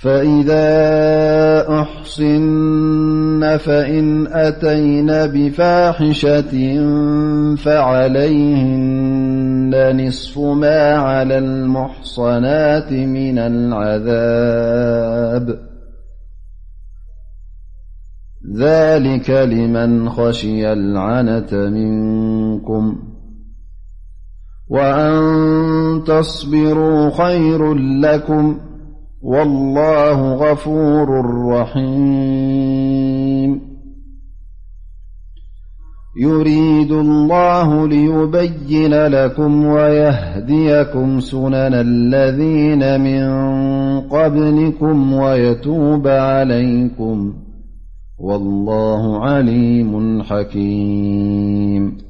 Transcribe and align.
فإذا 0.00 0.60
أحصن 1.80 3.56
فإن 3.56 4.26
أتينا 4.32 5.26
بفاحشة 5.26 6.52
فعليهن 7.56 10.00
نصف 10.06 10.38
ما 10.38 10.82
على 10.94 11.38
المحصنات 11.38 12.92
من 12.92 13.38
العذاب 13.38 15.58
ذلك 18.56 19.30
لمن 19.30 20.10
خشي 20.10 20.72
العنة 20.72 21.48
منكم 21.52 22.96
وأن 24.68 25.12
تصبروا 26.06 27.10
خير 27.10 27.74
لكم 27.76 28.58
والله 29.22 30.34
غفور 30.34 31.24
رحيم 31.48 33.60
يريد 36.20 36.92
الله 36.92 37.88
ليبين 37.88 38.94
لكم 39.06 39.66
ويهديكم 39.66 41.20
سنن 41.20 41.74
الذين 41.74 43.00
من 43.00 43.20
قبلكم 44.00 45.12
ويتوب 45.12 46.06
عليكم 46.08 47.32
والله 48.18 49.18
عليم 49.18 50.22
حكيم 50.22 52.09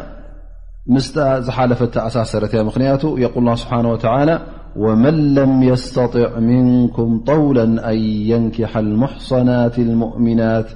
محلفت 1.48 1.98
أسا 1.98 2.24
سرتي 2.24 2.64
منت 2.64 3.04
يقول 3.04 3.38
الله 3.38 3.56
سبحانه 3.56 3.90
وتعالى 3.92 4.42
ومن 4.76 5.34
لم 5.34 5.64
يستطع 5.64 6.40
منكم 6.40 7.24
طولا 7.24 7.92
أن 7.92 7.98
ينكح 8.02 8.78
المحصنات 8.78 9.80
المؤمنات 9.80 10.72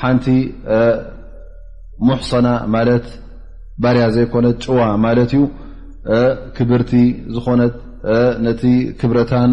ሓንቲ 0.03 0.27
ሙሕሰና 2.09 2.49
ማለት 2.75 3.07
ባርያ 3.85 4.05
ዘይኮነት 4.17 4.57
ጭዋ 4.65 4.79
ማለት 5.07 5.31
እዩ 5.37 5.43
ክብርቲ 6.57 6.93
ዝኾነት 7.35 7.75
ነቲ 8.47 8.63
ክብረታን 9.01 9.53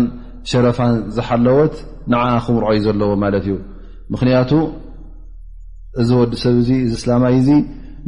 ሸረፋን 0.50 0.94
ዝሓለወት 1.16 1.76
ንዓ 2.14 2.24
ክምርዖ 2.46 2.68
ዩ 2.78 2.82
ዘለዎ 2.88 3.10
ማለት 3.24 3.44
እዩ 3.48 3.56
ምክንያቱ 4.14 4.52
እዚ 6.02 6.10
ወዲሰብ 6.22 6.56
እዚ 6.64 6.70
እዚ 6.86 6.94
ስላማይ 7.04 7.34
እዚ 7.42 7.50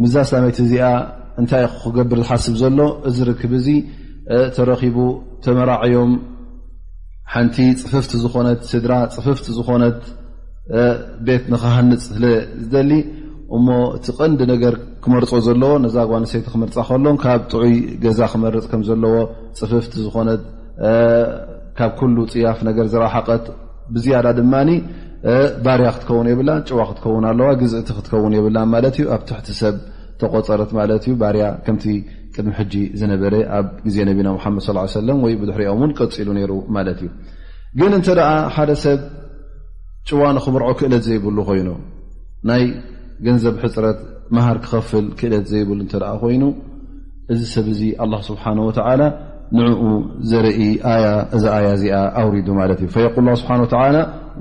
ምዛ 0.02 0.16
ስላማይት 0.30 0.58
እዚኣ 0.66 0.88
እንታይ 1.42 1.64
እ 1.68 1.72
ክገብር 1.84 2.20
ዝሓስብ 2.24 2.56
ዘሎ 2.62 2.80
እዚ 3.10 3.18
ርክብ 3.30 3.54
እዙ 3.60 3.68
ተረኺቡ 4.56 4.98
ተመራዐዮም 5.46 6.12
ሓንቲ 7.34 7.58
ፅፍፍቲ 7.84 8.14
ዝኾነት 8.24 8.62
ስድራ 8.72 8.94
ፅፍፍቲ 9.16 9.48
ዝኾነት 9.58 10.00
ቤት 11.28 11.44
ንክሃንፅ 11.54 12.04
ዝደሊ 12.22 12.92
እሞ 13.58 13.68
እቲ 13.98 14.06
ቐንዲ 14.18 14.42
ነገር 14.54 14.74
ክመርፆ 15.04 15.32
ዘለዎ 15.48 15.72
ነዛ 15.86 15.96
ጓንሰይቲ 16.12 16.46
ክመርፃ 16.54 16.76
ከሎም 16.90 17.18
ካብ 17.24 17.42
ጥዑይ 17.52 17.74
ገዛ 18.04 18.20
ክመርፅ 18.34 18.66
ከም 18.72 18.82
ዘለዎ 18.90 19.16
ፅፍፍቲ 19.60 19.94
ዝኾነት 20.06 20.42
ካብ 21.80 21.94
ኩሉ 22.00 22.18
ፅያፍ 22.34 22.60
ነገር 22.70 22.86
ዝረሓቀት 22.94 23.46
ብዝያዳ 23.94 24.28
ድማኒ 24.40 24.70
ባርያ 25.66 25.88
ክትከውን 25.96 26.28
የብላን 26.32 26.62
ጭዋ 26.70 26.80
ክትከውን 26.90 27.26
ኣለዋ 27.32 27.48
ግዝእቲ 27.62 27.90
ክትከውን 27.98 28.36
የብላን 28.38 28.70
ማለት 28.74 28.96
እዩ 29.00 29.08
ኣብ 29.16 29.24
ትሕቲ 29.30 29.50
ሰብ 29.62 29.76
ተቆፀረት 30.22 30.72
ማለት 30.80 31.04
እዩ 31.08 31.14
ባርያ 31.24 31.46
ከም 31.66 31.78
እብን 32.42 32.54
ሕጂ 32.60 32.74
ዝነበረ 33.00 33.34
ኣብ 33.58 33.68
ግዜ 33.86 33.98
ነቢና 34.10 34.30
ሓመድ 34.44 34.62
ሰለ 34.98 35.10
ወይ 35.26 35.34
ብድሕሪኦምእን 35.42 35.92
ቀፂሉ 36.00 36.28
ነይሩ 36.38 36.52
ማለት 36.76 37.00
እዩ 37.06 37.10
ግን 37.80 37.92
እንተ 37.98 38.08
ደ 38.18 38.22
ሓደ 38.56 38.72
ሰብ 38.84 39.00
ጭዋንክብርዖ 40.10 40.70
ክእለት 40.80 41.04
ዘይብሉ 41.08 41.38
ኮይኑ 41.50 41.68
ናይ 42.50 42.64
ገንዘብ 43.26 43.56
ሕፅረት 43.64 44.00
መሃር 44.36 44.58
ክኸፍል 44.66 45.06
ክእለት 45.20 45.46
ዘይብሉ 45.54 45.80
እተ 45.88 45.94
ኮይኑ 46.24 46.44
እዚ 47.34 47.42
ሰብ 47.56 47.68
እዚ 47.74 47.82
ስብሓه 48.30 48.54
ንዕኡ 49.58 49.84
ዘርኢ 50.30 50.58
እዛ 51.36 51.44
ኣያ 51.58 51.68
እዚኣ 51.78 52.00
ኣውሪዱ 52.22 52.48
ማለት 52.62 52.80
እዩ 52.86 52.88
قል 53.16 53.28
ስብሓ 53.42 53.52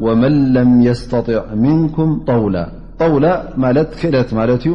ወመን 0.04 0.34
ለም 0.54 0.72
يስተጢዕ 0.88 1.40
ምንኩም 1.62 2.10
ውላ 2.44 2.56
ውላ 3.14 3.26
ማለት 3.64 3.90
ክእለት 4.00 4.30
ማለት 4.38 4.62
እዩ 4.66 4.74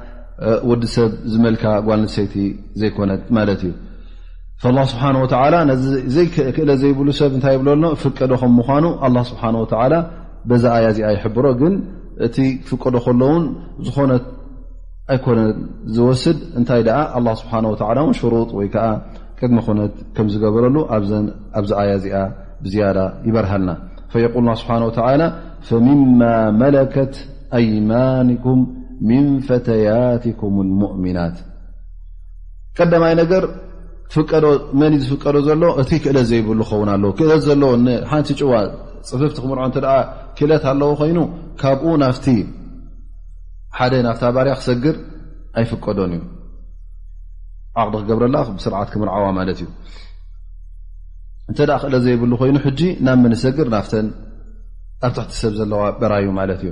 ወዲ 0.69 0.83
ሰብ 0.95 1.11
ዝመልካ 1.31 1.63
ጓል 1.87 1.99
ንሰይቲ 2.05 2.33
ዘይኮነት 2.81 3.23
ማለት 3.37 3.61
እዩ 3.67 3.73
ስብሓ 4.91 5.03
ወ 5.23 5.75
ዚዘክእለ 6.13 6.69
ዘይብሉ 6.81 7.07
ሰብ 7.19 7.31
እንታይ 7.37 7.53
ይብሎሎ 7.57 7.83
ፍቀዶ 8.03 8.31
ከም 8.41 8.53
ምኳኑ 8.59 8.85
ኣ 9.05 9.09
ስብሓ 9.31 9.41
ወተ 9.63 9.73
በዛ 10.49 10.63
ኣያ 10.77 10.85
እዚኣ 10.93 11.07
ይሕብሮ 11.15 11.45
ግን 11.61 11.73
እቲ 12.27 12.37
ፍቀዶ 12.69 12.95
ከሎውን 13.05 13.43
ዝኾነት 13.85 14.23
ኣይኮነ 15.13 15.39
ዝወስድ 15.95 16.37
እንታይ 16.59 16.81
ደኣ 16.87 16.99
ኣ 17.17 17.21
ስብሓ 17.41 17.53
ወተላ 17.73 17.97
እን 18.07 18.13
ሽሩጥ 18.19 18.49
ወይ 18.59 18.67
ከዓ 18.75 18.85
ቅድሚ 19.39 19.57
ኩነት 19.67 19.93
ከም 20.15 20.27
ዝገበረሉ 20.33 20.75
ኣብዚ 21.59 21.71
ኣያ 21.81 21.91
እዚኣ 21.99 22.15
ብዝያዳ 22.63 22.99
ይበርሃልና 23.27 23.71
የልና 24.25 24.49
ስብሓ 24.61 24.73
ወተ 24.89 24.97
ምማ 25.87 26.21
መለከት 26.61 27.13
ኣይማኒኩም 27.59 28.59
ፈ 29.47 29.61
ናት 31.17 31.37
ቀዳማይ 32.77 33.13
ነገር 33.21 33.43
ክፍቀዶ 34.11 34.45
መን 34.79 34.93
ዝፍቀዶ 35.03 35.37
ዘሎ 35.47 35.63
እቲ 35.81 35.89
ክእለት 36.03 36.25
ዘይብሉ 36.29 36.59
ክኸውን 36.67 36.89
ኣለዉ 36.93 37.09
ክእለት 37.17 37.41
ዘለዎ 37.47 37.71
ሓንቲ 38.11 38.29
ጭዋ 38.41 38.51
ፅፍፍቲ 39.09 39.35
ክምርዖ 39.43 39.63
እተ 39.71 39.77
ክእለት 40.37 40.63
ኣለዎ 40.71 40.89
ኮይኑ 40.99 41.19
ካብኡ 41.61 41.83
ናፍቲ 42.03 42.25
ሓደ 43.77 43.93
ናፍታ 44.07 44.23
ባርያ 44.35 44.53
ክሰግር 44.59 44.95
ኣይፍቀዶን 45.59 46.11
እዩ 46.17 46.21
ዓቅዲ 47.81 47.95
ክገብረላ 48.03 48.37
ብስርዓት 48.57 48.89
ክምርዓዋ 48.93 49.25
ማለት 49.39 49.59
እዩ 49.61 49.67
እንተደ 51.49 51.69
ክእለ 51.83 51.95
ዘይብሉ 52.05 52.31
ኮይኑ 52.41 52.57
ሕጂ 52.67 52.81
ናብ 53.07 53.17
መን 53.23 53.35
ሰግር 53.43 53.67
ናፍተን 53.75 54.07
ኣርትሕቲ 55.07 55.31
ሰብ 55.43 55.53
ዘለዋ 55.61 55.81
በራይእዩ 55.99 56.31
ማለት 56.41 56.61
እዩ 56.65 56.71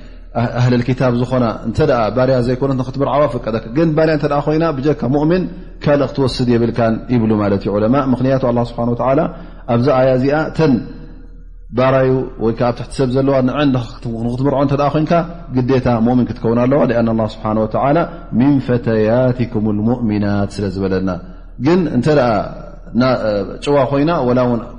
ኣህልታብ 0.39 1.13
ዝኾና 1.21 1.45
ባርያ 2.17 2.35
ዘኮነት 2.47 2.81
ትርዓ 2.97 3.13
ፍቀ 3.33 3.45
ግ 3.77 3.79
ባርያ 3.97 4.13
ኮይና 4.45 4.65
ብካ 4.77 5.01
ؤምን 5.23 5.43
ካልእ 5.83 6.07
ክትወስድ 6.11 6.47
የብልካን 6.55 6.93
ይብ 7.13 7.23
ት 7.61 7.65
እ 7.67 7.77
ء 7.83 7.93
ምክንያቱ 8.13 8.43
ስ 8.71 8.73
ኣብዛ 9.73 9.87
ኣ 9.99 10.01
እዚኣ 10.17 10.37
ተ 10.57 10.69
ባራዩ 11.77 12.11
ወ 12.45 12.47
ኣብ 12.69 12.73
ትቲ 12.77 12.91
ሰብ 12.99 13.09
ዘለዋ 13.15 13.35
ንክትምርዖ 13.75 14.41
ኮንካ 14.95 15.11
ግታ 15.69 15.87
ؤምን 16.13 16.25
ክትከውን 16.29 16.59
ኣለዋ 16.65 16.81
له 17.19 17.27
ስه 17.33 17.43
ን 18.37 18.47
ፈተيትكም 18.67 19.65
لؤሚናት 19.87 20.49
ስለዝበለና 20.55 21.09
ጭዋ 23.65 23.75
ኮይና 23.91 24.11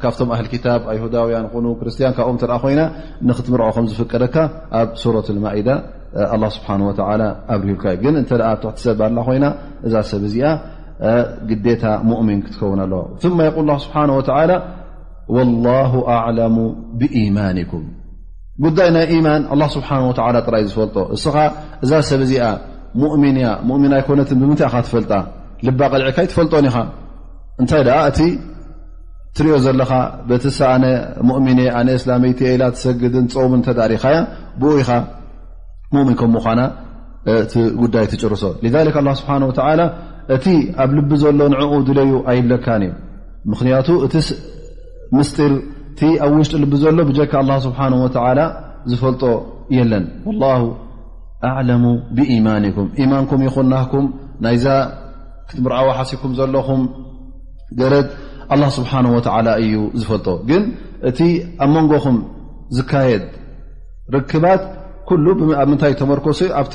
ካብቶም 0.02 0.30
ኣህል 0.34 0.46
ታ 0.64 0.68
ሁዳውያን 1.04 1.44
ክርስቲያን 1.80 2.14
ካብም 2.18 2.36
ኮይ 2.64 2.74
ንክትምርኦ 3.28 3.68
ከዝፍቀደካ 3.76 4.36
ኣብ 4.80 4.88
ሱረ 5.02 5.16
ማኢዳ 5.44 5.68
ኣብርውልካ 7.54 7.84
ግ 8.04 8.06
ሕሰ 8.28 8.94
ሃላ 9.04 9.16
ኮይ 9.28 9.38
እዛ 9.86 9.94
ሰብ 10.12 10.24
ዚ 10.34 10.36
ግታ 11.64 11.84
ሙؤሚን 12.10 12.40
ክትከውን 12.46 12.80
ኣለ 12.84 12.94
ል 13.70 13.72
ስ 13.84 13.88
ኣሙ 16.14 16.56
ብኢማንኩም 17.00 17.86
ጉዳይ 18.64 18.88
ናይ 18.96 19.04
ኢማን 19.16 19.42
ስሓ 19.76 19.88
ዩ 20.06 20.12
ዝፈልጦ 20.70 20.98
እስ 21.16 21.24
እዛ 21.84 21.92
ሰብ 22.10 22.22
ዚኣ 22.30 22.44
ሚና 23.80 23.92
ይኮነት 24.00 24.30
ብምታይ 24.40 24.70
ትፈጣ 24.88 25.12
ልባ 25.68 25.80
ቀልዕካ 25.92 26.18
ይትፈልጦኒ 26.26 26.66
ኢ 26.70 26.80
እንታይ 27.60 27.82
ኣ 27.96 28.00
እቲ 28.10 28.20
ትሪኦ 29.36 29.56
ዘለኻ 29.64 29.90
በቲሳኣነ 30.28 30.84
ሙእሚነ 31.28 31.60
ኣነ 31.78 31.88
እስላሜይቲ 31.98 32.40
ኢላ 32.54 32.62
ትሰግድን 32.76 33.26
ፀሙን 33.34 33.60
ተጣሪኻያ 33.66 34.16
ብኡ 34.60 34.70
ኢኻ 34.82 34.90
ሙእሚን 35.94 36.16
ከምኳ 36.20 36.46
እቲ 37.42 37.54
ጉዳይ 37.82 38.04
ትጭርሶ 38.12 38.42
ስብሓ 39.22 39.34
እቲ 40.34 40.46
ኣብ 40.82 40.90
ልቢ 40.96 41.10
ዘሎ 41.22 41.38
ንዕኡ 41.52 41.72
ድለዩ 41.86 42.10
ኣይብለካን 42.30 42.82
እዩ 42.88 42.92
ምክንያቱ 43.52 43.88
እቲ 44.06 44.14
ምስጢር 45.16 45.52
እቲ 45.92 46.00
ኣብ 46.24 46.32
ውሽጢ 46.40 46.52
ልቢ 46.64 46.72
ዘሎ 46.82 46.98
ብጀካ 47.08 47.32
ኣ 47.54 47.56
ስብሓን 47.66 47.94
ወ 48.02 48.06
ዝፈልጦ 48.90 49.22
የለን 49.76 50.04
ላሁ 50.42 50.62
ኣዕለሙ 51.48 51.84
ብኢማኒኩም 52.16 52.88
ኢማንኩም 53.02 53.40
ይኹን 53.46 53.66
ናህኩም 53.72 54.06
ናይዛ 54.44 54.66
ክትምርኣዊ 55.48 55.88
ሓሲብኩም 55.98 56.32
ዘለኹም 56.40 56.82
ገረድ 57.80 58.08
ኣላ 58.54 58.62
ስብሓን 58.78 59.06
ወላ 59.14 59.48
እዩ 59.64 59.74
ዝፈልጦ 60.00 60.26
ግን 60.48 60.62
እቲ 61.10 61.20
ኣብ 61.64 61.70
መንጎኹም 61.76 62.18
ዝካየድ 62.78 63.24
ርክባት 64.16 64.62
ኩሉ 65.08 65.26
ኣብ 65.62 65.68
ምንታይ 65.72 65.94
ተመርኮሲ 66.00 66.40
ኣብቲ 66.60 66.74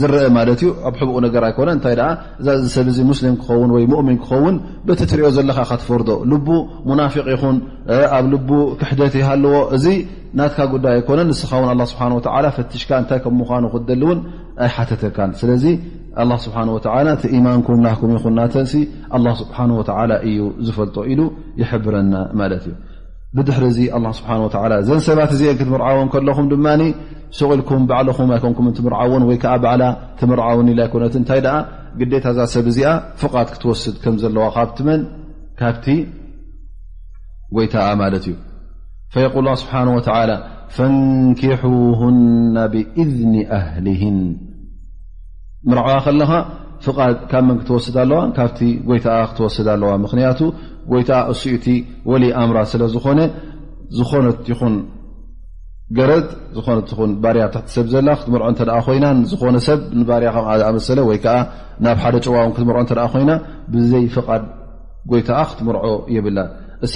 ዝርአ 0.00 0.18
ማለት 0.36 0.60
እዩ 0.62 0.68
ኣብ 0.88 0.94
ሕብኡ 1.00 1.16
ነገር 1.24 1.42
ኣይኮነ 1.48 1.68
እንታይ 1.76 1.94
እዛ 2.42 2.46
ዚ 2.64 2.66
ሰብ 2.74 2.88
ዚ 2.96 3.06
ሙስሊም 3.10 3.34
ክኸውን 3.40 3.70
ወይ 3.76 3.84
ሙእምን 3.92 4.16
ክኸውን 4.24 4.56
በቲ 4.88 5.00
ትሪኦ 5.10 5.28
ዘለካ 5.36 5.58
ካትፈርዶ 5.70 6.10
ልቡ 6.32 6.46
ሙናፊቅ 6.90 7.24
ይኹን 7.34 7.56
ኣብ 8.18 8.24
ል 8.32 8.36
ክሕደት 8.80 9.14
ይሃለዎ 9.20 9.54
እዚ 9.78 9.86
ናትካ 10.40 10.58
ጉዳይ 10.74 10.92
ኣይኮነ 10.98 11.20
ንስካውን 11.30 11.68
ስብሓ 11.92 12.02
ፈትሽካ 12.58 12.90
እንታይ 13.02 13.20
ከም 13.24 13.34
ምኑ 13.40 13.64
ክደሊ 13.74 14.02
እውን 14.08 14.18
ኣይሓተተካን 14.66 15.30
ስለ 15.40 15.50
ስብሓه 16.44 16.68
ቲኢማንኩም 17.22 17.78
ናኩም 17.86 18.10
ይኹን 18.16 18.34
ናተንሲ 18.38 18.72
ስብሓ 19.40 19.58
እዩ 20.28 20.36
ዝፈልጦ 20.66 20.96
ኢሉ 21.12 21.20
ይሕብረና 21.60 22.14
ማለት 22.40 22.64
እዩ 22.68 22.74
ብድሕሪ 23.36 23.64
ዚ 23.76 23.80
ስ 24.18 24.22
ዘን 24.86 25.00
ሰባት 25.08 25.30
እዚ 25.36 25.42
ክትምርዓዎን 25.58 26.08
ከለኹም 26.12 26.46
ድማ 26.52 26.66
ሰغልኩም 27.38 27.82
ባዕልኹም 27.90 28.30
ይኮንኩም 28.36 28.68
ትምርዓውን 28.78 29.24
ወይከዓ 29.28 29.52
በዓላ 29.64 29.82
ትምርዓውን 30.20 30.70
ኢ 30.72 30.74
ይኮነት 30.86 31.14
እንታይ 31.20 31.40
ግዲታ 32.00 32.24
ዛ 32.38 32.46
ሰብ 32.54 32.66
እዚኣ 32.72 32.90
ፍቓት 33.20 33.48
ክትወስድ 33.54 33.94
ከም 34.02 34.16
ዘለዋ 34.22 34.44
ካብቲመን 34.56 35.00
ካብቲ 35.60 35.86
ወይታ 37.58 37.74
ማለት 38.02 38.26
እዩ 38.32 38.36
ል 39.46 39.56
ስብሓه 39.62 40.00
ፈንኪና 40.76 42.56
ብእذኒ 42.72 43.34
ኣህሊه 43.58 44.02
ምርዕዋ 45.68 45.88
ከለካ 46.04 46.32
ፍቓድ 46.84 47.16
ካብ 47.30 47.42
መን 47.48 47.56
ክትወስድ 47.60 47.96
ኣለዋ 48.02 48.18
ካብቲ 48.36 48.60
ጎይታኣ 48.88 49.18
ክትወስድ 49.30 49.66
ኣለዋ 49.72 49.90
ምክንያቱ 50.04 50.40
ጎይታ 50.92 51.10
እሱኡቲ 51.32 51.66
ወሊይ 52.10 52.32
ኣእምራ 52.40 52.58
ስለዝኾነ 52.70 53.20
ዝኾነት 53.98 54.38
ይኹን 54.52 54.76
ገረጥ 55.98 56.28
ዝኾነት 56.56 56.88
ን 57.10 57.12
ባርያ 57.22 57.44
ብትሕቲ 57.52 57.68
ሰብ 57.76 57.86
ዘላ 57.92 58.08
ክትምርዖ 58.20 58.46
እተ 58.54 58.62
ኮይና 58.86 59.06
ዝኾነ 59.32 59.54
ሰብ 59.68 59.80
ንባርያ 60.00 60.28
ከም 60.34 60.46
ዝኣመሰለ 60.62 60.98
ወይ 61.10 61.18
ከዓ 61.24 61.36
ናብ 61.84 61.98
ሓደ 62.04 62.16
ጨዋውን 62.26 62.52
ክትምርዖ 62.56 62.78
እንተ 62.84 62.92
ኮይና 63.14 63.30
ብዘይ 63.72 64.06
ፍቓድ 64.16 64.42
ጎይታኣ 65.10 65.40
ክትምርዖ 65.50 65.84
የብላን 66.16 66.48
እሳ 66.86 66.94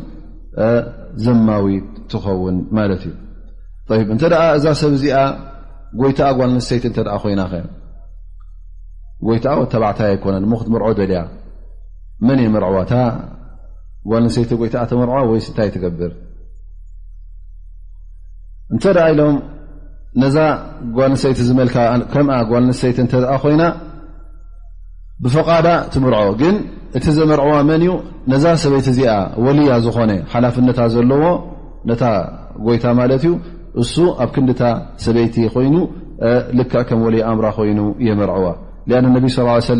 ዘማዊ 1.25 1.65
ትኸውን 2.11 2.55
ማለት 2.77 3.01
እዩ 3.09 3.13
እንተ 4.15 4.23
እዛ 4.57 4.65
ሰብ 4.81 4.91
እዚኣ 4.97 5.17
ጎይታ 6.01 6.19
ጓልንሰይቲ 6.39 6.83
እተ 6.91 6.99
ኮይና 7.23 7.41
ኸ 7.51 7.63
ጎይታ 9.27 9.45
ተባዕታ 9.73 9.99
ኣይኮነን 10.11 10.43
ሞክትምርዖ 10.53 10.89
ደልያ 11.01 11.19
መን 12.27 12.39
እየ 12.43 12.49
መርዕዋታ 12.55 12.93
ጓል 14.09 14.23
ንሰይቲ 14.27 14.51
ይ 14.67 14.71
ተመርዕዋ 14.91 15.19
ወይስ 15.31 15.47
ንታይ 15.53 15.69
ትገብር 15.75 16.11
እንተ 18.73 18.83
ኢሎም 19.11 19.35
ነዛ 20.21 20.35
ጓል 20.97 21.13
ሰይቲ 21.23 21.39
ጓል 22.51 22.63
ንሰይቲ 22.69 22.97
እ 23.33 23.37
ኮይና 23.43 23.63
ብፈቓዳ 25.23 25.67
ትምርዐ 25.93 26.19
ግን 26.41 26.55
እቲ 26.97 27.05
ዘመርዕዋ 27.17 27.53
መን 27.69 27.81
እዩ 27.85 27.91
ነዛ 28.31 28.43
ሰበይቲ 28.63 28.87
እዚ 28.93 28.99
ወልያ 29.45 29.71
ዝኾነ 29.85 30.11
ሓላፍነታ 30.33 30.79
ዘለዎ 30.93 31.23
ነታ 31.89 32.03
ጎይታ 32.65 32.85
ማለት 32.99 33.23
እዩ 33.25 33.33
እሱ 33.81 33.95
ኣብ 34.23 34.29
ክንዲታ 34.35 34.61
ሰበይቲ 35.05 35.35
ኮይኑ 35.55 35.75
ልክ 36.57 36.71
ከም 36.89 36.99
ወል 37.05 37.15
ኣእምራ 37.29 37.45
ኮይኑ 37.57 37.79
የመርዕዋ 38.07 38.45
ነቢ 39.15 39.25
صى 39.35 39.43
ه 39.65 39.75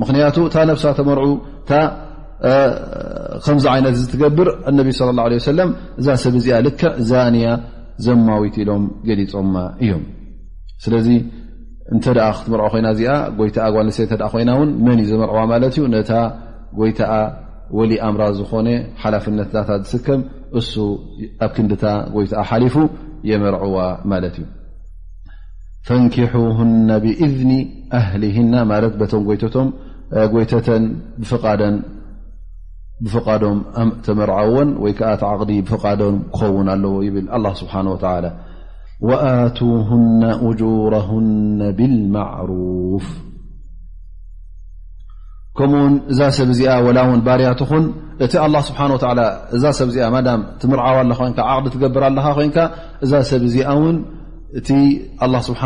ምክንያቱ 0.00 0.36
እታ 0.48 0.56
ነብሳ 0.70 0.84
ተመርዑ 0.98 1.26
እታ 1.62 1.70
ከምዚ 3.44 3.64
ዓይነት 3.74 3.94
ዝትገብር 4.00 4.48
እነቢ 4.70 4.88
ስለ 4.98 5.08
ላ 5.18 5.24
ለ 5.32 5.38
ሰለም 5.50 5.70
እዛ 6.00 6.06
ሰብ 6.24 6.34
እዚኣ 6.40 6.56
ልክዕ 6.66 6.90
ዛንያ 7.10 7.46
ዘማዊት 8.06 8.56
ኢሎም 8.62 8.82
ገሊፆማ 9.08 9.54
እዮም 9.84 10.02
ስለዚ 10.84 11.08
እንተ 11.94 12.04
ክትመርዖ 12.38 12.66
ኮይና 12.74 12.86
እዚኣ 12.96 13.12
ጎይታ 13.38 13.56
ጓልሰ 13.76 13.98
እተ 14.06 14.14
ኮይና 14.34 14.50
ውን 14.60 14.70
መን 14.86 14.98
እዩ 15.02 15.06
ዘመርዕዋ 15.12 15.40
ማለት 15.52 15.74
እዩ 15.78 15.84
ነታ 15.94 16.10
ጎይታኣ 16.80 17.14
ወሊ 17.78 17.92
ኣእምራ 18.06 18.22
ዝኾነ 18.38 18.68
ሓላፍነትናታ 19.02 19.70
ዝስከም 19.90 20.20
እሱ 20.58 20.72
ኣብ 21.46 21.50
ክንዲታ 21.56 21.84
ጎይታ 22.16 22.32
ሓሊፉ 22.50 22.74
የመርዕዋ 23.30 23.78
ማለት 24.12 24.36
እዩ 24.40 24.46
ፈእንኪሑና 25.88 26.88
ብእዝኒ 27.02 27.52
ኣህሊህና 27.98 28.54
ማለት 28.72 28.92
ቶም 29.12 29.24
ጎይተቶም 29.30 29.68
ይተተ 30.14 30.68
ፍ 31.28 31.30
ፍዶም 33.24 34.16
ርዎን 34.30 34.68
ዲ 35.48 35.52
ፍም 35.70 36.14
ክውን 36.38 36.66
ኣለዎ 36.74 36.96
ብ 37.14 37.16
ه 39.90 39.92
أجر 40.48 40.92
لمرፍ 41.78 43.06
ከምኡውን 45.58 45.94
እዛ 46.12 46.20
ሰብ 46.36 46.50
ዚ 46.56 46.60
ላ 46.96 46.98
ባርያትኹን 47.26 47.84
እቲ 48.24 48.32
ሰዚ 49.78 49.96
ርዓ 50.80 50.86
ቅዲ 51.18 51.36
ትገብር 51.74 52.04
ለ 52.16 52.18
እዛ 53.04 53.12
ሰብ 53.30 53.42
ዚ 53.54 53.56
ን 53.92 53.96
እቲ 54.60 54.68
ስه 55.42 55.50
ዝሰ 55.50 55.56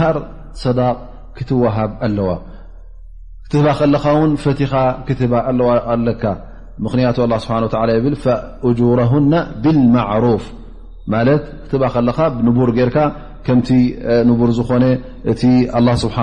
ሃር 0.00 0.16
صዳቅ 0.62 0.96
ክትሃብ 1.38 1.90
ኣለዋ 2.06 2.30
ክትባ 3.50 3.68
ከለኻ 3.78 4.04
ውን 4.16 4.32
ፈቲኻ 4.42 4.72
ክትባ 5.06 5.32
ኣለዋኣለካ 5.50 6.22
ምኽንያቱ 6.84 7.18
ስብሓ 7.44 7.56
ይብል 7.98 8.14
ጁርሁና 8.78 9.32
ብልማዕሩፍ 9.62 10.44
ማለት 11.14 11.42
ክትባ 11.68 11.82
ከለኻ 11.94 12.18
ንቡር 12.46 12.70
ጌርካ 12.76 12.96
ከምቲ 13.46 13.68
ንቡር 14.28 14.50
ዝኾነ 14.58 14.84
እቲ 15.32 15.42
ስብሓ 16.04 16.18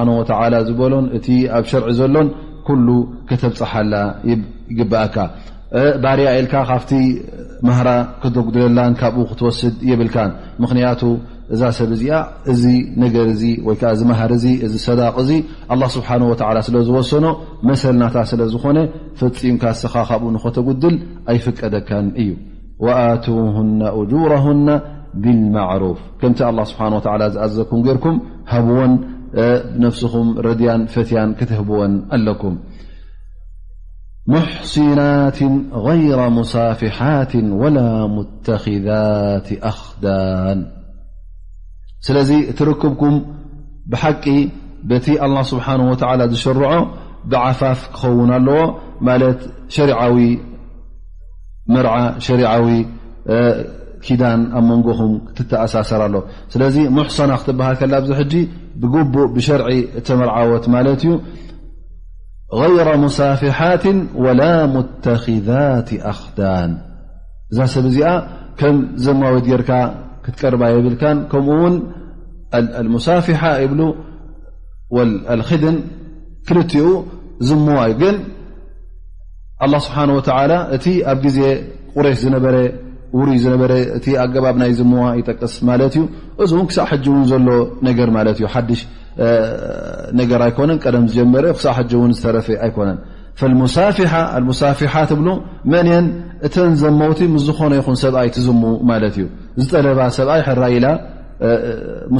ዝበሎን 0.69 1.05
እቲ 1.17 1.27
ኣብ 1.57 1.65
ሸርዒ 1.71 1.89
ዘሎን 1.99 2.29
ኩሉ 2.67 2.87
ከተብፅሓላ 3.27 3.93
ግብአካ 4.79 5.15
ባርኣ 6.03 6.25
ኢልካ 6.39 6.53
ካብቲ 6.71 6.91
ማህራ 7.67 7.89
ክትጉድለላን 8.21 8.93
ካብኡ 9.01 9.23
ክትወስድ 9.31 9.75
የብልካምኽንቱ 9.91 11.01
እዛ 11.55 11.61
ሰብ 11.77 11.91
እዚ 11.95 12.05
እዚ 12.51 12.63
ነገር 13.03 13.25
እዚ 13.33 13.43
ወይ 13.67 13.75
ከዓ 13.81 13.89
እዚ 13.95 14.01
መሃር 14.09 14.31
እዚ 14.37 14.45
እዚ 14.65 14.73
ሰዳቅ 14.85 15.13
እዚ 15.21 15.29
ኣ 15.73 15.75
ስብሓه 15.95 16.15
ወ 16.31 16.33
ስለ 16.67 16.75
ዝወሰኖ 16.87 17.25
መሰልናታ 17.69 18.15
ስለ 18.31 18.41
ዝኾነ 18.53 18.77
ፍፂምካ 19.19 19.63
ስኻካብኡ 19.83 20.29
ንኸተጉድል 20.35 20.95
ኣይፍቀደካን 21.31 22.07
እዩ 22.21 22.29
ወኣትና 22.85 23.81
እጁሮሁና 24.01 24.67
ብልማዕሩፍ 25.23 25.99
ከምቲ 26.19 26.39
ስብሓ 26.71 26.81
ወ 26.97 27.01
ዝኣዘዘኩም 27.35 27.79
ጌርኩም 27.87 28.17
ሃብወን 28.53 28.93
ነፍስኹም 29.85 30.27
ረድያን 30.47 30.81
ፈትያን 30.93 31.29
ክትህብወን 31.39 31.93
ኣለኩም 32.17 32.55
ሙሕስናት 34.33 35.37
غይረ 35.87 36.19
ሙሳፊሓት 36.37 37.31
ወላ 37.61 37.79
ሙተኪذት 38.15 39.47
ኣክዳን 39.71 40.59
ስለዚ 42.07 42.29
እትርክብኩም 42.51 43.15
ብሓቂ 43.91 44.25
በቲ 44.89 45.07
له 45.35 45.41
ስብሓه 45.51 45.79
ዝሽርዖ 46.33 46.63
ብዓፋፍ 47.31 47.79
ክኸውን 47.99 48.29
ኣለዎ 48.37 48.59
ማለት 49.07 49.39
ሸዊ 49.75 49.91
ምር 51.73 51.85
ሸሪዊ 52.25 52.67
ኪዳን 54.05 54.41
ኣብ 54.57 54.63
መንጎኹም 54.69 55.13
ትተኣሳሰር 55.37 56.01
ኣለ 56.05 56.15
ስለዚ 56.53 56.75
ሙሕሰና 56.97 57.31
ክትበሃል 57.41 57.75
ከላ 57.81 57.93
ብዙ 58.03 58.11
ሕጂ 58.19 58.33
ብቡእ 58.81 59.27
ብሸርዒ 59.35 59.69
ተመርዓዎት 60.07 60.65
ማለት 60.75 61.01
እዩ 61.05 61.13
غይሮ 62.59 62.89
ሙሳፊሓት 63.05 63.83
ወላ 64.25 64.41
ሙተخذት 64.75 65.89
ኣክዳን 66.13 66.71
እዛ 67.51 67.59
ሰብ 67.73 67.85
እዚ 67.91 67.99
ከም 68.59 68.75
ዘማወ 69.05 69.35
ጌርካ 69.47 69.71
ክትቀርባ 70.25 70.61
የብልካ 70.73 71.03
ከምው 71.31 71.63
ሙሳፊሓ 72.95 73.41
ብ 73.71 73.75
ክድን 75.47 75.77
ክልኡ 76.47 76.73
ዝምዋ 77.47 77.79
እ 77.91 77.93
ግን 78.01 78.15
لله 79.69 79.79
ስብሓه 79.85 80.03
እቲ 80.75 80.85
ኣብ 81.11 81.17
ግዜ 81.25 81.39
ቁሬሽ 81.95 82.15
ዝነበረ 82.23 82.55
ውሩይ 83.17 83.37
ነበ 83.53 83.63
እ 84.07 84.11
ኣገባብ 84.23 84.55
ናይ 84.61 84.71
ዝምዋ 84.79 85.03
ይጠቅስ 85.19 85.53
ማለት 85.69 85.93
እዩ 85.97 86.03
እዚ 86.43 86.51
ን 86.59 86.63
ክሳብ 86.69 86.89
ን 87.19 87.23
ዘሎ 87.31 87.47
ነገር 87.87 88.07
ማ 88.15 88.17
ነገር 90.19 90.39
ነን 90.69 90.77
ቀደ 90.83 90.95
ዝጀመረ 91.11 91.45
ዝረፊ 92.21 92.47
ኮነ 92.75 92.89
ሳፊት 94.61 95.11
ብ 95.19 95.21
መንአ 95.73 95.97
እተ 96.47 96.55
ዘመውቲ 96.83 97.19
ምስዝኾነ 97.35 97.71
ይን 97.79 97.97
ሰብኣይ 98.03 98.27
ትዝሙ 98.35 98.61
ማለት 98.91 99.15
እዩ 99.19 99.25
ዝጠለባ 99.61 99.99
ሰብኣይ 100.17 100.41
ሕራ 100.47 100.61
ኢላ 100.77 100.85
ም 102.15 102.19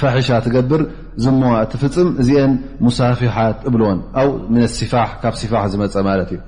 ፋሒሻ 0.00 0.28
ትገብር 0.44 0.82
ዝዋ 1.24 1.52
ትፍፅም 1.70 2.08
እዚአን 2.22 2.50
ሙሳፊሓት 2.86 3.58
እብልዎን 3.68 3.98
ሲፋ 4.76 4.92
ካብ 5.22 5.34
ሲፋ 5.40 5.52
ዝመፀ 5.72 5.94
ማት 6.06 6.30
እዩ 6.34 6.38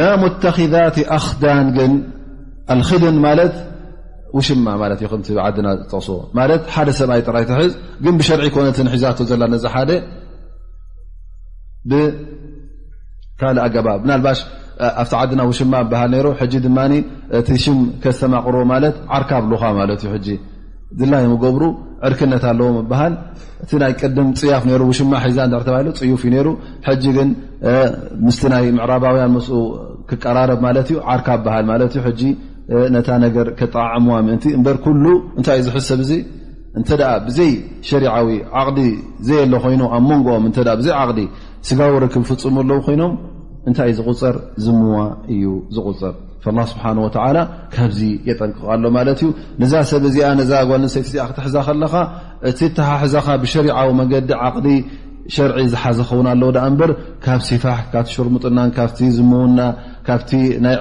ላ 0.00 0.02
ሙተኪذት 0.22 0.96
ኣክዳን 1.18 1.66
ግን 1.76 1.92
ኣክድን 2.74 3.16
ማለት 3.26 3.54
ውሽማ 4.36 4.66
ና 5.66 5.68
ቕስዎ 5.92 6.16
ሓደ 6.76 6.88
ሰብይ 7.00 7.20
ራይ 7.36 7.44
ትዝ 7.50 7.72
ግን 8.04 8.14
ብሸርዒ 8.20 8.46
ኮነት 8.56 8.78
ሒዛ 8.94 9.04
ዘ 9.62 9.66
ሓደ 9.74 9.90
ብካል 11.90 13.56
ኣገባ 13.66 13.88
ናባ 14.10 14.26
ኣብቲ 15.02 15.12
ዓድና 15.20 15.40
ውሽማ 15.50 15.74
ሃል 16.00 16.14
ድማ 16.64 16.78
እቲ 17.40 17.48
ሽ 17.64 17.66
ስተማቅርዎ 18.16 18.62
ት 18.94 18.96
ዓርካ 19.16 19.30
ብካ 19.50 19.62
ና 21.12 21.20
ገብሩ 21.42 21.62
ዕርክነት 22.08 22.44
ኣለዎም 22.50 22.76
በሃል 22.90 23.14
እቲ 23.64 23.70
ይ 23.90 23.94
ቅድም 24.00 24.28
ፅያፍ 24.40 24.64
ሽማ 24.98 25.12
ሒዛ 25.26 25.38
ፅዩፍ 26.00 26.22
ዩ 26.30 26.46
ግን 27.16 27.30
ምስ 28.26 28.38
ይ 28.64 28.68
ምዕራባውያን 28.78 29.34
ክቀራረብ 30.10 30.60
ት 30.88 30.98
ርካ 31.20 31.38
ነ 32.94 33.00
ጠዕምዋ 33.74 34.14
ምን 34.28 34.36
በ 34.66 34.70
እታይ 35.40 35.58
ዩ 35.60 35.64
ዝሰብ 35.66 36.00
ዙ 36.08 36.12
እ 36.80 36.82
ብዘይ 37.26 37.50
ሸሪዊ 37.88 38.32
ዓቅዲ 38.60 38.80
ዘይ 39.28 39.42
ሎ 39.52 39.60
ኮይኑ 39.64 39.82
ኣብ 39.98 40.04
መንኦም 40.10 40.46
ዘይ 40.86 40.94
ቅዲ 41.10 41.20
ስጋዊ 41.68 41.90
ርክብ 42.04 42.24
ፍፁሙ 42.30 42.56
ኣለ 42.64 42.70
ኮይኖም 42.86 43.12
እንታይ 43.68 43.88
እዩ 43.92 43.96
ዝቁፅር 44.00 44.36
ዝምዋ 44.64 44.96
እዩ 45.34 45.44
ዝቑፅር 45.76 46.14
ስብሓን 46.72 46.98
ወተላ 47.04 47.38
ካብዚ 47.74 47.98
የጠንቅቃ 48.28 48.66
ሎ 48.82 48.90
ማለት 48.96 49.20
እዩ 49.24 49.28
ነዛ 49.62 49.72
ሰብ 49.90 50.02
እዚኣ 50.10 50.26
ነዛ 50.40 50.50
ጓልሰይቲ 50.68 51.06
እዚኣ 51.10 51.24
ክትሕዛ 51.30 51.56
ከለካ 51.66 51.94
እቲ 52.50 52.60
ተሓሕዛኻ 52.76 53.26
ብሸሪዓዊ 53.44 53.88
መንገዲ 54.00 54.30
ዓቕዲ 54.48 54.68
ሸርዒ 55.34 55.56
ዝሓዘኸውን 55.72 56.26
ኣለው 56.32 56.50
ዳ 56.56 56.58
እምበር 56.70 56.90
ካብ 57.24 57.40
ሲፋሕ 57.48 57.78
ካብቲ 57.92 58.08
ሽርሙጡናን 58.16 58.70
ካብቲ 58.76 58.98
ዝምውና 59.16 59.58
ካብቲ 60.08 60.30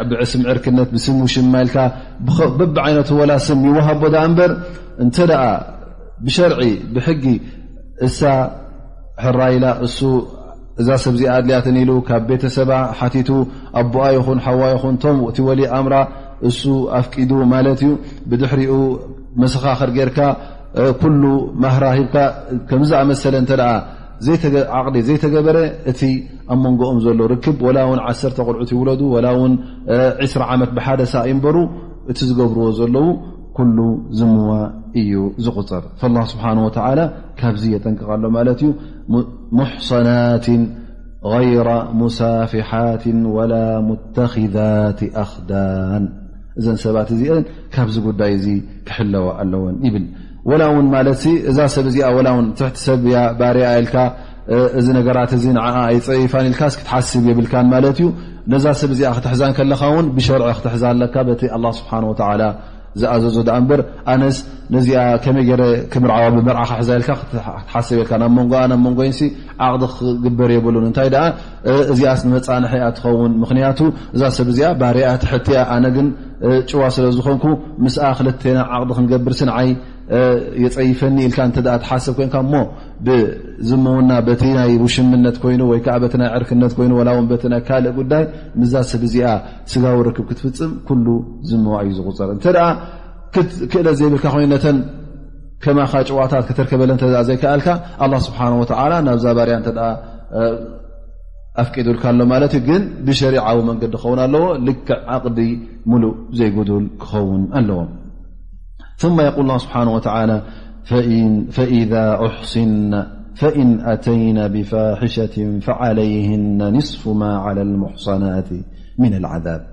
ብዕስም 0.10 0.42
ዕርክነት 0.52 0.90
ብስም 0.96 1.18
ውሽም 1.26 1.48
ማይልካ 1.54 1.78
በብዓይነት 2.60 3.10
ወላስም 3.20 3.62
ይወሃቦ 3.70 4.02
ዳ 4.16 4.22
እምበር 4.30 4.52
እንተ 5.06 5.16
ደኣ 5.32 5.44
ብሸርዒ 6.26 6.62
ብሕጊ 6.96 7.26
እሳ 8.08 8.22
ሕራይላ 9.24 9.66
እሱ 9.88 10.00
እዛ 10.82 10.88
ሰብዚ 11.04 11.22
ኣድልያትን 11.36 11.76
ኢሉ 11.82 11.92
ካብ 12.08 12.24
ቤተሰባ 12.30 12.72
ሓቲቱ 13.00 13.30
ኣቦኣ 13.82 14.06
ይኹን 14.16 14.40
ሓዋ 14.46 14.62
ይኹን 14.74 14.96
እቶም 15.00 15.18
እቲ 15.30 15.38
ወሊ 15.48 15.62
ኣእምራ 15.76 15.96
እሱ 16.50 16.62
ኣፍቂዱ 17.00 17.32
ማለት 17.54 17.82
እዩ 17.86 17.92
ብድሕሪኡ 18.30 18.74
መሰኻኽር 19.42 19.90
ጌርካ 19.98 20.20
ኩሉ 21.02 21.24
ማህራ 21.66 21.84
ሂብካ 22.00 22.16
ከምዝ 22.72 22.92
ኣመሰለ 23.02 23.36
እንተ 23.44 23.52
ዓቕሊ 24.80 24.98
ዘይተገበረ 25.08 25.58
እቲ 25.92 26.02
ኣብ 26.54 26.60
መንጎኦም 26.66 27.00
ዘሎ 27.06 27.20
ርክብ 27.34 27.58
ወላ 27.68 27.80
ውን 27.92 28.00
ዓሰተ 28.10 28.38
ቁልዑት 28.48 28.72
ይውለዱ 28.76 29.02
ላ 29.26 29.30
ውን 29.40 29.54
20 30.28 30.46
ዓመት 30.56 30.72
ብሓደሳ 30.78 31.14
ይንበሩ 31.30 31.58
እቲ 32.14 32.20
ዝገብርዎ 32.30 32.66
ዘለዉ 32.80 33.08
ኩሉ 33.58 33.78
ዝምዋ 34.20 34.50
እዩ 35.00 35.12
ዝቁፅር 35.46 35.84
ስብሓ 36.32 36.46
ካብዚ 37.40 37.64
የጠንቅቃ 37.76 38.10
ሎ 38.24 38.28
ማለት 38.38 38.60
ዩ 38.66 38.72
ሙሰናት 39.60 40.48
ይረ 41.50 41.70
ሙሳፊሓት 42.02 43.04
ወላ 43.38 43.54
ሙተኪذት 43.88 45.00
ኣክዳን 45.24 46.04
እዘን 46.60 46.78
ሰባት 46.84 47.10
እዚአ 47.16 47.34
ካብዚ 47.76 47.96
ጉዳይ 48.08 48.34
ዚ 48.44 48.54
ክሕለወ 48.88 49.26
ኣለዎን 49.42 49.76
ይብል 49.88 50.06
ላ 50.62 50.66
ውን 50.76 50.88
ለ 51.08 51.12
እዛ 51.52 51.58
ሰብዚ 51.76 51.96
ትሕቲ 52.60 52.78
ሰብ 52.88 53.06
ባርያ 53.40 53.68
ልካ 53.86 53.96
ዚ 54.86 54.94
ነገራት 55.00 55.32
ይፀይፋን 55.98 56.48
ኢልካስ 56.52 56.74
ክትሓስብ 56.80 57.24
የብልካን 57.30 57.68
ማለት 57.74 57.98
እዩ 58.02 58.10
ነዛ 58.54 58.66
ሰብ 58.82 58.92
ዚ 59.00 59.04
ክትሕዛን 59.18 59.54
ከለኻውን 59.60 60.08
ብሸርዒ 60.18 60.48
ክትሕዛ 60.58 60.84
ለካ 61.02 61.16
ስብሓ 61.80 61.92
ዛኣዘዞ 63.02 63.38
እበር 63.62 63.80
ኣነስ 64.12 64.38
ነዚኣ 64.74 65.00
ከመይ 65.24 65.44
ገይረ 65.50 65.64
ክምርዕባ 65.94 66.26
ብመርዓካ 66.36 66.72
ሕዛ 66.82 66.90
የልካ 66.98 67.10
ትሓሰብ 67.32 67.96
የልካ 68.00 68.12
ናብ 68.22 68.32
ሞንጎኣ 68.38 68.62
ናብ 68.72 68.80
ሞንጎይን 68.86 69.14
ዓቕዲ 69.66 69.84
ክግበር 69.98 70.50
የብሉን 70.56 70.86
እንታይ 70.90 71.10
ኣ 71.24 71.26
እዚኣስ 71.94 72.22
ንመፃንሒኣ 72.28 72.84
ትኸውን 72.98 73.34
ምክንያቱ 73.44 73.80
እዛ 74.16 74.22
ሰብ 74.38 74.48
እዚኣ 74.54 74.70
ባርኣ 74.82 75.10
ትሕቲያ 75.24 75.60
ኣነ 75.76 75.86
ግን 75.98 76.08
ጭዋ 76.70 76.82
ስለዝኮንኩ 76.98 77.44
ምስኣ 77.86 78.04
ክልተና 78.20 78.58
ዓቕዲ 78.76 78.92
ክንገብር 79.00 79.36
ስንዓይ 79.42 79.70
የፀይፈኒ 80.64 81.16
ኢልካ 81.28 81.38
እተ 81.52 81.58
ተሓስብ 81.84 82.14
ኮይንካ 82.18 82.36
ሞ 82.52 82.56
ብዝምውና 83.06 84.12
በቲ 84.28 84.44
ናይ 84.58 84.72
ውሽምነት 84.84 85.38
ኮይኑ 85.44 85.62
ወይዓ 85.72 85.96
በቲ 86.04 86.14
ናይ 86.22 86.30
ዕርክነት 86.38 86.74
ኮይኑ 86.78 86.92
ላውም 87.08 87.26
በቲ 87.32 87.44
ይ 87.54 87.62
ካልእ 87.68 87.94
ጉዳይ 88.00 88.24
ምዛ 88.60 88.74
ሰብእዚኣ 88.92 89.30
ስጋዊ 89.72 89.98
ርክብ 90.08 90.26
ክትፍፅም 90.32 90.72
ኩሉ 90.88 91.08
ዝምዋ 91.52 91.76
እዩ 91.86 91.90
ዝቁፅር 92.00 92.30
እተ 92.38 92.48
ክእለት 93.72 93.96
ዘይብልካ 94.02 94.26
ኮይነተን 94.36 94.78
ከማካ 95.64 95.94
ጭዋታት 96.10 96.46
ከተርከበለን 96.50 96.98
ተ 97.02 97.06
ዘይከኣልካ 97.30 97.70
ኣ 98.06 98.08
ስብሓንወ 98.28 98.62
ናብዛ 99.10 99.26
ባርያ 99.40 99.58
እተ 99.64 99.70
ኣፍቂዱልካ 101.64 102.04
ኣሎ 102.14 102.22
ማለት 102.34 102.54
እዩ 102.58 102.62
ግን 102.70 102.82
ብሸሪዓዊ 103.08 103.60
መንገዲ 103.70 103.94
ክኸውን 104.00 104.20
ኣለዎ 104.28 104.46
ልክዕ 104.68 104.98
ኣቕዲ 105.16 105.40
ሙሉእ 105.92 106.16
ዘይጉዱል 106.40 106.86
ክኸውን 107.02 107.44
ኣለዎም 107.60 107.90
ثم 108.98 109.22
يقول 109.22 109.42
الله 109.42 109.58
سبحانه 109.58 109.92
وتعلى 109.92 110.42
فإن 113.36 113.80
أتين 113.86 114.48
بفاحشة 114.48 115.60
فعليهن 115.62 116.74
نصف 116.78 117.08
ما 117.08 117.38
على 117.38 117.62
المحصنات 117.62 118.46
من 118.98 119.14
العذاب 119.14 119.68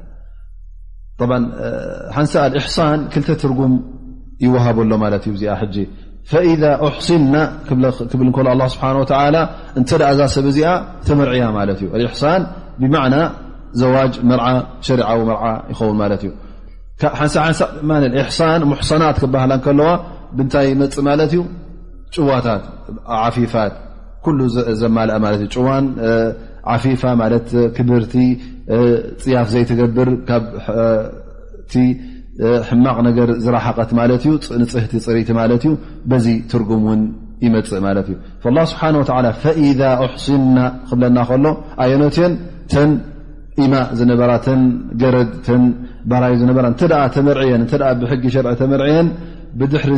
ن 1.20 1.32
الإحان 2.36 3.08
كل 3.08 3.22
ترم 3.22 3.82
يوهبله 4.40 5.18
فإذا 6.24 6.72
أحصن 6.86 7.34
الله 7.70 7.90
سبحنه 8.72 8.98
وتلى 9.00 9.46
ت 9.88 9.92
أ 10.02 10.26
سب 10.26 10.46
تمرعي 11.08 11.42
اإحن 11.46 12.42
بمعنى 12.80 13.20
زواج 13.82 14.12
ر 14.20 14.66
شرع 14.86 15.08
ر 15.14 15.32
يون 15.80 16.00
ሓንሳሓሳ 17.20 17.60
ሕሳን 18.28 18.60
ሙሕሰናት 18.70 19.16
ክባህላ 19.22 19.52
ከለዋ 19.64 19.90
ብንታይ 20.36 20.66
ይመፅእ 20.72 21.02
ማለት 21.08 21.30
እዩ 21.34 21.40
ጭዋታት 22.14 22.62
ፊፋት 23.36 23.74
ኩሉ 24.24 24.38
ዘማልአ 24.80 25.18
ት 25.42 25.44
እ 25.44 25.60
ዋን 25.66 25.86
ዓፊፋ 26.74 27.02
ክብርቲ 27.76 28.14
ፅያፍ 29.22 29.48
ዘይትገብር 29.54 30.08
ካብቲ 30.28 31.72
ሕማቕ 32.68 32.96
ነገር 33.08 33.28
ዝራሓቐት 33.44 33.90
ማለት 34.00 34.22
እዩ 34.26 34.32
ንፅህቲ 34.62 34.92
ፅሪቲ 35.06 35.28
ማለት 35.40 35.64
እዩ 35.68 35.72
በዚ 36.10 36.26
ትርጉም 36.50 36.84
ውን 36.90 37.00
ይመፅእ 37.46 37.80
ማለት 37.86 38.06
እዩ 38.12 38.16
ላ 38.56 38.64
ስብሓን 38.72 38.96
ወ 39.00 39.04
ፈዛ 39.42 39.80
ኣሕስና 40.04 40.58
ክብለና 40.90 41.18
ከሎ 41.30 41.44
ኣየኖትን 41.84 42.32
ተን 42.74 42.92
ኢማ 43.64 43.72
ዝነበራ 43.98 44.30
ተ 44.46 44.54
ገረድተ 45.02 45.46
ባ 46.10 46.20
ነ 46.68 46.72
ተ 46.80 46.92
ተመርን 47.14 47.98
ብሕጊ 48.02 48.24
ሸርع 48.34 48.52
ተመርዕየን 48.60 49.08
ብድሕሪ 49.58 49.92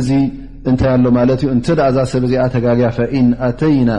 እታይ 0.69 0.89
ኣሎ 0.97 1.05
እ 1.53 1.57
ተ 1.67 1.89
ዛ 1.95 1.97
ሰብዚ 2.13 2.33
ተጋያ 2.55 2.87
ተይና 3.59 3.91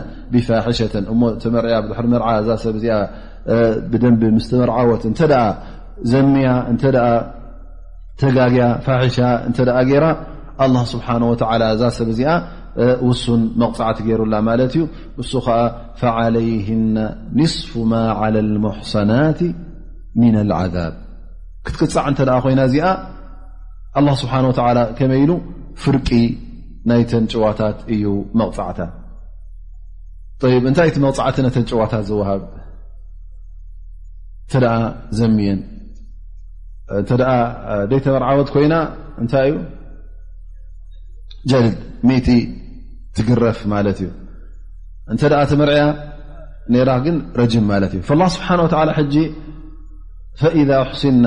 ፋሸة 0.64 0.95
እሞ 1.12 1.23
ተርያ 1.42 1.75
ድ 1.88 1.90
ርዓ 2.23 2.29
ዛ 2.49 2.51
ሰብ 2.64 2.77
ዚ 2.83 2.87
ብደን 3.90 4.14
ስመርዓዎት 4.49 5.05
ተ 5.21 5.23
ዘምያ 6.12 6.49
እተ 6.73 6.85
ተጋያ 8.23 8.62
ፋሻ 8.87 9.16
ራ 10.05 10.05
لله 10.71 10.83
ስه 10.92 11.07
ዛ 11.83 11.83
ሰብ 11.99 12.11
ዚ 12.21 12.23
ውሱን 13.09 13.42
መቕፅዕቲ 13.61 13.99
ገሩላ 14.09 14.35
ማት 14.49 14.61
እዩ 14.66 14.83
እሱ 15.23 15.31
ዓ 15.57 15.59
فعلይه 16.01 16.66
نصፍ 17.40 17.71
ማ 17.90 17.92
على 18.21 18.38
المحصናት 18.47 19.38
من 20.23 20.35
العذب 20.45 20.95
ክትክፃዕ 21.66 22.07
እተ 22.11 22.20
ኮይና 22.44 22.61
እዚኣ 22.68 22.87
لله 23.98 24.14
ስብሓ 24.22 24.35
ከመይሉ 24.98 25.31
ፍርቂ 25.83 26.09
ናይተን 26.90 27.24
ጭዋታት 27.33 27.79
እዩ 27.94 28.05
መቕፅዕታ 28.40 28.81
እንታይ 30.70 30.88
ቲ 30.94 30.96
መغፃዕቲ 31.05 31.37
ነተን 31.46 31.64
ጭዋታት 31.70 32.02
ዝዋሃብ 32.09 32.42
እተ 34.48 34.61
ዘሚየን 35.18 35.61
እተ 37.02 37.11
ደ 37.90 37.92
ተመርዓወት 38.05 38.48
ኮይና 38.55 38.74
እንታይ 39.22 39.48
ዩ 39.50 39.57
ጀድ 41.52 41.66
እቲ 42.18 42.29
ትግረፍ 43.18 43.59
ማለት 43.74 43.98
እዩ 44.05 44.11
እንተ 45.12 45.22
ተመርعያ 45.52 45.85
ራ 46.88 46.92
ግን 47.07 47.16
ረጅም 47.40 47.64
ማለት 47.72 47.92
እዩ 47.96 48.00
ل 48.20 48.22
ስብሓه 48.37 48.61
ኣሲና 50.92 51.26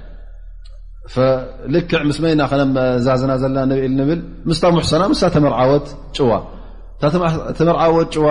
ልክዕ 1.73 1.99
ምስ 2.09 2.17
መ 2.23 2.25
ና 2.39 2.41
ኸ 2.51 2.57
ዛዝና 3.05 3.31
ዘለና 3.41 3.59
ንብኢል 3.69 3.93
ብል 4.09 4.19
ምስ 4.49 4.59
ሙሰና 4.77 5.03
ተመርዓወት 5.35 5.87
ዋ 6.29 6.31
ተመርዓወት 7.59 8.13
ዋ 8.25 8.27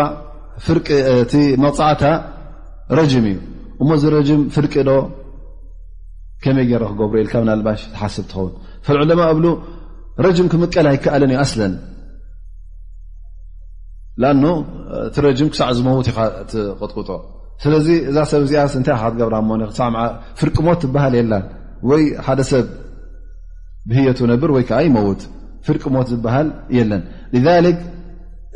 መፃዕታ 1.64 2.04
ረም 2.98 3.08
እዩ 3.30 3.36
እሞ 3.82 3.88
ዚ 4.02 4.30
ፍርቂ 4.54 4.72
ዶ 4.88 4.90
ከመይ 6.42 6.72
ረ 6.82 6.84
ክገብሮ 6.92 7.16
ኢል 7.22 7.28
ና 7.48 7.50
ልባሽ 7.60 7.80
ሓስብ 8.00 8.24
ትኸውት 8.30 9.10
ዕማ 9.16 9.20
እብ 9.34 9.44
ረጅም 10.24 10.46
ክምቀል 10.52 10.86
ይከኣለን 10.96 11.32
እዩ 11.44 11.54
ለ 14.22 14.24
ኣ 14.30 14.32
እቲ 15.06 15.16
ረ 15.24 15.26
ክሳዕ 15.52 15.68
ዝመዉት 15.76 16.08
ኢ 16.10 16.12
ቅጥቅጦ 16.80 17.10
ስለዚ 17.62 17.86
እዛ 18.10 18.16
ሰብ 18.32 18.42
ዚኣ 18.50 18.62
ታይ 18.86 18.96
ትብራ 19.22 19.34
ፍርቂ 20.40 20.56
ሞት 20.66 20.78
ትበሃል 20.84 21.14
የ 21.18 21.22
ወይ 21.88 22.02
ሓደ 22.26 22.40
ሰብ 22.52 22.66
ብህየቱ 23.90 24.18
ነብር 24.32 24.50
ወይ 24.56 24.64
ከዓ 24.68 24.80
ይመውት 24.88 25.20
ፍርቂ 25.66 25.82
ሞት 25.94 26.08
ዝበሃል 26.12 26.48
የለን 26.78 27.02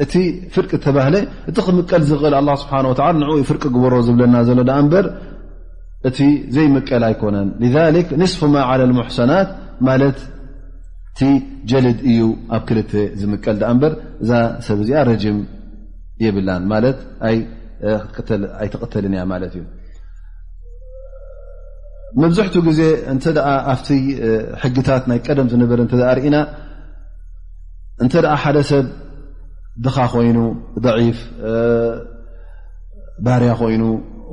እቲ 0.04 0.14
ፍርቂ 0.54 0.70
ተባህለ 0.84 1.16
እቲ 1.50 1.56
ክምቀል 1.66 2.02
ዝኽእል 2.08 2.34
ه 2.38 2.54
ስብሓ 2.62 2.72
ን 3.16 3.42
ፍርቂ 3.50 3.62
ግበሮ 3.74 3.94
ዝብለና 4.06 4.36
ዘሎ 4.48 4.60
ዳ 4.68 4.72
እበር 4.82 5.06
እቲ 6.08 6.18
ዘይምቀል 6.54 7.02
ኣይኮነን 7.08 7.48
ንስፍማ 8.22 8.54
ለ 8.80 8.88
ሙሕሰናት 8.98 9.50
ማለት 9.88 10.18
ቲ 11.18 11.28
ጀልድ 11.70 11.98
እዩ 12.10 12.22
ኣብ 12.56 12.62
ክልተ 12.68 12.92
ዝምቀል 13.20 13.56
ዳ 13.62 13.70
በር 13.84 13.94
እዛ 14.24 14.30
ሰብ 14.68 14.78
እዚኣ 14.84 14.98
ረጅም 15.10 15.38
የብላን 16.24 16.62
ማት 16.72 16.98
ኣይተቐተልን 17.28 19.14
እያ 19.16 19.22
ማለት 19.32 19.52
እዩ 19.58 19.64
መብዝሕት 22.22 22.54
ግዜ 22.66 22.80
እንተ 23.12 23.24
ኣብቲ 23.72 23.88
ሕግታት 24.62 25.02
ናይ 25.10 25.18
ቀደም 25.26 25.46
ዝነበረ 25.52 25.80
ርእና 26.18 26.36
እንተ 28.04 28.12
ሓደ 28.42 28.58
ሰብ 28.70 28.86
ድኻ 29.84 29.96
ኮይኑ 30.12 30.38
ضፍ 30.84 31.18
ባርያ 33.26 33.50
ኮይኑ 33.62 33.82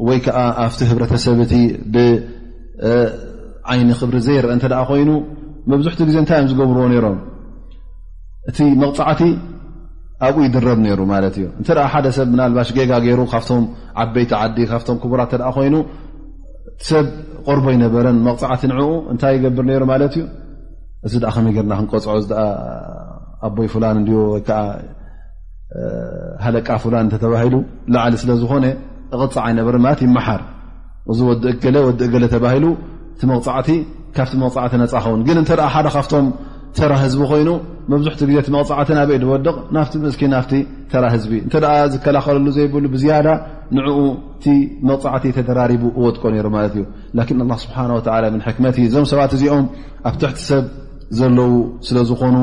ወይ 0.08 0.20
ከዓ 0.26 0.38
ኣብቲ 0.66 0.80
ህብረተሰብቲ 0.90 1.54
ብዓይኒ 1.96 3.90
ክብሪ 4.02 4.16
ዘይርአ 4.28 4.54
እ 4.58 4.70
ኮይኑ 4.92 5.10
መብሕት 5.74 6.00
ዜ 6.14 6.18
እታይ 6.24 6.38
እዮም 6.42 6.50
ዝገብርዎ 6.52 6.84
ነይሮም 6.94 7.18
እቲ 8.50 8.58
መቕፃዕቲ 8.84 9.22
ኣብኡ 10.28 10.38
ይድረብ 10.48 10.78
ነይሩ 10.86 11.00
ማለት 11.14 11.36
እዩ 11.40 11.46
እተ 11.62 11.68
ሓደ 11.94 12.08
ሰብ 12.20 12.30
ናልባሽ 12.40 12.70
ገጋ 12.78 12.92
ገይሩ 13.06 13.20
ካብቶም 13.34 13.66
ዓበይቲ 14.04 14.32
ዓዲ 14.42 14.58
ካብቶም 14.72 14.98
ክቡራት 15.02 15.32
ተ 15.42 15.52
ኮይኑ 15.58 15.76
ሰብ 16.90 17.06
ቆርቦ 17.46 17.66
ይነበረን 17.76 18.18
መቕፃዕቲ 18.28 18.62
ንዕኡ 18.72 18.90
እንታይ 19.12 19.34
ይገብር 19.38 19.66
ነይሩ 19.70 19.84
ማለት 19.94 20.14
እዩ 20.18 20.24
እዚ 21.08 21.14
ድኣ 21.24 21.32
ከመይ 21.36 21.54
ገርና 21.58 21.74
ክንቀፅዖ 21.80 22.08
እዚ 22.22 22.30
ኣቦይ 23.48 23.68
ፍላን 23.74 23.98
እን 24.02 24.08
ወይከዓ 24.34 24.60
ሃለቃ 26.44 26.68
ፍላን 26.84 27.06
እተተባሂሉ 27.10 27.56
ላዓሊ 27.94 28.14
ስለዝኮነ 28.24 28.66
እቕፃዕ 29.16 29.42
ኣይነበረ 29.50 29.76
ማለት 29.86 30.02
ይመሓር 30.06 30.42
እዚ 31.12 31.20
ወድእ 31.30 31.56
ገለ 31.64 31.78
ወዲእ 31.88 32.10
ገለ 32.14 32.26
ተባሂሉ 32.36 32.66
እቲ 33.16 33.22
መቕፃዕቲ 33.34 33.70
ካብቲ 34.16 34.34
መቕፃዕቲ 34.46 34.74
ነፃኸውን 34.84 35.22
ግን 35.28 35.38
እንተ 35.42 35.50
ሓደ 35.74 35.88
ካብቶም 35.96 36.28
ተራ 36.78 36.92
ህዝቢ 37.04 37.22
ኮይኑ 37.32 37.50
መብዙሕቲ 37.92 38.20
ግዜ 38.28 38.34
መቕፃዕቲ 38.56 38.90
ናበይ 38.98 39.18
ድወድቕ 39.24 39.56
ና 39.76 39.78
ምስኪ 40.04 40.22
ተራ 40.92 41.04
ህዝቢ 41.14 41.32
እተ 41.48 41.56
ዝከላኸለሉ 41.94 42.46
ዘይብሉ 42.58 42.86
ብዝያዳ 42.94 43.28
ንኡ 43.76 43.88
እቲ 44.36 44.46
መቕፃዕቲ 44.90 45.24
ተደራሪቡ 45.38 45.84
ወድቆ 46.06 46.24
ነይሩ 46.36 46.46
ማት 46.56 46.76
እዩ 46.76 46.84
ሓ 48.46 48.50
ክመት 48.58 48.76
እዞም 48.88 49.06
ሰባት 49.12 49.32
እዚኦም 49.38 49.66
ኣብ 50.10 50.16
ትሕቲ 50.22 50.40
ሰብ 50.52 50.66
ዘለው 51.20 51.52
ስለዝኾኑ 51.88 52.36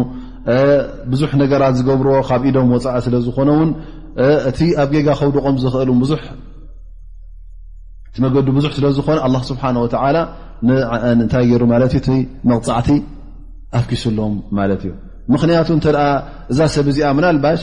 ብዙሕ 1.12 1.30
ነገራት 1.42 1.74
ዝገብርዎ 1.78 2.14
ካብ 2.28 2.42
ኢዶም 2.50 2.68
ወፃኢ 2.74 2.96
ስለዝኾነ 3.06 3.50
ን 3.68 3.70
እቲ 4.50 4.60
ኣብ 4.82 4.88
ጌጋ 4.96 5.08
ከውድቆም 5.20 5.56
ዝኽእል 5.62 5.90
መገዲ 8.24 8.46
ዙ 8.62 8.66
ስለዝኮነ 8.76 9.18
ብሓ 9.32 9.90
ታይ 11.32 11.44
ገሩ 11.50 11.62
ዩመቕዕቲ 11.72 12.88
ኣፍ 13.76 13.84
ኪስሎም 13.90 14.34
ማለት 14.58 14.82
እዩ 14.86 14.92
ምክንያቱ 15.34 15.68
እተ 15.78 15.86
እዛ 16.52 16.58
ሰብ 16.74 16.86
እዚ 16.92 16.98
ምናልባሽ 17.18 17.60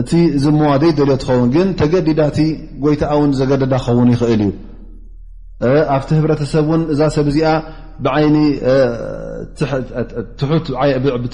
እቲ 0.00 0.10
ዝመዋዶ 0.42 0.82
ይደልዮ 0.90 1.14
ትኸውን 1.22 1.48
ግን 1.54 1.68
ተገዲዳቲ 1.80 2.38
ጎይታ 2.84 3.02
ውን 3.20 3.30
ዘገደዳ 3.38 3.72
ኸውን 3.86 4.08
ይኽእል 4.14 4.42
እዩ 4.46 4.52
ኣብቲ 5.96 6.10
ህብረተሰብ 6.18 6.66
ን 6.80 6.82
እዛ 6.94 7.00
ሰብ 7.16 7.26
እዚ 7.32 7.38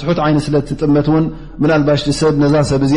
ትሑት 0.01 0.15
ዓይኒ 0.27 0.37
ስለ 0.47 0.57
ጥመት 0.83 1.09
ን 1.23 1.25
ናልባሽሰብ 1.73 2.35
ነዛ 2.45 2.55
ሰብ 2.73 2.83
እዚ 2.89 2.95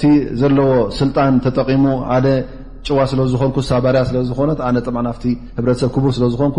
ቲ 0.00 0.02
ዘለዎ 0.40 0.68
ስልጣን 1.00 1.34
ተጠቒሙ 1.44 1.84
ደ 2.26 2.28
ጭዋ 2.88 2.98
ስለዝኮንኩ 3.12 3.56
ሳባርያ 3.70 4.00
ስለዝኾነ 4.10 4.50
ነ 5.06 5.10
ህብረተሰብ 5.56 5.88
ክቡር 5.94 6.10
ስለዝኮንኩ 6.18 6.56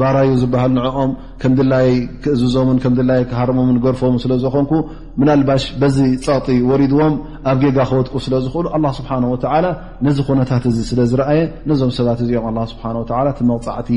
ባራዩ 0.00 0.30
ዝበሃል 0.40 0.72
ንዕኦም 0.78 1.10
ከም 1.42 1.52
ድላይ 1.58 1.86
ክእዝዞምን 2.24 2.78
ከምድላይ 2.82 3.20
ሃርሞምን 3.38 3.76
ገርፎም 3.84 4.16
ስለዝኮንኩ 4.24 4.72
ምናልባሽ 5.20 5.64
በዚ 5.80 5.96
ፀቕጢ 6.26 6.58
ወሪድዎም 6.70 7.14
ኣብ 7.50 7.56
ጌጋ 7.64 7.78
ክወጥቁ 7.90 8.14
ስለዝኽእሉ 8.26 8.66
ኣ 8.76 8.92
ስብሓን 8.98 9.24
ወላ 9.32 9.66
ነዚ 10.06 10.18
ኩነታት 10.28 10.64
እዚ 10.70 10.78
ስለዝረአየ 10.90 11.40
ነዞም 11.70 11.92
ሰባት 11.98 12.20
እዚኦም 12.24 12.58
ስብሓ 12.72 12.84
ላ 13.26 13.30
ትመቕፃዕቲ 13.38 13.90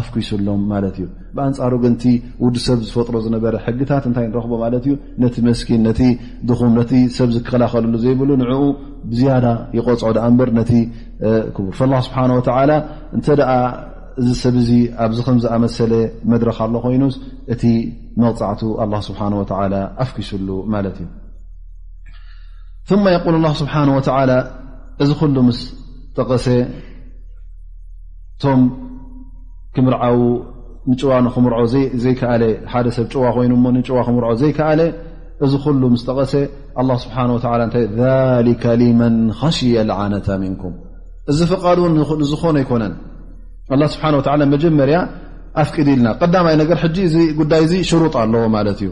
ኣፍኪሱሎም 0.00 0.62
ማለት 0.72 0.96
እዩ 0.98 1.04
ብኣንፃሩ 1.36 1.72
ግንቲ 1.84 2.04
ውዲ 2.44 2.56
ሰብ 2.66 2.78
ዝፈጥሮ 2.88 3.14
ዝነበረ 3.26 3.54
ሕግታት 3.66 4.04
እንታይ 4.08 4.26
ንረኽቦ 4.30 4.52
ማለት 4.64 4.84
እዩ 4.88 4.94
ነቲ 5.22 5.36
መስኪን 5.48 5.80
ነቲ 5.88 6.00
ድኹም 6.50 6.72
ነቲ 6.80 6.92
ሰብ 7.18 7.28
ዝከላኸልሉ 7.36 7.94
ዘይብሉ 8.04 8.30
ንኡ 8.42 8.50
ዝያዳ 9.18 9.46
ይቆፅዖ 9.78 10.08
ድኣንበር 10.18 10.48
ነቲ 10.60 10.72
ክቡር 11.56 11.72
ስብሓ 12.08 12.18
እ 13.18 13.87
እዚ 14.20 14.28
ሰብ 14.42 14.54
ዚ 14.68 14.70
ኣብዚ 15.04 15.18
ከምዝኣመሰለ 15.26 15.92
መድረኻ 16.32 16.58
ሎ 16.74 16.76
ኮይኑ 16.84 17.02
እቲ 17.54 17.62
መغፃዕቱ 18.22 18.60
ስብሓ 19.08 19.20
ኣፍክስሉ 20.02 20.48
ማት 20.74 20.84
እዩ 20.92 21.04
ል 23.44 23.46
ስብሓه 23.62 23.80
እዚ 25.02 25.10
ሉ 25.34 25.36
ምስ 25.48 25.58
ጠቐሰ 26.16 26.46
እቶም 28.34 28.60
ክምርዓዊ 29.74 30.18
ንዋ 30.94 31.10
ምር 31.44 31.54
ዘይከለ 32.04 32.42
ሓደ 32.72 32.86
ሰብ 32.98 33.06
ዋ 33.24 33.26
ኮይኑ 33.36 33.52
ንዋ 33.80 33.98
ምር 34.16 34.24
ዘይከለ 34.42 34.80
እዚ 35.46 35.52
ሉ 35.82 35.84
ስ 36.00 36.02
ጠቐሰ 36.08 36.32
ስ 37.76 37.78
ሊ 38.82 38.82
መን 39.00 39.16
ሽ 39.58 39.58
ልዓነ 39.92 40.12
ንኩም 40.52 40.74
እዚ 41.30 41.38
ፍቃድ 41.52 41.78
ዝኾኑ 42.30 42.56
ኣይኮነን 42.60 42.94
ላ 43.80 43.86
ስብሓን 43.94 44.14
ወ 44.18 44.46
መጀመርያ 44.54 44.98
ኣፍቅድ 45.62 45.86
ኢልና 45.94 46.08
ቀዳማይ 46.22 46.54
ነገር 46.60 46.76
ሕጂ 46.84 46.96
እ 47.08 47.24
ጉዳይ 47.38 47.60
እዚ 47.66 47.72
ሽሩጥ 47.88 48.14
ኣለዎ 48.22 48.42
ማለት 48.54 48.78
እዩ 48.84 48.90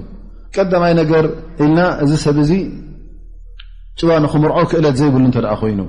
ቀዳማይ 0.57 0.93
ነገር 1.01 1.25
ኢልና 1.65 1.81
እዚ 2.05 2.13
ሰብ 2.25 2.37
እዚ 2.45 2.51
ጭዋ 4.01 4.11
ንክምርዖ 4.25 4.57
ክእለት 4.71 4.97
ዘይብሉ 5.01 5.23
እንተ 5.29 5.39
ኮይኑ 5.63 5.81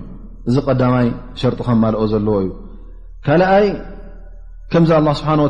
እዚ 0.49 0.55
ቀዳማይ 0.67 1.07
ሸርጢ 1.41 1.59
ከማልኦ 1.67 2.01
ዘለዎ 2.13 2.35
እዩ 2.45 2.49
ካልኣይ 3.25 3.67
ከምዚ 4.71 4.91
ስብሓን 5.19 5.41
ወ 5.45 5.49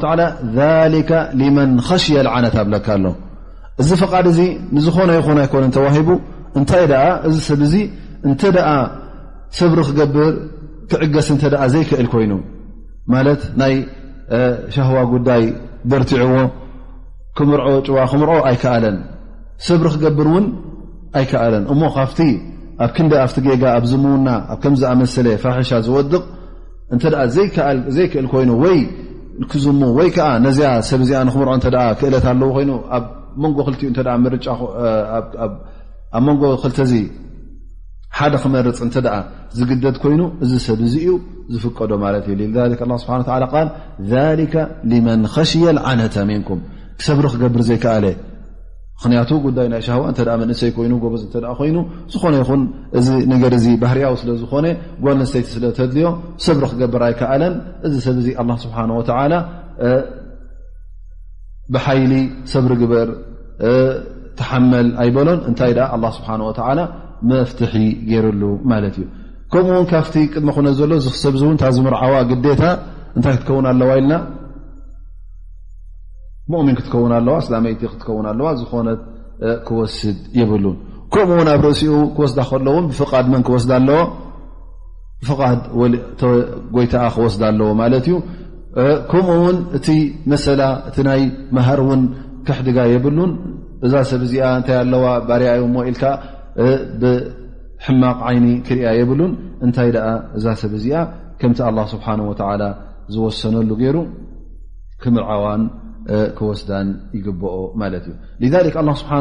ሊካ 0.95 1.11
መን 1.57 1.71
ኸሽየ 1.89 2.17
ልዓነት 2.27 2.55
ኣብለካ 2.63 2.87
ኣሎ 2.97 3.05
እዚ 3.81 3.89
ፈቓድ 4.01 4.25
እዚ 4.33 4.39
ንዝኾነ 4.75 5.09
ይኮነ 5.19 5.39
ኣይኮነ 5.45 5.65
ተዋሂቡ 5.77 6.09
እንታይ 6.59 6.83
እዚ 7.29 7.35
ሰብ 7.49 7.61
ዚ 7.73 7.75
እንተ 8.27 8.41
ሰብሪ 9.59 9.79
ክገብር 9.89 10.31
ክዕገስ 10.91 11.27
እንተ 11.33 11.43
ዘይክእል 11.73 12.07
ኮይኑ 12.13 12.31
ማለት 13.13 13.41
ናይ 13.61 13.73
ሻهዋ 14.75 14.97
ጉዳይ 15.13 15.43
ደርቲዕዎ 15.91 16.33
ክምርዖ 17.37 17.67
ጭዋ 17.87 17.97
ክምርኦ 18.11 18.35
ኣይከኣለን 18.49 18.97
ሰብሪ 19.67 19.85
ክገብር 19.93 20.27
እውን 20.31 20.45
ኣይከኣለን 21.19 21.63
እሞ 21.73 21.81
ካፍቲ 21.97 22.19
ኣብ 22.85 22.91
ክንደ 22.95 23.13
ኣብቲ 23.25 23.37
ገጋ 23.45 23.63
ኣብ 23.77 23.85
ዝሙውና 23.91 24.27
ኣብ 24.53 24.57
ከምዝኣመሰለ 24.63 25.27
ፋሕሻ 25.43 25.69
ዝወድቕ 25.85 26.23
እንተ 26.93 27.03
ዘይክእል 27.97 28.27
ኮይኑ 28.33 28.51
ወይ 28.63 28.77
ክዝሙ 29.51 29.79
ወይ 29.97 30.09
ከዓ 30.15 30.27
ነዚኣ 30.45 30.69
ሰብ 30.89 30.99
እዚኣ 31.05 31.19
ንክምርኦ 31.27 31.53
እ 31.59 31.93
ክእለት 31.99 32.25
ኣለው 32.33 32.51
ኮይኑ 32.57 32.71
ኣብ 32.97 33.03
ንጎ 33.45 33.57
ክ 33.67 33.79
ዩ 33.87 33.89
ርጫኣብ 34.35 35.53
መንጎ 36.25 36.41
ክልት 36.63 36.77
ዚ 36.91 36.93
ሓደ 38.19 38.35
ክመርፅ 38.43 38.77
እንተ 38.85 38.95
ደኣ 39.05 39.15
ዝግደድ 39.57 39.97
ኮይኑ 40.03 40.21
እዚ 40.43 40.51
ሰብ 40.67 40.79
እዙ 40.87 40.93
እዩ 41.03 41.09
ዝፍቀዶ 41.53 41.91
ማለት 42.05 42.23
ብ 42.39 42.95
ስብሓ 43.01 43.15
ል 43.67 43.69
ሊካ 44.39 44.53
መን 45.07 45.21
ኸሽያ 45.33 45.67
ልዓነተ 45.77 46.15
ሚንኩም 46.29 46.59
ሰብሪ 47.07 47.25
ክገብር 47.33 47.61
ዘይከኣለ 47.69 48.05
ምክንያቱ 48.99 49.29
ጉዳይ 49.45 49.67
ናይ 49.73 49.81
ሸሃዋ 49.87 50.03
እተ 50.11 50.19
መንእሰይ 50.41 50.69
ኮይኑ 50.77 50.93
ጎበፅ 51.03 51.21
እተ 51.27 51.35
ኮይኑ 51.59 51.77
ዝኾነ 52.13 52.33
ይኹን 52.41 52.61
እዚ 52.99 53.07
ነገር 53.33 53.51
እዚ 53.59 53.65
ባህርያዊ 53.83 54.13
ስለዝኾነ 54.21 54.65
ጓልንሰይቲ 55.05 55.47
ስለ 55.55 55.63
ተድልዮ 55.77 56.07
ሰብሪ 56.45 56.63
ክገብር 56.71 57.01
ኣይከኣለን 57.09 57.53
እዚ 57.87 57.93
ሰብ 58.05 58.15
እዚ 58.21 58.27
ስብሓ 58.65 58.77
ወ 58.99 59.01
ብሓይሊ 61.75 62.13
ሰብሪግበር 62.53 63.07
ተሓመል 64.39 64.89
ኣይበሎን 65.03 65.39
እንታይ 65.49 65.71
ስብሓን 66.17 66.41
ወላ 66.47 66.79
መፍትሒ 67.31 67.73
ገይሩሉ 68.09 68.41
ማለት 68.71 68.95
እዩ 69.01 69.05
ከምኡውን 69.51 69.87
ካፍቲ 69.93 70.15
ቅድሚ 70.33 70.49
ነ 70.65 70.69
ዘሎ 70.79 70.91
ዝክሰብዝውን 71.05 71.57
ታ 71.61 71.69
ዝምርዓዋ 71.75 72.13
ግዴታ 72.31 72.63
እንታይ 73.17 73.35
ክትከውን 73.37 73.65
ኣለዋ 73.71 73.91
ኢልና 73.99 74.13
ሙኦሚን 76.51 76.75
ክትከውን 76.79 77.13
ኣለዋ 77.19 77.35
ስላይቲ 77.45 77.81
ክትከውን 77.93 78.25
ኣለዋ 78.31 78.47
ዝኾነት 78.61 79.01
ክወስድ 79.67 80.19
የብሉን 80.39 80.77
ከምኡ 81.13 81.37
ውን 81.39 81.49
ኣብ 81.53 81.61
ርእሲኡ 81.67 81.93
ክወስዳ 82.15 82.39
ከለዎ 82.49 82.75
ብፍቃድ 82.91 83.25
መን 83.33 83.43
ክወስድ 83.47 83.71
ኣለዎ 83.79 83.99
ብፍቃድ 85.23 85.59
ጎይታ 86.75 86.95
ክወስድ 87.17 87.41
ኣለዎ 87.49 87.69
ማለት 87.81 88.05
እዩ 88.09 88.17
ከምኡ 89.11 89.37
ውን 89.45 89.57
እቲ 89.77 89.87
መሰላ 90.31 90.61
እቲ 90.89 90.97
ናይ 91.09 91.21
መሃር 91.57 91.79
ውን 91.89 92.01
ክሕድጋ 92.47 92.77
የብሉን 92.93 93.31
እዛ 93.87 93.93
ሰብ 94.09 94.21
እዚኣ 94.27 94.43
እንታይ 94.59 94.77
ኣለዋ 94.83 95.05
ባርያዩ 95.29 95.61
ሞ 95.75 95.83
ኢልካ 95.91 96.03
ብሕማቅ 97.01 98.19
ይኒ 98.35 98.47
ክርያ 98.67 98.85
የብሉን 98.99 99.33
እንታይ 99.65 99.89
እዛ 100.37 100.45
ሰብ 100.63 100.73
ዚ 100.83 100.87
ከምቲ 101.41 101.59
ስብ 101.93 102.03
ዝወሰነሉ 103.15 103.69
ገይሩ 103.81 103.97
ክምርዓዋን 105.01 105.61
ክወስዳን 106.37 106.87
ይግብኦ 107.17 107.53
ማለት 107.81 108.05
እዩ 108.45 108.49
ስብሓ 109.01 109.11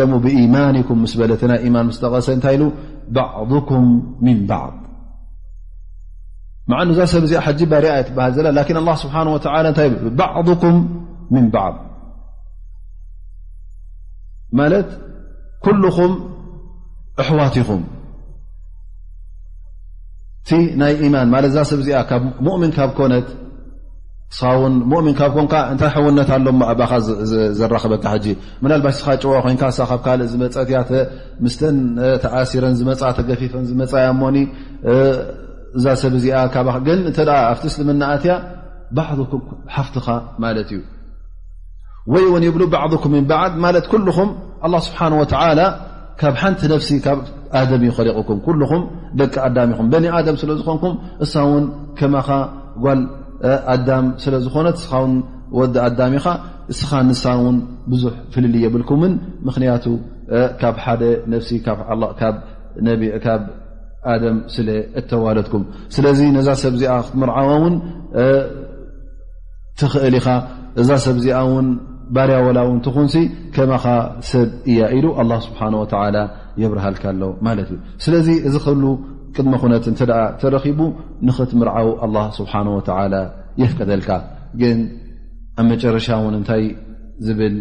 ኣሙ 0.00 0.12
ብኢማንኩም 0.24 1.00
ስ 1.12 1.20
በለትናይ 1.20 1.64
ማን 1.76 1.88
ስ 1.96 2.00
ተቐሰ 2.02 2.28
እታይ 2.38 2.56
ባዕኩም 3.16 3.88
ን 4.26 4.38
ባ 6.70 6.80
እዛ 6.92 7.00
ሰብእዚ 7.14 7.32
ባርኣ 7.72 7.94
ሃል 8.18 8.60
ዘ 8.60 8.94
ስ 9.02 9.46
ታይ 9.78 9.88
ም 14.58 14.60
ኩልኹም 15.64 16.12
እሕዋትኹም 17.22 17.82
እቲ 20.44 20.50
ናይ 20.80 20.92
ኢማን 21.06 21.28
ማት 21.32 21.44
እዛ 21.48 21.56
ሰብ 21.70 21.78
እዚኣ 21.82 21.98
ካብ 22.10 22.22
ሙእምን 22.44 22.72
ካብ 22.78 22.90
ኮነት 22.98 23.28
ስ 24.38 24.50
ውን 24.60 24.74
ሙምን 24.90 25.14
ካብ 25.20 25.30
ኮን 25.36 25.46
እንታይ 25.72 25.90
ሕውነት 25.94 26.30
ኣሎ 26.36 26.46
ኣባኻ 26.72 26.92
ዘራክበካ 27.58 28.04
ሕጂ 28.14 28.26
ምናልባሽ 28.62 28.94
ስ 29.00 29.16
ጭዋ 29.22 29.34
ኮይን 29.44 29.58
ካብ 29.62 29.98
ካልእ 30.04 30.28
ዝመፀትያተ 30.32 30.90
ምስተን 31.44 31.76
ተኣሲረን 32.24 32.74
ዝመፃ 32.80 33.00
ተገፊፈን 33.18 33.64
ዝመፃያ 33.70 34.04
እሞኒ 34.14 34.36
እዛ 35.78 35.84
ሰብ 36.02 36.14
እዚኣ 36.20 36.38
ግን 36.86 37.00
እተ 37.10 37.18
ኣብቲ 37.50 37.64
እስልምናኣትያ 37.72 38.34
ባዕኩም 38.96 39.42
ሓፍትኻ 39.74 40.06
ማለት 40.44 40.70
እዩ 40.76 40.80
ወይ 42.14 42.24
ውን 42.34 42.44
ይብሉ 42.48 42.62
ባዕኩም 42.74 43.14
ባድ 43.30 43.52
ማት 43.64 43.86
ም 44.22 44.26
ኣه 44.70 44.74
ስብሓን 44.86 45.12
ወተላ 45.20 45.60
ካብ 46.20 46.34
ሓንቲ 46.40 46.60
ነፍሲ 46.72 46.88
ካብ 47.04 47.18
ኣደም 47.60 47.80
እዩ 47.84 47.90
ኸሪቑኩም 47.96 48.38
ኩልኹም 48.46 48.82
ደቂ 49.20 49.34
ኣዳሚ 49.48 49.70
ኹም 49.78 49.86
በኒ 49.92 50.04
ኣደም 50.18 50.36
ስለ 50.42 50.50
ዝኾንኩም 50.58 50.92
እሳ 51.24 51.32
ውን 51.50 51.64
ከማኻ 51.98 52.28
ጓል 52.84 53.00
ኣዳም 53.74 54.06
ስለ 54.22 54.34
ዝኾነት 54.44 54.76
ስኻ 54.82 54.92
ውን 55.04 55.14
ወዲ 55.58 55.74
ኣዳሚ 55.88 56.12
ኢኻ 56.20 56.26
እስኻ 56.72 56.90
ንሳ 57.08 57.24
ውን 57.44 57.56
ብዙሕ 57.92 58.12
ፍልል 58.34 58.54
የብልኩምን 58.64 59.12
ምክንያቱ 59.48 59.84
ካብ 60.62 60.76
ሓደ 60.84 61.02
ነፍሲ 61.34 61.50
ካብ 63.26 63.42
ደም 64.22 64.36
ስለ 64.52 64.68
እተዋለድኩም 65.00 65.64
ስለዚ 65.94 66.20
ነዛ 66.36 66.48
ሰብ 66.62 66.74
ዚኣ 66.80 66.92
ትምርዓዋ 67.10 67.48
እውን 67.58 67.74
ትኽእል 69.80 70.14
ኢኻ 70.20 70.26
እዛ 70.82 70.88
ሰብ 71.04 71.16
እዚኣ 71.20 71.38
ውን 71.54 71.68
ባርያ 72.16 72.36
ወላው 72.46 72.66
እንትኹን 72.76 73.06
ከማኻ 73.54 73.84
ሰብ 74.30 74.48
እያ 74.70 74.80
ኢሉ 74.98 75.06
ኣ 75.20 75.24
ስብሓ 75.46 75.60
ወ 75.82 75.86
የብርሃልካ 76.62 77.04
ኣሎ 77.12 77.22
ማለት 77.46 77.68
እዩ 77.74 77.78
ስለዚ 78.04 78.26
እዚ 78.48 78.54
ክህሉ 78.64 78.84
ቅድመ 79.36 79.52
ኹነት 79.60 79.84
እንተ 79.90 80.00
ኣ 80.18 80.22
እተረኺቡ 80.32 80.80
ንኽትምርዓው 81.28 81.88
ኣላ 82.06 82.16
ስብሓን 82.38 82.68
ወ 82.76 82.80
የፍቀደልካ 83.62 84.10
ግን 84.60 84.78
ኣብ 85.60 85.64
መጨረሻ 85.70 86.08
ውን 86.24 86.34
እንታይ 86.40 86.62
ዝብል 87.26 87.56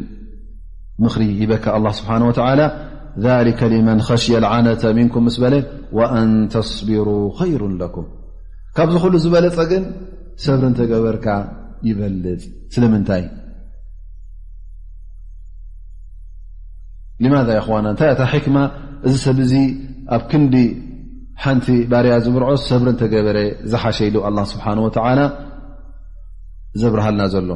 ምክሪ 1.04 1.24
ሂበካ 1.42 1.66
ኣ 1.78 1.96
ስብሓ 2.00 2.12
ወላ 2.30 3.30
ሊከ 3.48 3.62
መን 3.88 4.00
ኸሽየ 4.10 4.36
ልዓነተ 4.46 4.84
ምንኩም 5.00 5.26
ምስ 5.28 5.36
በለ 5.44 5.56
ወአንተስቢሩ 5.98 7.08
ኸይሩ 7.40 7.62
ለኩም 7.82 8.06
ካብዝክሉ 8.78 9.14
ዝበለፀ 9.26 9.58
ግን 9.74 9.84
ሰብሪ 10.46 10.64
እንተገበርካ 10.72 11.26
ይበልፅ 11.88 12.42
ስለምንታይ 12.74 13.24
ማذ 17.34 17.50
ኣዋና 17.64 17.86
እንታይ 17.94 18.10
እታ 18.14 18.22
ሕክማ 18.32 18.58
እዚ 19.08 19.14
ሰብ 19.26 19.38
እዚ 19.46 19.54
ኣብ 20.16 20.24
ክንዲ 20.32 20.56
ሓንቲ 21.44 21.68
ባርያ 21.92 22.14
ዝብርዖ 22.26 22.50
ሰብሪ 22.70 22.88
እንተገበረ 22.94 23.38
ዝሓሸኢሉ 23.72 24.16
ኣ 24.30 24.30
ስብሓን 24.52 24.80
ወላ 24.86 25.00
ዘብርሃልና 26.82 27.22
ዘሎ 27.34 27.50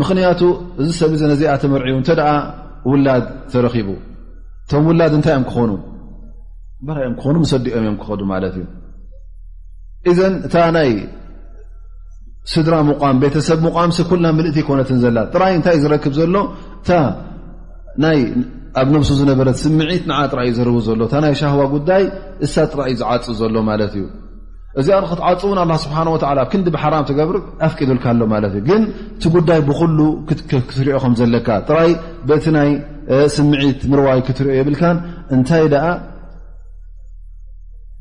ምክንያቱ 0.00 0.40
እዚ 0.82 0.88
ሰብ 1.00 1.12
ዚ 1.20 1.22
ነዚኣ 1.32 1.50
ተመርዒ 1.62 1.88
እንተ 2.00 2.08
ደኣ 2.20 2.30
ውላድ 2.90 3.26
ተረኺቡ 3.52 3.90
እቶም 4.62 4.84
ውላድ 4.90 5.12
እንታይ 5.18 5.34
እዮም 5.36 5.46
ክኾኑ 5.50 5.70
እኦም 7.04 7.14
ክኾኑ 7.18 7.36
ሰዲኦም 7.52 7.82
እዮም 7.84 7.96
ክኸዱ 8.00 8.20
ማለት 8.32 8.54
እዩ 8.60 8.64
እዘን 10.10 10.34
እታ 10.46 10.54
ናይ 10.76 10.90
ስድራ 12.52 12.74
ሙቃም 12.88 13.18
ቤተሰብ 13.22 13.58
ሙቃም 13.66 13.90
ስ 13.96 14.00
ኩና 14.08 14.24
ምልእቲ 14.38 14.58
ኮነትን 14.68 14.98
ዘላ 15.04 15.18
ጥራይ 15.34 15.52
እንታይ 15.58 15.74
እዩ 15.76 15.82
ዝረክብ 15.84 16.12
ዘሎ 16.20 16.36
እ 16.88 16.98
ናይ 18.02 18.18
ኣብ 18.80 18.88
ነብሱ 18.94 19.10
ዝነበረት 19.20 19.56
ስምዒት 19.62 20.04
ንዓ 20.10 20.18
ጥራእዩ 20.32 20.52
ዘርቡ 20.58 20.76
ዘሎ 20.86 21.00
እታናይ 21.08 21.34
ሻሃዋ 21.40 21.62
ጉዳይ 21.74 22.04
እሳ 22.46 22.54
ጥራይእዩ 22.72 22.94
ዝዓፅ 23.00 23.26
ዘሎ 23.40 23.56
ማለት 23.70 23.92
እዩ 23.98 24.06
እዚኣ 24.80 24.96
ንክትዓፅ 25.02 25.42
ውን 25.48 25.58
ኣላ 25.64 25.72
ስብሓን 25.82 26.08
ወላ 26.12 26.24
ኣብ 26.42 26.48
ክንዲ 26.52 26.66
ብሓራም 26.76 27.04
ትገብር 27.10 27.36
ኣፍቂዱልካ 27.66 28.04
ኣሎ 28.14 28.22
ማለት 28.34 28.54
እዩ 28.58 28.62
ግን 28.68 28.82
እቲ 29.16 29.24
ጉዳይ 29.36 29.60
ብኩሉ 29.68 29.98
ክትሪኦ 30.70 30.96
ኹም 31.04 31.12
ዘለካ 31.20 31.48
ጥራይ 31.68 31.90
በቲ 32.30 32.44
ናይ 32.56 32.70
ስምዒት 33.36 33.80
ምርዋይ 33.92 34.20
ክትሪዮ 34.28 34.54
የብልካን 34.58 34.98
እንታይ 35.36 35.66
ደኣ 35.74 35.86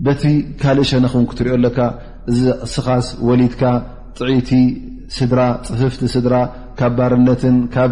በቲ 0.07 0.23
ካልእ 0.63 0.87
ሸነክ 0.91 1.13
እውን 1.17 1.27
ክትሪኦ 1.33 1.55
ኣለካ 1.59 1.77
እዚ 2.31 2.41
ስኻስ 2.73 3.07
ወሊድካ 3.27 3.61
ጥዒቲ 4.17 4.51
ስድራ 5.17 5.39
ፅፍፍቲ 5.67 6.03
ስድራ 6.15 6.35
ካብ 6.81 6.91
ባርነትን 6.97 7.57
ካብ 7.75 7.91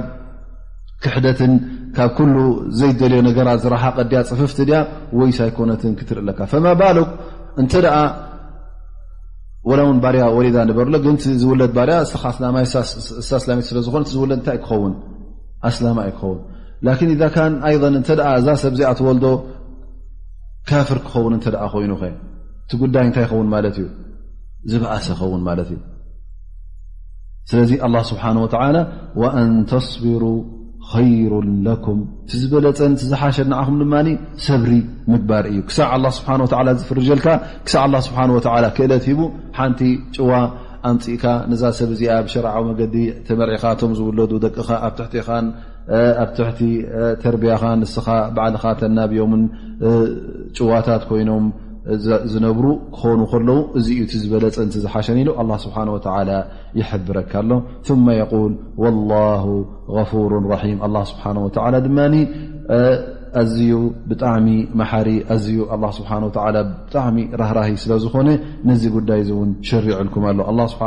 ክሕደትን 1.04 1.54
ካብ 1.96 2.10
ኩሉ 2.18 2.36
ዘይደልዮ 2.80 3.20
ነገራት 3.28 3.60
ዝረሓቐ 3.64 3.98
ዲያ 4.12 4.20
ፅፍፍቲ 4.30 4.60
ወይሳ 5.20 5.40
ይኮነትን 5.50 5.94
ክትርኢ 6.00 6.24
ለካ 6.28 6.40
ፈማ 6.52 6.66
ባሎ 6.82 6.98
እንተ 7.62 7.74
ላ 7.86 7.90
ውን 9.70 9.98
ባርያ 10.04 10.24
ወሌዳ 10.38 10.58
ንበርሎ 10.70 10.94
ግ 11.06 11.12
ዝውለድ 11.42 11.76
ርያ 11.90 11.98
ላሜት 12.44 12.70
ስለዝኮ 13.72 13.96
ዝውለድ 14.16 14.42
ታይ 14.48 14.58
ክኸን 14.66 14.94
ኣላማይ 15.70 16.12
ክኸውን 16.20 17.98
እዛ 18.40 18.48
ሰብዚኣትወልዶ 18.64 19.26
ካፍር 20.70 21.00
ክኸውን 21.08 21.34
እተ 21.38 21.46
ኮይኑ 21.74 21.92
ኸ 22.02 22.12
ቲ 22.72 22.78
ጉዳይ 22.84 23.04
እንታይ 23.08 23.24
ይኸውን 23.26 23.48
ማት 23.54 23.66
እዩ 23.72 23.88
ዝበኣሰ 24.72 25.08
ክኸውን 25.20 25.42
ማለት 25.50 25.70
እዩ 25.74 25.80
ስለዚ 27.52 27.72
ስብሓ 28.12 28.24
ን 28.38 28.40
ተስቢሩ 29.74 30.24
ሩ 31.32 31.34
ለኩም 31.66 32.00
ቲዝበለፀን 32.30 32.94
ትዝሓሸን 33.00 33.48
ንኣኹም 33.52 33.76
ድማ 33.82 33.96
ሰብሪ 34.46 34.72
ምግባር 35.12 35.46
እዩ 35.52 35.60
ክሳዕ 35.70 35.92
ኣ 36.08 36.12
ስብሓን 36.18 36.42
ወ 36.44 36.48
ዝፍርጀልካ 36.80 37.28
ክሳዕ 37.66 37.84
ኣ 38.00 38.02
ስብሓን 38.08 38.32
ወላ 38.36 38.66
ክእለት 38.78 39.04
ሂቡ 39.12 39.20
ሓንቲ 39.60 39.82
ጭዋ 40.18 40.32
ኣንፅኢካ 40.90 41.24
ንዛ 41.50 41.62
ሰብ 41.78 41.90
እዚኣ 41.96 42.12
ኣብ 42.20 42.28
ሸርዓዊ 42.34 42.64
መገዲ 42.70 42.96
ተመሪዒኻ 43.28 43.66
ቶም 43.82 43.92
ዝውለዱ 43.98 44.32
ደቅኻ 44.46 44.70
ኣብ 44.88 44.98
ትሕቲ 46.38 46.62
ተርብያኻ 47.22 47.64
ንስኻ 47.82 48.08
ባዕልኻ 48.38 48.64
ተናብዮምን 48.82 49.44
ጭዋታት 50.58 51.04
ኮይኖም 51.10 51.46
ዝነብሩ 52.32 52.66
ክኾኑ 52.96 53.20
ከለው 53.32 53.60
እዚዩ 53.80 54.00
እ 54.08 54.18
ዝበለ 54.24 54.44
ፅንቲ 54.56 54.74
ዝሓሸን 54.84 55.18
ኢሉ 55.22 55.30
ስብሓ 55.64 55.78
ይሕብረካ 56.80 57.34
ሎ 57.50 57.58
ል 58.98 59.14
ሩ 60.12 60.14
ራም 60.44 60.84
ስሓ 61.12 61.24
ድማ 61.88 61.98
ኣዝዩ 63.40 63.74
ብጣዕሚ 64.08 64.48
መሓሪ 64.80 65.10
ኣዝዩ 65.34 65.58
ስ 65.98 66.06
ብጣዕሚ 66.36 67.18
ራህራሂ 67.42 67.70
ስለዝኾነ 67.84 68.30
ነዚ 68.70 68.84
ጉዳይ 68.96 69.22
ን 69.50 69.50
ሽርዕልኩም 69.68 70.24
ኣሎ 70.32 70.60
ስብ 70.74 70.82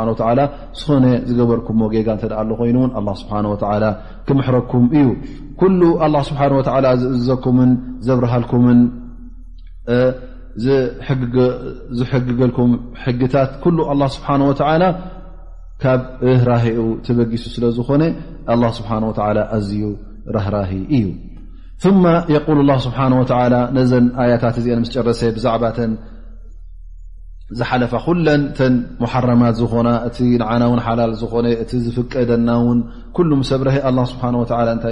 ዝኾነ 0.79 1.05
ዝገበርኩዎ 1.29 1.87
ጌጋ 1.93 2.07
እ 2.27 2.29
ኣ 2.41 2.45
ኮይኑውን 2.59 2.91
ስብ 3.21 3.31
ክምሕረኩም 4.29 4.85
እዩ 4.99 5.07
ኩሉ 5.63 5.81
ስብ 6.29 6.37
ዝእዘኩምን 7.03 7.71
ዘብርሃልኩምን 8.07 8.79
ዝሕግገልኩም 11.99 12.71
ሕጊታት 13.03 13.51
له 14.01 14.07
ስه 14.15 14.93
ካብ 15.83 16.01
ራሂኡ 16.49 16.79
ትበጊሱ 17.05 17.43
ስለ 17.55 17.63
ዝኮነ 17.77 18.03
ስ 18.77 18.81
ኣዝዩ 19.55 19.81
ራህራሂ 20.35 20.71
እዩ 20.97 21.07
ق 22.45 22.47
له 22.69 22.77
ስه 22.85 22.97
ነዘ 23.77 23.91
ኣያታት 24.23 24.55
ዚ 24.65 24.67
ስ 24.87 24.91
ጨረሰ 24.95 25.21
ዛባ 25.45 25.63
ሓل 27.53 28.19
ل 28.25 28.27
محرማت 29.03 29.59
እ 29.61 30.37
ل 30.45 31.47
ቲ 31.69 31.71
ዝفቀደና 31.85 32.49
كل 33.17 33.29
ረ 33.67 33.69
الله 33.89 34.05
سبنه 34.13 34.39
و 34.41 34.45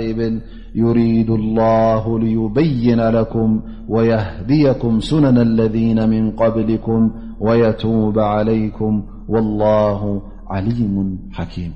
ይ 0.06 0.13
ብ 0.20 0.22
يريد 0.84 1.30
الله 1.39 2.04
ليبين 2.26 3.00
لكم 3.18 3.50
ويهديكم 3.94 4.94
سنن 5.10 5.38
الذين 5.50 6.00
من 6.13 6.24
قبلكم 6.42 7.02
ويتوب 7.46 8.16
عليكم 8.36 8.94
والله 9.34 10.02
عليم 10.54 10.96
حكيم 11.38 11.72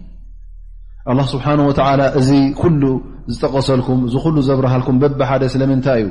الله 1.11 1.25
سبحنه 1.33 1.63
وتل 1.69 2.01
ዚ 2.27 2.33
ل 2.81 2.85
ዝقሰልكم 3.41 3.97
ل 4.35 4.39
ዘረሃك 4.47 4.87
ب 5.01 5.03
ደ 5.41 5.49
ስለمንታይ 5.55 5.99
እዩ 6.05 6.09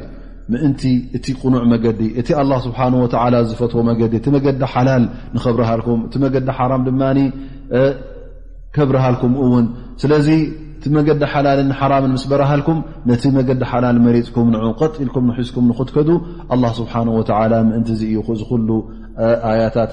ምእንቲ 0.52 0.82
እቲ 1.18 1.26
ቁኑዕ 1.42 1.62
መገዲ 1.72 2.00
እቲ 2.20 2.28
ه 2.38 2.59
ስሓه 2.66 3.38
ዝፈትዎ 3.50 3.80
መዲ 3.88 4.00
እቲ 4.20 4.26
መገዲ 4.37 4.61
ሓላል 4.74 5.04
ንከብርሃልኩም 5.35 5.98
እቲ 6.06 6.14
መገዲ 6.24 6.48
ሓ 6.59 6.68
ድማ 6.88 7.02
ከብርሃልኩም 8.76 9.35
ውን 9.50 9.66
ስለዚ 10.02 10.28
እቲ 10.78 10.85
መገዲ 10.98 11.22
ሓላል 11.32 11.61
ሓ 11.80 11.90
ስ 12.22 12.30
በረሃልኩም 12.32 12.78
ነቲ 13.11 13.22
መገዲ 13.40 13.62
ሓላል 13.72 13.98
መሪፅኩም 14.06 14.48
ንቀጥ 14.56 14.94
ኢልኩም 15.04 15.24
ንሒዝኩም 15.32 15.66
ንክትከዱ 15.72 16.09
ه 16.54 16.74
ስሓه 16.78 17.02
ምን 17.74 17.82
ዩ 18.16 18.20
ዝሉ 18.50 18.68
ኣያታት 19.52 19.92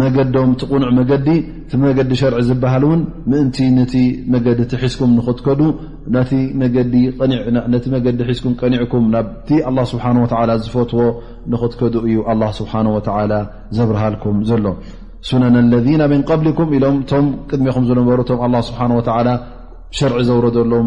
መገዶም 0.00 0.50
ቲ 0.60 0.66
ቕኑዕ 0.70 0.88
መገዲ 0.98 1.28
ቲ 1.70 1.74
መዲ 1.82 1.98
ሸርዒ 2.20 2.38
ዝበሃል 2.48 2.84
ውን 2.88 3.00
ምእንቲ 3.32 3.94
መዲ 4.32 4.46
ዝኩም 4.92 5.12
ኽትከዱ 5.26 5.60
ነቲ 6.16 6.30
መዲ 7.94 8.24
ዝኩ 8.40 8.50
ቀኒዕኩም 8.62 9.04
ናብቲ 9.14 9.48
ስሓه 9.92 10.54
ዝፈትዎ 10.64 11.02
ንክትከዱ 11.52 11.94
እዩ 12.08 12.16
ه 12.28 12.30
ስብሓه 12.60 12.86
و 12.96 13.00
ዘብርሃልኩም 13.76 14.36
ዘሎ 14.50 14.66
ሱነና 15.28 15.56
ለذና 15.72 16.02
ምንقብሊኩም 16.12 16.68
ኢሎም 16.76 16.96
ቶም 17.10 17.26
ቅድሜኹም 17.50 17.84
ዝነበሩ 17.88 18.18
ስሓ 18.70 18.82
ሸርዒ 19.98 20.18
ዘውረሎም 20.28 20.86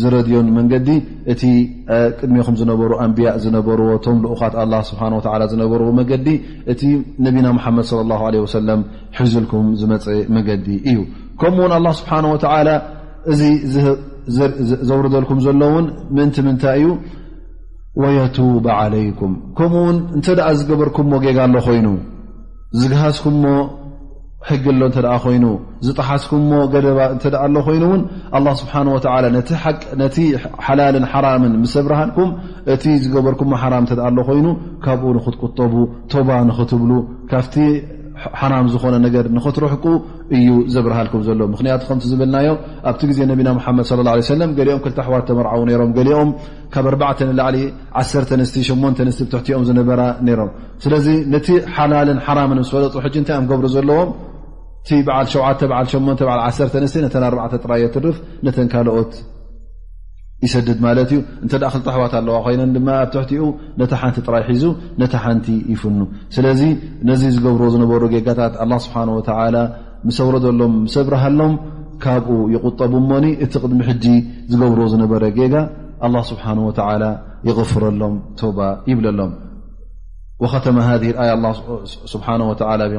ዝረድዮን 0.00 0.48
መንገዲ 0.56 0.88
እቲ 1.32 1.42
ቅድሜኹም 2.18 2.56
ዝነበሩ 2.60 2.90
ኣንብያ 3.04 3.28
ዝነበርዎ 3.44 3.88
ቶም 4.04 4.18
ልኡካት 4.24 4.54
ስብሓ 4.90 5.02
ዝነበርዎ 5.52 5.88
መንገዲ 6.00 6.26
እቲ 6.74 6.82
ነብና 7.26 7.46
መሓመድ 7.56 7.86
ወሰለም 8.44 8.82
ሒዝልኩም 9.20 9.66
ዝመፅ 9.80 10.04
መንገዲ 10.36 10.68
እዩ 10.90 10.98
ከምኡውን 11.42 11.74
ኣላ 11.78 11.88
ስብሓ 12.00 12.12
ወ 12.34 12.36
እዚ 13.32 13.40
ዘውርደልኩም 14.88 15.38
ዘሎእውን 15.46 15.86
ምእንቲ 16.16 16.36
ምንታይ 16.46 16.78
እዩ 16.82 16.88
ወየቱብ 18.02 18.64
ዓለይኩም 18.80 19.32
ከምኡውን 19.58 19.96
እንተደኣ 20.16 20.48
ዝገበርኩምሞ 20.60 21.12
ጌጋ 21.24 21.38
ሎ 21.54 21.60
ኮይኑ 21.66 21.86
ዝግሃዝኩምሞ 22.80 23.46
ሕጊ 24.48 24.64
ኣሎ 24.74 24.82
እተደኣ 24.90 25.14
ኮይኑ 25.22 25.44
ዝጠሓስኩምሞ 25.86 26.50
ገደባ 26.74 26.98
እንተደኣ 27.14 27.42
ሎ 27.54 27.60
ኮይኑእውን 27.66 28.02
ኣ 28.36 28.52
ስብሓ 28.60 28.74
ወ 28.94 28.98
ነቲሓላልን 30.02 31.06
ሓምን 31.12 31.52
ምስ 31.62 31.72
ዘብርሃልኩም 31.78 32.28
እቲ 32.74 32.84
ዝገበርኩም 33.02 33.52
ሓም 33.62 33.84
እኣ 33.94 33.98
ኣሎ 34.08 34.16
ኮይኑ 34.28 34.46
ካብኡ 34.84 35.08
ንኽትቁጠቡ 35.16 35.74
ቶባ 36.12 36.28
ንኽትብሉ 36.50 36.90
ካብቲ 37.32 37.56
ሓራም 38.40 38.64
ዝኾነ 38.72 38.94
ነገር 39.04 39.26
ንኽትርሕቁ 39.36 39.84
እዩ 40.36 40.48
ዘብርሃልኩም 40.72 41.20
ዘሎዎ 41.26 41.46
ምክንያቱ 41.52 41.80
ከምቲ 41.88 42.04
ዝብልናዮ 42.12 42.48
ኣብቲ 42.90 43.02
ግዜ 43.10 43.20
ነቢና 43.30 43.48
ሓመድ 43.66 43.86
ለም 44.40 44.50
ገሊኦም 44.58 44.80
ክል 44.84 44.94
ኣሕዋር 45.04 45.22
ተመርዓቡ 45.28 45.60
ሮም 45.82 45.92
ገሊኦም 45.98 46.30
ካብ 46.74 46.86
4ላዕሊ1 46.94 48.46
ቲ8 48.56 48.98
ቲ 48.98 49.10
ብትሕቲኦም 49.26 49.64
ዝነበራ 49.68 50.00
ነይሮም 50.28 50.50
ስለዚ 50.86 51.06
ነቲ 51.34 51.48
ሓላልን 51.76 52.20
ሓራምን 52.26 52.60
ምስ 52.64 52.70
ፈለጡ 52.74 52.94
ሕጂ 53.06 53.14
እንታይ 53.22 53.36
እዮም 53.38 53.48
ገብሩ 53.52 53.66
ዘለዎም 53.76 54.10
እቲ 54.84 54.90
በዓል 55.06 55.26
7 55.32 55.68
8ል 55.78 56.28
1 56.44 56.58
ስተ 56.58 56.74
ነተ4 57.06 57.52
ጥራይ 57.64 57.80
የትርፍ 57.84 58.16
ነተን 58.46 58.68
ካልኦት 58.72 59.12
ይሰድድ 60.44 60.78
ማለት 60.84 61.08
እዩ 61.14 61.18
እንተ 61.44 61.52
ኣ 61.66 61.68
ክልተኣሕዋት 61.72 62.12
ኣለዋ 62.20 62.36
ኮይነ 62.44 62.60
ድማ 62.76 62.88
ኣብ 63.00 63.08
ትሕቲኡ 63.14 63.42
ነቲ 63.80 63.92
ሓንቲ 64.02 64.16
ጥራይ 64.28 64.42
ሒዙ 64.50 64.62
ነቲ 65.00 65.12
ሓንቲ 65.24 65.46
ይፍኑ 65.72 65.98
ስለዚ 66.36 66.60
ነዚ 67.08 67.22
ዝገብሮ 67.34 67.62
ዝነበሩ 67.74 68.02
ጌጋታት 68.14 68.54
ስብሓ 68.84 68.96
ወ 69.18 69.20
ምሰውረዘሎም 70.08 70.72
ምሰብርሃሎም 70.86 71.52
ካብኡ 72.04 72.38
ይቁጠቡሞኒ 72.54 73.26
እቲ 73.44 73.52
ቅድሚ 73.64 73.80
ሕጂ 73.90 74.04
ዝገብሮ 74.54 74.80
ዝነበረ 74.94 75.22
ጌጋ 75.40 75.54
ስብሓ 76.30 76.46
ወ 76.64 76.70
ይغፍረሎም 77.48 78.16
ቶባ 78.40 78.58
ይብለሎም 78.90 79.30
ተ 80.64 80.70
ስ 82.12 82.16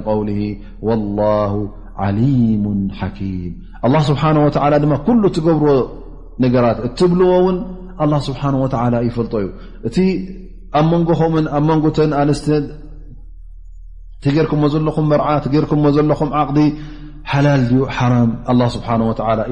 ብው 0.07 0.25
ه 0.41 1.61
عሊሙ 2.03 2.65
ሓኪም 2.99 3.53
ه 3.93 3.99
ስብሓه 4.09 4.29
ድማ 4.83 4.93
ኩሉ 5.07 5.23
ትገብርዎ 5.35 5.71
ነገራት 6.43 6.77
እትብልዎ 6.87 7.29
ውን 7.45 7.57
ስብሓه 8.27 8.51
ይፈልጦ 9.09 9.33
እዩ 9.41 9.47
እቲ 9.87 9.97
ኣብ 10.79 10.85
መንጎምን 10.91 11.45
ኣብ 11.57 11.63
መንጎትን 11.69 12.11
ኣንስትን 12.21 12.63
ትጌርክሞ 14.23 14.63
ዘለኹም 14.75 15.05
መርዓ 15.11 15.27
ጌርክሞ 15.55 15.83
ዘለኹም 15.97 16.29
ዓቅዲ 16.41 16.59
ሓላል 17.31 17.61
ድ 17.71 17.81
ሓ 17.97 17.99
ስ 18.75 18.79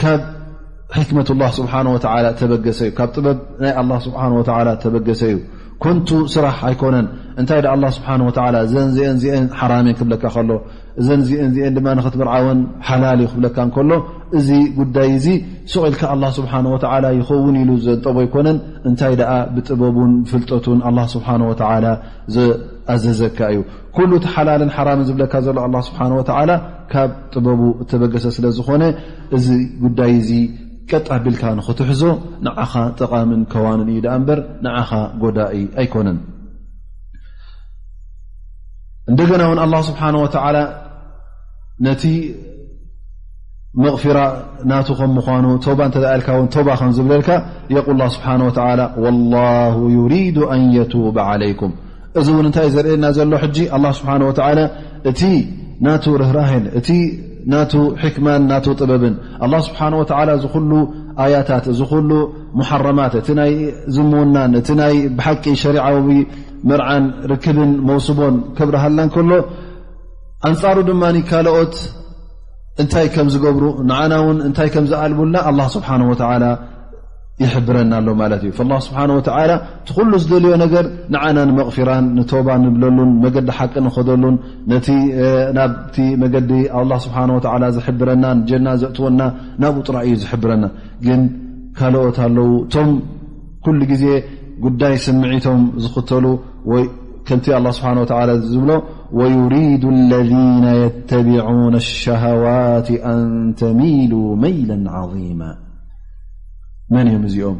ካብ 0.00 0.22
ሕክመት 0.96 1.28
ላ 1.42 1.46
ስብሓ 1.58 1.72
ወ 1.94 1.98
ተበገሰ 2.40 2.80
እዩ 2.86 2.90
ካብ 2.98 3.10
ጥበብ 3.16 3.38
ናይ 3.62 3.72
ኣ 3.80 3.84
ስብሓ 4.06 4.20
ወ 4.38 4.42
ተበገሰ 4.82 5.22
እዩ 5.30 5.36
ኮንቱ 5.84 6.08
ስራሕ 6.34 6.58
ኣይኮነን 6.68 7.06
እንታይ 7.40 7.60
ዳ 7.64 7.72
ኣ 7.74 7.90
ስብሓ 7.96 8.08
ወ 8.26 8.30
እዘን 8.66 8.90
ዚአን 8.96 9.16
ዚአን 9.22 9.46
ሓራምን 9.60 9.94
ክብለካ 9.98 10.24
ከሎ 10.34 10.50
እዘን 11.00 11.22
ዚአን 11.28 11.50
ዚአን 11.56 11.72
ድማ 11.78 11.86
ንኽትመርዓወን 11.98 12.60
ሓላል 12.88 13.20
እዩ 13.22 13.28
ክብለካ 13.32 13.56
ንከሎ 13.68 13.90
እዚ 14.38 14.48
ጉዳይ 14.78 15.08
እዚ 15.16 15.26
ስቕኢልካ 15.72 16.02
ኣላ 16.14 16.24
ስብሓን 16.38 16.66
ወላ 16.74 17.04
ይኸውን 17.18 17.56
ኢሉ 17.62 17.70
ዘንጠቦ 17.88 18.16
ኣይኮነን 18.26 18.58
እንታይ 18.90 19.14
ደኣ 19.22 19.32
ብጥበቡን 19.56 20.12
ብፍልጠቱን 20.24 20.80
ኣ 20.90 21.08
ስብሓ 21.16 21.28
ወላ 21.50 21.86
ዘ 22.36 22.48
ኣዘዘካእዩ 22.94 23.58
ኩሉ 23.96 24.10
እቲ 24.18 24.26
ሓላልን 24.34 24.70
ሓራምን 24.76 25.04
ዝብለካ 25.08 25.34
ዘሎ 25.46 25.58
ኣ 25.66 25.68
ስብሓን 25.88 26.12
ወላ 26.18 26.50
ካብ 26.92 27.10
ጥበቡ 27.34 27.60
እተበገሰ 27.82 28.24
ስለ 28.36 28.44
ዝኾነ 28.58 28.82
እዚ 29.36 29.46
ጉዳይ 29.84 30.12
እዚ 30.20 30.30
ቀጥ 30.90 31.06
ኣቢልካ 31.16 31.42
ንኽትሕዞ 31.58 32.02
ንዓኻ 32.46 32.72
ጠቓምን 33.00 33.40
ከዋንን 33.52 33.88
እዩ 33.92 34.00
ዳኣ 34.06 34.14
እበር 34.22 34.40
ንዓኻ 34.66 34.90
ጎዳኢ 35.22 35.60
ኣይኮነን 35.82 36.18
እንደገና 39.10 39.40
እውን 39.48 39.60
ኣላ 39.64 39.74
ስብሓን 39.88 40.16
ላ 40.56 40.60
ነቲ 41.86 42.02
መቕፊራ 43.84 44.18
ናቱ 44.70 44.86
ከም 44.98 45.10
ምኳኑ 45.16 45.44
ተውባ 45.64 45.80
እተልካ 45.90 46.28
ውን 46.38 46.46
ተውባ 46.54 46.68
ከም 46.80 46.92
ዝብለልካ 46.98 47.28
የል 47.76 47.98
ስብሓ 48.14 48.28
ላ 48.80 49.34
ዩሪዱ 49.96 50.36
ኣን 50.54 50.62
የቱባ 50.76 51.16
ዓለይኩም 51.32 51.72
እዚ 52.20 52.28
እውን 52.34 52.46
እንታእ 52.48 52.68
ዘርእየና 52.74 53.06
ዘሎ 53.16 53.32
ሕጂ 53.44 53.56
ኣ 53.76 53.92
ስብሓ 53.98 54.10
ወ 54.28 54.32
እቲ 55.10 55.20
ናቱ 55.84 56.04
ርህራህን 56.20 56.64
እቲ 56.78 56.88
ናቱ 57.52 57.72
ሕክማን 58.02 58.42
ና 58.50 58.58
ጥበብን 58.66 59.14
ኣ 59.46 59.60
ስብሓ 59.66 59.80
ወ 60.00 60.36
ዝኩሉ 60.44 60.70
ኣያታት 61.24 61.64
እዚ 61.72 61.80
ኩሉ 61.92 62.10
ሙሓረማት 62.60 63.12
እቲ 63.20 63.28
ናይ 63.40 63.52
ዝምውናን 63.96 64.52
እቲ 64.60 64.68
ናይ 64.80 64.94
ብሓቂ 65.18 65.44
ሸሪዓዊ 65.62 65.96
ምርዓን 66.70 67.04
ርክብን 67.32 67.70
መውስቦን 67.90 68.34
ክብርሃላን 68.58 69.10
ከሎ 69.16 69.30
ኣንፃሩ 70.50 70.78
ድማ 70.88 71.04
ካልኦት 71.30 71.76
እንታይ 72.82 73.06
ከም 73.14 73.28
ዝገብሩ 73.34 73.64
ንዓና 73.90 74.12
ውን 74.26 74.38
እንታይ 74.48 74.68
ከም 74.74 74.86
ዝኣልብልና 74.90 75.36
ኣ 75.50 75.50
ስብሓ 75.76 75.88
ወላ 76.10 76.42
ይሕብረና 77.44 77.92
ኣሎ 78.00 78.08
ማለት 78.20 78.42
እዩ 78.44 78.50
اله 78.64 78.78
ስብሓه 78.86 79.02
و 79.16 79.20
እት 79.20 79.88
ኩሉ 79.96 80.12
ዝደልዮ 80.22 80.50
ነገር 80.62 80.84
ንዓና 81.14 81.38
ንመቕፊራን 81.48 82.04
ንቶባ 82.18 82.48
ንብለሉን 82.62 83.10
መገዲ 83.24 83.48
ሓቂ 83.56 83.74
ንኸደሉን 83.86 84.36
ናብቲ 85.58 85.96
መገዲ 86.22 86.50
ስሓه 87.04 87.28
ዝሕብረና 87.76 88.24
ጀና 88.50 88.66
ዘእትወና 88.82 89.20
ናብኡ 89.64 89.76
ጥራ 89.88 89.96
እዩ 90.08 90.14
ዝሕብረና 90.22 90.64
ግን 91.08 91.22
ካልኦት 91.80 92.18
ኣለው 92.26 92.48
እቶም 92.62 92.90
ኩሉ 93.64 93.80
ግዜ 93.92 94.04
ጉዳይ 94.64 94.94
ስምዒቶም 95.06 95.62
ዝኽተሉ 95.84 96.24
ቲ 97.28 97.40
ስብ 97.80 97.96
ዝብሎ 98.52 98.70
يሪድ 99.36 99.82
اለذ 99.94 100.30
يتቢعن 100.84 101.72
الሸهዋት 101.84 102.88
ኣን 103.12 103.30
ተሚሉ 103.60 104.12
መل 104.42 104.68
عظيማ 104.96 105.42
መን 106.94 107.06
እ 107.10 107.14
እዚኦም 107.28 107.58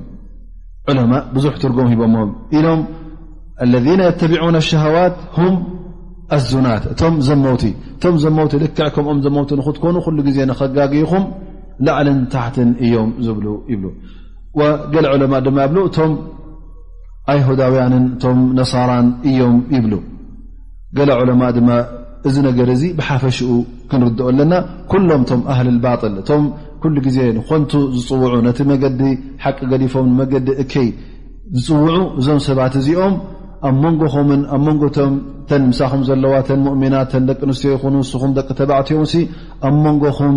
ለማء 0.99 1.23
ብዙሕ 1.37 1.55
ትርጉም 1.63 1.89
ሂቦሞ 1.93 2.15
ኢም 2.59 2.81
اለذ 3.65 3.87
يተቢعن 4.09 4.57
اشهዋት 4.63 5.17
ኣዙናት 6.37 6.85
እቶም 6.93 7.15
ዘመቲ 7.29 7.63
እቶ 7.97 8.03
ዘቲ 8.23 8.53
ልክዕ 8.63 8.87
ከምኦም 8.95 9.19
ዘቲ 9.25 9.51
ክትኮኑ 9.67 9.97
ሉ 10.17 10.19
ዜ 10.37 10.39
ኸጋጊኹም 10.61 11.25
ላዕልን 11.87 12.19
ታሕትን 12.33 12.71
እዮም 12.85 13.11
ዝ 13.27 13.29
ይ 13.73 13.79
ለማ 15.23 15.35
ድ 15.45 15.47
ብ 15.57 15.77
እቶም 15.89 16.13
ኣيهዳውያን 17.33 17.95
እቶ 18.15 18.25
ነሳራ 18.59 18.91
እዮም 19.31 19.57
ይብ 19.77 19.87
ለማ 21.31 21.43
ድ 21.57 21.61
እዚ 22.29 22.37
ነገር 22.49 22.69
እዚ 22.75 22.83
ብሓፈሽኡ 22.99 23.51
ክንርኦ 23.91 24.19
ኣለና 24.31 24.53
ሎም 25.09 25.23
ም 25.41 25.43
هሊ 25.57 25.69
ባ 25.85 25.91
ኩሉ 26.87 26.97
ግዜ 27.07 27.19
ንኮንቱ 27.37 27.71
ዝፅውዑ 27.99 28.35
ነቲ 28.47 28.59
መገዲ 28.71 29.01
ሓቂ 29.45 29.59
ገዲፎም 29.71 30.05
ንመገዲ 30.11 30.49
እከይ 30.63 30.89
ዝፅውዑ 31.65 31.95
እዞም 32.21 32.39
ሰባት 32.47 32.75
እዚኦም 32.81 33.15
ኣብ 33.69 33.75
መንጎምን 33.85 34.43
ኣብ 34.55 34.61
መንጎቶም 34.67 35.15
ተን 35.49 35.63
ምሳኹም 35.71 36.03
ዘለዋ 36.09 36.35
ተን 36.49 36.61
ሙእሚናት 36.67 37.09
ተን 37.15 37.25
ደቂ 37.31 37.41
ኣንስትዮ 37.49 37.71
ይኹን 37.75 37.95
ውስኹም 38.03 38.33
ደቂ 38.39 38.49
ተባዕትዮም 38.61 39.07
ኣብ 39.69 39.75
መንጎኹም 39.87 40.37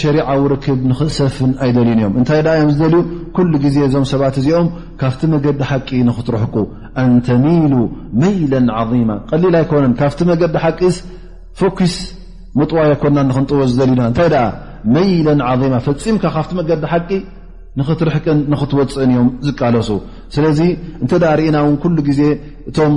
ሸሪዓዊ 0.00 0.40
ርክብ 0.52 0.80
ንኽእሰፍን 0.90 1.52
ኣይደልዩን 1.66 1.98
እዮም 2.02 2.14
እንታይ 2.20 2.40
ኣ 2.52 2.54
ዮም 2.60 2.70
ዝደልዩ 2.76 2.96
ኩሉ 3.38 3.52
ግዜ 3.64 3.76
እዞም 3.88 4.04
ሰባት 4.12 4.36
እዚኦም 4.42 4.68
ካብቲ 5.02 5.22
መገዲ 5.34 5.60
ሓቂ 5.70 5.88
ንኽትረሕቁ 6.10 6.56
ኣንተሚሉ 7.04 7.74
መይለ 8.24 8.52
ዓظማ 8.82 9.10
ቀሊል 9.32 9.56
ኣይኮነን 9.62 9.96
ካብቲ 10.02 10.20
መገዲ 10.32 10.56
ሓቂስ 10.66 10.98
ፎኪስ 11.62 11.96
መጥዋይ 12.60 12.84
ኣይኮና 12.92 13.18
ንክንጥወ 13.30 13.62
ዝደልዩና 13.72 14.02
እንታይ 14.12 14.30
ኣ 14.44 14.46
መይለን 14.94 15.40
ማ 15.74 15.78
ፈፂምካ 15.86 16.24
ካብቲ 16.36 16.52
መገዲ 16.60 16.84
ሓቂ 16.92 17.10
ንኽትርሕቅን 17.78 18.38
ንኽትወፅእን 18.52 19.10
እዮም 19.14 19.28
ዝቃለሱ 19.46 19.88
ስለዚ 20.34 20.60
እንተዳ 21.02 21.24
ርእና 21.38 21.56
እውን 21.62 21.74
ኩሉ 21.82 21.96
ግዜ 22.08 22.20
እቶም 22.70 22.94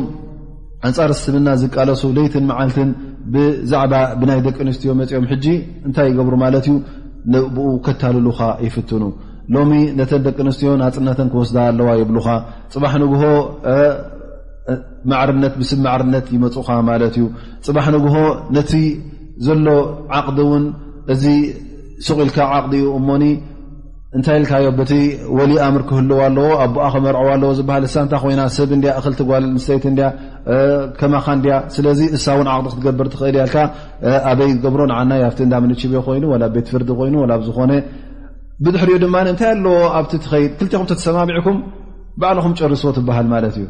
እንፃር 0.87 1.11
ስብና 1.23 1.47
ዝቃለሱ 1.61 2.01
ለይትን 2.17 2.45
መዓልትን 2.51 2.89
ብዛዕባ 3.33 3.93
ብናይ 4.19 4.39
ደቂ 4.45 4.57
ኣንስትዮ 4.65 4.91
መፅኦም 4.99 5.25
ሕጂ 5.31 5.45
እንታይ 5.87 6.07
ይገብሩ 6.11 6.33
ማለት 6.45 6.67
እዩ 6.69 6.75
ንብኡ 7.33 7.67
ከታልሉካ 7.85 8.39
ይፍትኑ 8.65 9.03
ሎሚ 9.55 9.71
ነተን 9.99 10.21
ደቂ 10.27 10.37
ኣንስትዮ 10.45 10.69
ኣፅነተን 10.87 11.29
ክወስዳ 11.33 11.57
ኣለዋ 11.71 11.89
የብሉካ 12.01 12.27
ፅባሕ 12.75 12.93
ንግሆ 13.03 13.23
ዕርነት 15.21 15.53
ብስብ 15.61 15.79
ማዕርነት 15.85 16.25
ይመፁካ 16.35 16.69
ማለት 16.91 17.15
እዩ 17.19 17.25
ፅባሕ 17.67 17.85
ንግሆ 17.97 18.15
ነቲ 18.57 18.73
ዘሎ 19.47 19.67
ዓቕዲ 20.19 20.39
ውን 20.51 20.65
እዚ 21.13 21.23
ሱቁ 22.07 22.17
ኢልካ 22.25 22.39
ዓቅዲ 22.55 22.73
እዩ 22.81 22.87
እሞኒ 22.99 23.23
እንታይ 24.17 24.37
ልካዮ 24.43 24.65
በቲ 24.77 24.93
ወሊ 25.37 25.51
ኣምር 25.65 25.81
ክህልዋ 25.89 26.19
ኣለዎ 26.27 26.45
ኣቦኣኸመርዕቦ 26.65 27.27
ኣለዎ 27.33 27.49
ዝበሃል 27.57 27.83
እሳንታ 27.87 28.13
ኮይና 28.21 28.41
ሰብ 28.57 28.69
እ 28.75 28.77
እክል 28.97 29.13
ትጓል 29.19 29.43
ንስተይት 29.55 29.83
ያ 30.03 30.07
ከማኻ 30.99 31.25
እያ 31.47 31.51
ስለዚ 31.75 31.99
እሳ 32.17 32.25
ውን 32.39 32.47
ዓቅዲ 32.53 32.67
ክትገብር 32.75 33.07
ትኽእል 33.15 33.37
ያ 33.41 33.45
ካ 33.55 33.65
ኣበይ 34.31 34.51
ገብሮ 34.63 34.81
ንዓና 34.91 35.11
ኣብቲ 35.31 35.41
እዳምንችብ 35.47 35.93
ኮይኑ 36.07 36.25
ቤት 36.55 36.69
ፍርዲ 36.75 36.89
ኮይኑ 37.01 37.15
ኣዝኮነ 37.37 37.73
ብድሕርኡ 38.65 38.95
ድማ 39.05 39.15
እንታይ 39.33 39.49
ኣለዎ 39.57 39.75
ኣብቲ 39.99 40.11
ትኸድ 40.23 40.49
ክልቲይኹም 40.61 40.89
ተተሰማሚዕኩም 40.93 41.59
ባዕልኹም 42.21 42.55
ጨርስዎ 42.61 42.89
ትበሃል 42.97 43.27
ማለት 43.35 43.55
እዩ 43.59 43.67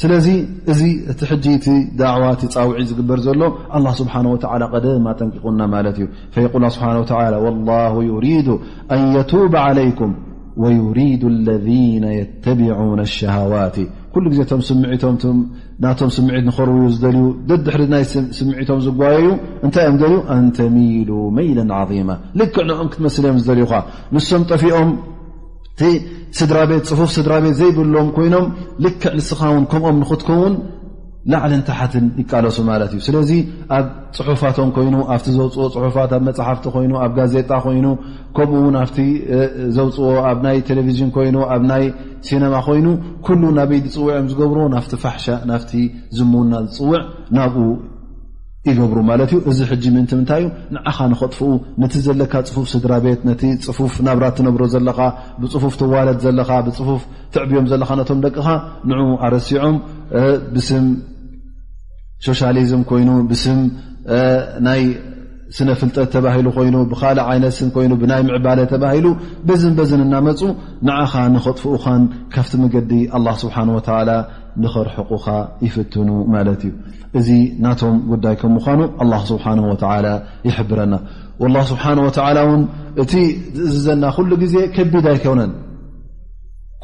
ስለዚ 0.00 0.26
እዚ 0.72 0.82
እቲ 1.12 1.20
ሕጂ 1.28 1.44
እቲ 1.58 1.66
ዳዕዋት 2.00 2.40
ፃውዒ 2.54 2.78
ዝግበር 2.90 3.18
ዘሎ 3.26 3.40
لله 3.80 3.92
ስብሓه 4.00 4.24
ቀደማ 4.72 5.06
ጠንቂቁና 5.18 5.60
ማለት 5.74 5.96
እዩ 6.00 6.06
ف 6.34 6.36
ብሓ 6.52 6.82
وه 7.96 8.28
ኣን 8.94 9.00
يቱب 9.18 9.52
عለይኩም 9.66 10.12
ويሪዱ 10.62 11.22
اለذ 11.34 11.66
يتبع 12.20 12.76
الሸهዋት 13.08 13.76
ኩሉ 14.14 14.24
ግዜ 14.32 14.40
ስምዒ 14.68 14.94
ናቶም 15.84 16.10
ስምዒት 16.16 16.44
ንኸርው 16.48 16.78
ዝደልዩ 16.94 17.20
ደድሕሪ 17.48 17.82
ናይ 17.92 18.04
ስምዒቶም 18.38 18.78
ዝጓየዩ 18.86 19.26
እንታይ 19.66 19.86
ኦም 19.90 19.96
ልዩ 20.02 20.14
ኣን 20.36 20.46
ተሚሉ 20.58 21.10
መይላ 21.36 21.58
عظማ 21.80 22.08
ልክዕ 22.40 22.62
ንኦም 22.70 22.88
ክትመስለዮም 22.92 23.38
ዝደልዩኻ 23.42 23.72
ንሶም 24.14 24.42
ጠፊኦም 24.50 24.90
እስድራቤት 25.86 26.84
ፅፉፍ 26.90 27.10
ስድራ 27.16 27.34
ቤት 27.44 27.54
ዘይብሎም 27.60 28.08
ኮይኖም 28.16 28.46
ልክዕ 28.84 29.12
ንስካውን 29.18 29.64
ከምኦም 29.70 29.96
ንኽትከውን 30.02 30.54
ላዕልንታሓትን 31.32 32.04
ይቃለሱ 32.20 32.56
ማለት 32.68 32.90
እዩ 32.94 33.00
ስለዚ 33.06 33.30
ኣብ 33.76 33.86
ፅሑፋቶም 34.18 34.68
ኮይኑ 34.76 34.94
ኣብቲ 35.14 35.26
ዘውፅዎ 35.38 35.64
ፅሑፋት 35.76 36.10
ኣብ 36.16 36.22
መፅሓፍቲ 36.28 36.64
ኮይኑ 36.76 36.92
ኣብ 37.06 37.10
ጋዜጣ 37.18 37.50
ኮይኑ 37.66 37.86
ከምኡውን 38.38 38.76
ኣብቲ 38.82 38.98
ዘውፅዎ 39.76 40.08
ኣብ 40.30 40.38
ናይ 40.46 40.58
ቴሌቭዥን 40.70 41.10
ኮይኑ 41.18 41.36
ኣብ 41.56 41.62
ናይ 41.72 41.84
ሲነማ 42.30 42.54
ኮይኑ 42.70 42.86
ኩሉ 43.28 43.42
ናበይ 43.58 43.80
ዝፅውዕ 43.84 44.10
ዮም 44.16 44.28
ዝገብሮ 44.32 44.60
ናፍቲ 44.76 44.92
ፋሕሻ 45.04 45.26
ናፍቲ 45.52 45.72
ዝምውና 46.18 46.54
ዝፅውዕናብ 46.74 47.54
ይገብሩማለት 48.72 49.30
ዩ 49.34 49.38
እዚ 49.50 49.58
ሕጂ 49.70 49.84
ምእን 49.94 50.06
ምንታይ 50.18 50.40
እዩ 50.42 50.46
ንዓኻ 50.74 50.98
ንኸጥፍኡ 51.12 51.48
ነቲ 51.82 51.94
ዘለካ 52.06 52.32
ፅፉፍ 52.54 52.66
ስድራ 52.72 52.92
ቤት 53.04 53.20
ነቲ 53.28 53.42
ፅፉፍ 53.66 53.92
ናብራቲነብሮ 54.06 54.62
ዘለካ 54.74 55.00
ብፅፉፍ 55.42 55.74
ትዋለድ 55.80 56.18
ዘለካ 56.26 56.50
ብፅፉፍ 56.66 57.00
ትዕብዮም 57.34 57.66
ዘለካ 57.72 57.90
ነቶም 58.00 58.20
ደቅኻ 58.26 58.46
ን 58.90 58.98
ኣረሲዖም 59.26 59.76
ብስም 60.54 60.86
ሶሻሊዝም 62.26 62.82
ኮይኑ 62.90 63.10
ብስም 63.32 63.60
ናይ 64.68 64.82
ስነ 65.56 65.68
ፍልጠት 65.80 66.08
ተባሂሉ 66.14 66.46
ኮይኑ 66.56 66.74
ብካልእ 66.88 67.22
ዓይነትስም 67.32 67.68
ኮይኑ 67.74 67.92
ብናይ 68.00 68.22
ምዕባለ 68.28 68.58
ተባሂሉ 68.72 69.06
በዝን 69.48 69.74
በዝን 69.78 70.00
እናመፁ 70.06 70.40
ንዓኻ 70.88 71.12
ንኸጥፍኡኻን 71.34 72.02
ካብቲ 72.34 72.52
መገዲ 72.62 72.90
ኣ 73.16 73.36
ስብሓን 73.44 73.70
ወላ 73.76 74.08
ንኽርሕቁካ 74.62 75.26
ይፈትኑ 75.66 76.08
ማለት 76.34 76.62
እዩ 76.68 76.72
እዚ 77.18 77.28
ናቶም 77.64 77.96
ጉዳይ 78.12 78.34
ከምኳኑ 78.40 78.80
ኣ 79.02 79.20
ስብሓ 79.30 79.44
ይሕብረና 80.48 80.94
ላ 81.54 81.58
ስብሓ 81.70 81.84
ወ 82.06 82.42
ውን 82.50 82.62
እቲ 83.02 83.12
ዝእዝዘና 83.58 84.04
ኩሉ 84.16 84.30
ግዜ 84.42 84.54
ከቢድ 84.76 85.06
ኣይከውነን 85.12 85.52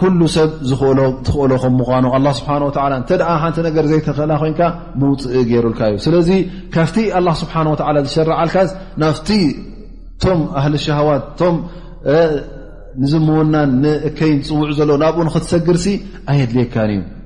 ኩሉ 0.00 0.20
ሰብ 0.36 0.50
ዝትኽእሎ 0.68 1.50
ከምኳኑ 1.62 2.04
ስብሓ 2.38 2.52
እንተ 3.00 3.10
ኣ 3.32 3.34
ሓንቲ 3.42 3.58
ነገር 3.68 3.84
ዘይትኽእላ 3.92 4.32
ኮንካ 4.42 4.60
ብውፅኢ 5.00 5.34
ገይሩልካ 5.50 5.80
እዩ 5.92 5.98
ስለዚ 6.06 6.30
ካብቲ 6.76 6.96
ኣላ 7.20 7.28
ስብሓን 7.42 7.68
ወ 7.72 7.76
ዝሸርዓልካስ 8.06 8.70
ናብቲ 9.04 9.28
እቶም 9.48 10.40
ኣህሊ 10.58 10.74
ሸሃዋት 10.86 11.24
ቶም 11.40 11.56
ንዝመወናን 13.02 13.70
ንከይን 13.84 14.38
ፅውዕ 14.48 14.70
ዘሎ 14.78 14.90
ናብኡንክትሰግርሲ 15.02 15.86
ኣይድልየካን 16.32 16.90
እዩ 16.94 16.98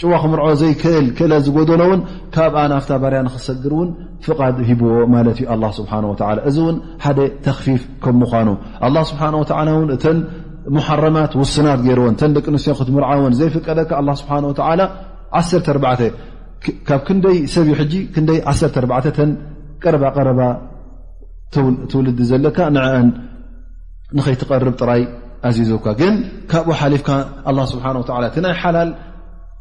ጭዋ 0.00 0.12
ክምርዖ 0.22 0.46
ዘይክእል 0.60 1.06
ክእለ 1.16 1.32
ዝጎደሎ 1.46 1.82
ውን 1.90 2.00
ካብኣ 2.34 2.60
ናፍታ 2.72 2.90
ባርያ 3.02 3.18
ክሰግር 3.34 3.72
እውን 3.76 3.88
ፍቓድ 4.26 4.56
ሂብዎ 4.68 4.86
ማለት 5.14 5.38
እዩ 5.42 5.68
ስብ 5.78 5.88
እዚ 6.50 6.56
እውን 6.66 6.76
ሓደ 7.04 7.18
ተፊፍ 7.46 7.82
ከም 8.04 8.16
ምኳኑ 8.22 8.48
ስብሓ 9.10 9.22
ን 9.32 9.74
እተ 9.96 10.06
ሓረማት 10.86 11.32
ውስናት 11.40 11.80
ገይርዎን 11.86 12.14
ተ 12.20 12.28
ደቂ 12.36 12.46
ኣንስትዮ 12.52 12.74
ክትምርዓዎን 12.80 13.32
ዘይፍቀደካ 13.40 13.92
ስ 14.20 14.22
14 15.74 16.18
ካብ 16.88 17.00
ክንደይ 17.08 17.38
ሰብ 17.54 17.68
ሕ 17.78 17.84
ክይ 18.14 18.40
14 18.82 19.22
ቀረቀረባ 19.82 20.40
ትውልዲ 21.90 22.18
ዘለካ 22.30 22.58
ንአን 22.76 23.06
ንከይትቐርብ 24.16 24.74
ጥራይ 24.80 25.02
ኣዚዝካ 25.48 25.86
ግን 26.00 26.14
ካብኡ 26.50 26.70
ሓሊፍካ 26.80 27.08
ስ 27.70 27.72
ትናይ 28.34 28.54
ሓላል 28.64 28.90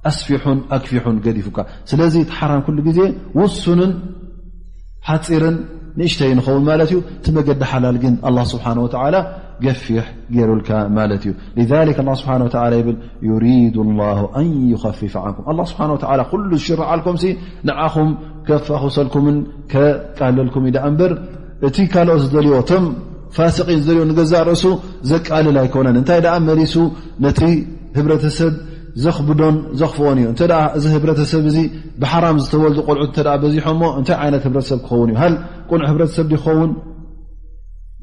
ኣስፊን 0.09 0.59
ኣፊን 0.75 1.15
ዲፉካ 1.39 1.57
ስለዚ 1.91 2.15
ሓራም 2.37 2.61
ኩሉ 2.65 2.77
ግዜ 2.87 2.99
ውሱንን 3.39 3.91
ሓፂርን 5.07 5.57
ንእሽተይ 5.99 6.29
ይንኸውን 6.33 6.63
ማለት 6.69 6.89
እዩ 6.93 6.99
ቲመገዲ 7.25 7.61
ሓላል 7.71 7.97
ግን 8.03 8.13
ስብሓ 8.51 8.67
ገፊሕ 9.63 10.03
ገይሩልካ 10.35 10.69
ማለት 10.97 11.23
እ 11.61 11.63
ذ 11.71 12.13
ስሓ 12.19 12.29
ብ 12.85 12.89
ሪድ 13.45 13.75
ه 13.85 14.43
ን 14.45 14.51
ከፊፍ 14.83 15.15
ንኩም 15.49 15.65
ስብሓ 15.87 16.13
ኩሉ 16.31 16.49
ዝሽረዓልኩም 16.59 17.17
ንዓኹም 17.69 18.09
ከፋክሰልኩምን 18.47 19.37
ከቃልልኩም 19.73 20.63
ኢ 20.69 20.71
ዳ 20.75 20.85
እበር 20.91 21.13
እቲ 21.69 21.77
ካልኦት 21.95 22.21
ዝደልዎ 22.25 22.55
ቶም 22.69 22.85
ፋስን 23.37 23.67
ልዮ 23.89 23.99
ንገዛእ 24.11 24.43
ርእሱ 24.51 24.63
ዘቃልል 25.11 25.57
ኣይኮነን 25.63 25.97
እንታይ 26.01 26.21
መሊሱ 26.49 26.75
ነቲ 27.25 27.41
ህብረተሰብ 27.97 28.53
ዘኽብዶን 29.05 29.55
ዘኽፍን 29.79 30.17
እዩ 30.19 30.27
እተ 30.33 30.41
እዚ 30.77 30.83
ህብረተሰብ 30.95 31.43
እዚ 31.51 31.57
ብሓራም 32.01 32.37
ዝተወልዱ 32.43 32.77
ቆልዑት 32.87 33.09
እተ 33.13 33.19
በዚሖ 33.41 33.65
ሞ 33.81 33.83
እንታይ 33.99 34.17
ዓይነት 34.23 34.43
ህብረተሰብ 34.47 34.79
ክኸውን 34.85 35.09
እዩ 35.13 35.17
ሃ 35.21 35.27
ቁንዕ 35.69 35.85
ህብረተሰብ 35.91 36.25
ክኸውን 36.33 36.71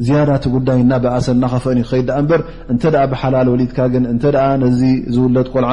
ዝያዳቲ 0.07 0.45
ጉዳይ 0.55 0.79
እናብኣሰ 0.85 1.27
እናኸፈአን 1.35 1.79
ዩ 1.81 1.83
ከይዳ 1.91 2.09
ምበር 2.25 2.41
እንተ 2.73 2.83
ብሓላል 3.13 3.47
ወሊድካ 3.53 3.79
ግን 3.93 4.05
እተ 4.13 4.25
ነዚ 4.63 4.81
ዝውለጥ 5.15 5.47
ቆልዓ 5.55 5.71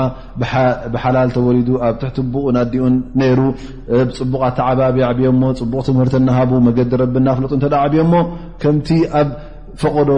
ብሓላል 0.93 1.31
ተወሊዱ 1.37 1.69
ኣብ 1.87 1.95
ትሕትብኡ 2.03 2.43
ናዲኡን 2.57 2.95
ነይሩ 3.21 3.39
ብፅቡቕተ 4.11 4.57
ዓባብ 4.67 4.97
ዓብዮሞ 5.09 5.41
ፅቡቕ 5.61 5.81
ትምህርቲ 5.89 6.15
እናሃቡ 6.21 6.53
መገዲ 6.67 6.93
ረቢ 7.03 7.15
ናፍለጡ 7.27 7.51
ተ 7.63 7.75
ዓብዮሞ 7.85 8.13
ከምቲ 8.63 8.89
ኣብ 9.21 9.29
ፈቐዶ 9.81 10.11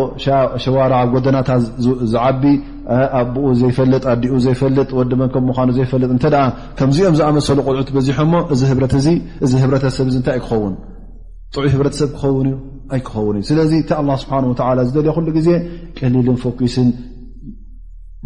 ሸዋር 0.64 0.92
ጎደናታት 1.14 1.62
ዝዓቢኣብኡ 2.14 3.46
ዘይፈልጥ 3.62 4.04
ኣዲኡ 4.14 4.34
ዘይፈልጥ 4.46 4.88
ወዲ 4.98 5.12
መንከም 5.22 5.44
ምዃኑ 5.50 5.70
ዘይፈልጥ 5.78 6.10
እተ 6.18 6.28
ከምዚኦም 6.80 7.16
ዝኣመሰሉ 7.20 7.58
ቆልዑት 7.68 7.90
በዚሖ 7.98 8.18
ሞ 8.34 8.44
እዚ 8.54 8.62
ህብረተሰብ 9.64 10.08
እንታይ 10.20 10.36
ይ 10.40 10.44
ክኸውን 10.46 10.74
ጥዑ 11.56 11.64
ህብረተሰብ 11.76 12.10
ክኸውን 12.16 12.48
እዩ 12.52 12.56
ኣይ 12.96 13.02
ክኸውን 13.10 13.36
እዩ 13.40 13.44
ስለዚ 13.52 13.72
እቲ 13.84 13.92
ስብሓ 14.24 14.70
ዝደልዮ 14.88 15.14
ሉ 15.28 15.36
ግዜ 15.38 15.50
ቀሊልን 16.00 16.38
ፈኪስን 16.46 16.90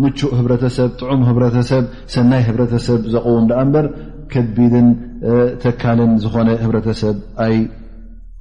ምቹእ 0.01 0.31
ህብረተሰብ 0.39 0.89
ጥዑም 1.01 1.21
ህብረተሰብ 1.29 1.83
ሰናይ 2.15 2.43
ህብረተሰብ 2.49 2.99
ዘቕውም 3.13 3.45
ዳኣ 3.51 3.63
በር 3.75 3.87
ከቢድን 4.33 4.87
ተካልን 5.63 6.11
ዝኾነ 6.23 6.47
ህብረተሰብ 6.63 7.15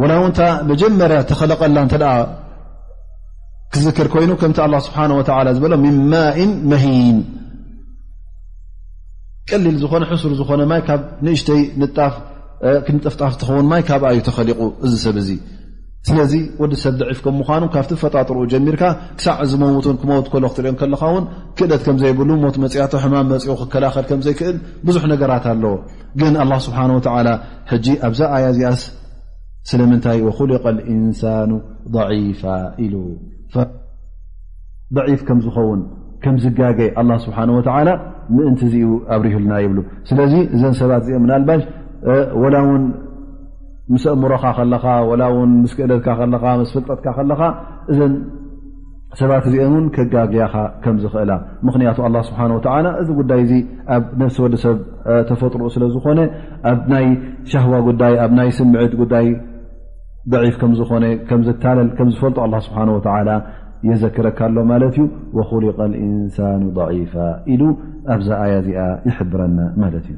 ወና 0.00 0.12
ውንታ 0.22 0.40
መጀመርያ 0.70 1.18
ተኸለቀላ 1.30 1.78
እተ 1.86 1.94
ክዝክር 3.74 4.06
ኮይኑ 4.14 4.30
ከምቲ 4.40 4.58
ስብሓ 4.86 4.98
ዝበሎ 5.56 5.72
ም 5.84 5.86
ማኢ 6.12 6.38
መሂም 6.70 7.18
ቀሊል 9.50 9.76
ዝኾነ 9.82 10.04
ሕስር 10.10 10.32
ዝኾነይ 10.40 10.66
ብ 10.82 10.86
ንእሽተይ 11.26 11.62
ንጥፍጣፍ 11.80 13.32
እትኸውን 13.36 13.66
ማይ 13.72 13.82
ካብኣ 13.88 14.08
ዩ 14.18 14.22
ተኸሊቁ 14.28 14.58
እዚ 14.86 14.94
ሰብ 15.04 15.16
ዙ 15.26 15.30
ስለዚ 16.08 16.32
ወዲ 16.62 16.72
ሰብ 16.84 16.94
ደዒፍ 17.00 17.18
ከምዃኑ 17.26 17.62
ካብቲ 17.74 17.90
ፈጣጥርኡ 18.02 18.40
ጀሚርካ 18.52 18.82
ክሳዕ 19.18 19.36
ዝመውቱን 19.52 19.96
ክመውት 20.00 20.26
ሎ 20.42 20.44
ክትሪኦ 20.52 20.72
ከለኻውን 20.80 21.24
ክእለት 21.58 21.82
ከም 21.86 21.96
ዘይብሉ 22.02 22.30
ሞት 22.42 22.56
መፅያ 22.64 22.84
ሕማም 23.04 23.26
መፅኡ 23.34 23.54
ክከላኸል 23.60 24.04
ከምዘይክእል 24.10 24.56
ብዙሕ 24.88 25.02
ነገራት 25.14 25.46
ኣለዎ 25.54 25.74
ግን 26.20 26.34
ስብሓ 26.68 26.78
ሕጂ 27.72 27.86
ኣብዛ 28.08 28.20
ኣያ 28.36 28.44
እዚኣስ 28.54 28.82
ስለምንታይ 29.70 30.18
ሊق 30.50 30.64
ኢንሳኑ 30.94 31.50
ضፋ 31.94 32.42
ኢሉ 32.86 32.94
ضዒፍ 34.96 35.20
ከም 35.28 35.38
ዝኸውን 35.44 35.80
ከም 36.24 36.36
ዝጋገ 36.42 36.80
ስብሓ 37.24 37.38
ወ 37.56 37.62
ምእንቲ 38.34 38.60
እዚዩ 38.68 38.84
ኣብርሁልና 39.14 39.54
ይብሉ 39.62 39.78
ስለዚ 40.08 40.34
እዘ 40.54 40.62
ሰባት 40.80 41.02
እዚኦ 41.04 41.16
ምናልባሽ 41.24 41.62
ላ 42.54 42.60
ውን 42.68 42.82
ምስ 43.94 44.04
ኣእምሮካ 44.12 44.44
ለኻ 44.72 44.84
ላ 45.20 45.26
ው 45.34 45.40
ምስ 45.62 45.72
ክእለትካ 45.78 46.50
ስ 46.68 46.72
ፍልጠጥካ 46.74 47.16
ለኻ 47.30 47.40
እ 47.92 47.96
ሰባት 49.20 49.44
እዚኦ 49.50 49.66
ውን 49.74 49.86
ከጋግያኻ 49.96 50.54
ከም 50.84 50.96
ዝኽእላ 51.04 51.32
ምክንያቱ 51.68 51.98
ስብሓ 52.28 52.40
እዚ 53.02 53.08
ጉዳይ 53.20 53.42
ዚ 53.50 53.62
ኣብ 53.96 54.04
ነፍሲ 54.22 54.38
ወዲ 54.44 54.54
ሰብ 54.66 54.78
ተፈጥሮኡ 55.30 55.68
ስለ 55.76 55.84
ዝኾነ 55.96 56.20
ኣብ 56.72 56.80
ናይ 56.94 57.06
ሻዋ 57.54 57.72
ጉዳይ 57.88 58.14
ኣብ 58.24 58.32
ናይ 58.38 58.48
ስምዒት 58.60 58.94
ጉዳይ 59.02 59.26
ዝ 60.32 61.52
ታል 61.64 61.80
ዝፈልጡ 61.98 62.58
ስሓ 62.68 63.18
የዘክረካ 63.88 64.38
ሎ 64.56 64.60
ማለት 64.70 64.94
እዩ 65.00 65.02
خሊق 65.48 65.78
ኢንሳኑ 66.04 66.62
ضعፋ 66.76 67.12
ኢሉ 67.52 67.62
ኣብዛ 68.14 68.28
ኣያ 68.44 68.54
ዚኣ 68.66 68.78
ይብረና 69.08 69.58
ማለት 69.82 70.06
እዩ 70.10 70.16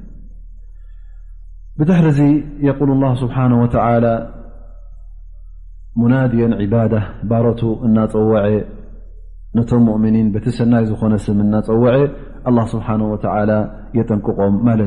ብትሕሪ 1.79 2.07
ዚ 2.19 2.21
የقል 2.67 2.91
اله 2.97 3.13
ስብሓه 3.23 3.45
ى 3.93 4.13
ሙናድየ 6.01 6.41
عባዳ 6.63 6.95
ባረቱ 7.31 7.63
እናፀወዐ 7.87 8.45
ነቶም 9.57 9.85
ؤምኒን 9.97 10.29
በቲ 10.35 10.47
ሰናይ 10.59 10.85
ዝኾነ 10.91 11.15
ስም 11.27 11.39
እናፀወዐ 11.47 11.95
الله 12.51 12.65
سبحانه 12.75 13.07
وتعالى 13.13 13.59
يتنم 13.99 14.21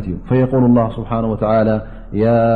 ت 0.01 0.03
فيقول 0.30 0.64
الله 0.70 0.88
سبحانه 0.97 1.28
وتعالى 1.34 1.76
يا 2.26 2.47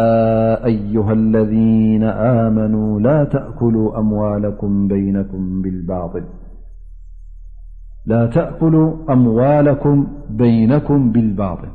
أيها 0.72 1.14
الذينلا 1.20 3.18
تأكلوا 3.36 3.88
أموالكم 4.02 4.72
بينكم 10.44 11.12
بالباطل 11.14 11.70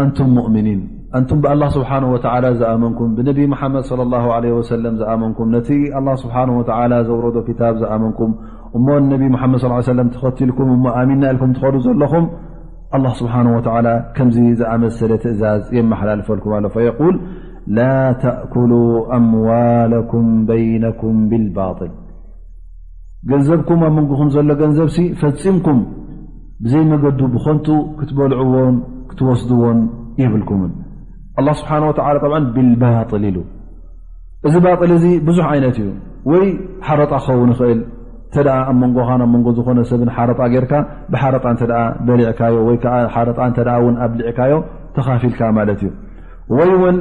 نم 0.00 0.34
مؤمنين 0.38 0.80
نمبالله 1.30 1.68
سبحانه 1.78 2.08
وتعالى 2.14 2.48
آمنكم 2.74 3.06
بنبي 3.16 3.44
محمد 3.52 3.82
صلى 3.90 4.02
الله 4.06 4.24
عليه 4.36 4.52
وسلم 4.58 4.94
آمنكم 5.14 5.46
ت 5.68 5.70
الله 5.98 6.14
سبحانه 6.24 6.54
وتعالى 6.60 6.98
ور 7.12 7.26
كتاب 7.48 7.74
منكم 8.04 8.30
እሞ 8.78 8.86
ነቢ 9.10 9.24
ሓመድ 9.40 9.60
ص 9.64 9.88
ሰለም 9.90 10.08
ተኸትልኩም 10.14 10.68
እሞ 10.76 10.84
ኣሚና 11.00 11.22
ኢልኩም 11.32 11.50
ትኸሩ 11.58 11.74
ዘለኹም 11.86 12.24
ه 13.08 13.12
ስብሓه 13.20 13.44
و 13.56 13.58
ከምዚ 14.16 14.36
ዝኣመሰለ 14.60 15.10
ትእዛዝ 15.24 15.62
የመሓላልፈልኩም 15.76 16.52
ኣ 16.56 16.60
የقል 16.86 17.14
ላ 17.76 17.82
ተأኩሉ 18.22 18.72
ኣምዋለኩም 19.16 20.26
በይነኩም 20.48 21.18
ብባል 21.30 21.92
ገንዘብኩም 23.30 23.80
ኣብ 23.86 23.92
መንኹም 23.98 24.28
ዘሎ 24.34 24.48
ገንዘብ 24.62 24.88
ሲ 24.96 25.06
ፈፂምኩም 25.20 25.78
ብዘይመገዱ 26.64 27.20
ብኾንቱ 27.34 27.66
ክትበልዕዎን 27.98 28.76
ክትወስድዎን 29.10 29.80
የብልኩምን 30.22 30.72
ስብሓ 31.60 31.72
ብባል 32.24 33.24
ኢሉ 33.30 33.38
እዚ 34.48 34.54
ባል 34.66 34.90
እዚ 34.98 35.04
ብዙሕ 35.28 35.46
ዓይነት 35.54 35.76
እዩ 35.82 35.90
ወይ 36.30 36.46
ሓረጣ 36.86 37.12
ክኸው 37.24 37.42
ንኽእል 37.50 37.80
እተ 38.42 38.48
ኣብ 38.70 38.76
መንጎን 38.82 39.20
ኣብ 39.24 39.28
መንጎ 39.34 39.46
ዝኾነ 39.56 39.78
ሰብ 39.90 40.00
ሓረጣ 40.16 40.40
ጌርካ 40.54 40.72
ብሓረጣ 41.12 41.44
እተ 41.56 41.62
በሪዕካዮ 42.06 42.54
ወይከዓ 42.68 42.94
ሓረጣ 43.14 43.38
እተ 43.50 43.58
ውን 43.84 43.96
ኣብሊዕካዮ 44.06 44.54
ተኻፊልካ 44.96 45.40
ማለት 45.58 45.80
እዩ 45.86 45.90
ወይ 46.56 46.70
እውን 46.78 46.96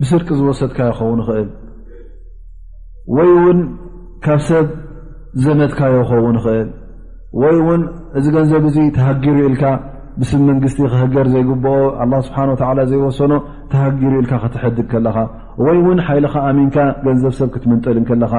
ብስርቂ 0.00 0.28
ዝወሰድካ 0.40 0.78
ይኸውን 0.90 1.18
ይኽእል 1.24 1.48
ወይ 3.16 3.28
እውን 3.38 3.58
ካብ 4.24 4.40
ሰብ 4.50 4.66
ዘነትካዮ 5.44 5.94
ይኸውን 6.02 6.36
ይኽእል 6.40 6.68
ወይ 7.42 7.54
እውን 7.60 7.82
እዚ 8.18 8.26
ገንዘብ 8.36 8.64
እዙ 8.70 8.76
ተሃጊር 8.96 9.36
ይኢልካ 9.42 9.64
ብስ 10.20 10.30
መንግስቲ 10.48 10.78
ክህገር 10.92 11.26
ዘይግብኦ 11.34 11.74
ኣ 12.02 12.06
ስብሓን 12.28 12.48
ወላ 12.54 12.80
ዘይወሰኖ 12.90 13.32
ተሃጊሩ 13.72 14.10
ኢልካ 14.22 14.32
ክትሕድግ 14.44 14.86
ከለኻ 14.92 15.16
ወይ 15.64 15.76
እውን 15.82 15.98
ሓይልካ 16.06 16.34
ኣሚንካ 16.50 16.76
ገንዘብ 17.06 17.32
ሰብ 17.38 17.48
ክትምንጠል 17.54 17.98
ከለኻ 18.10 18.32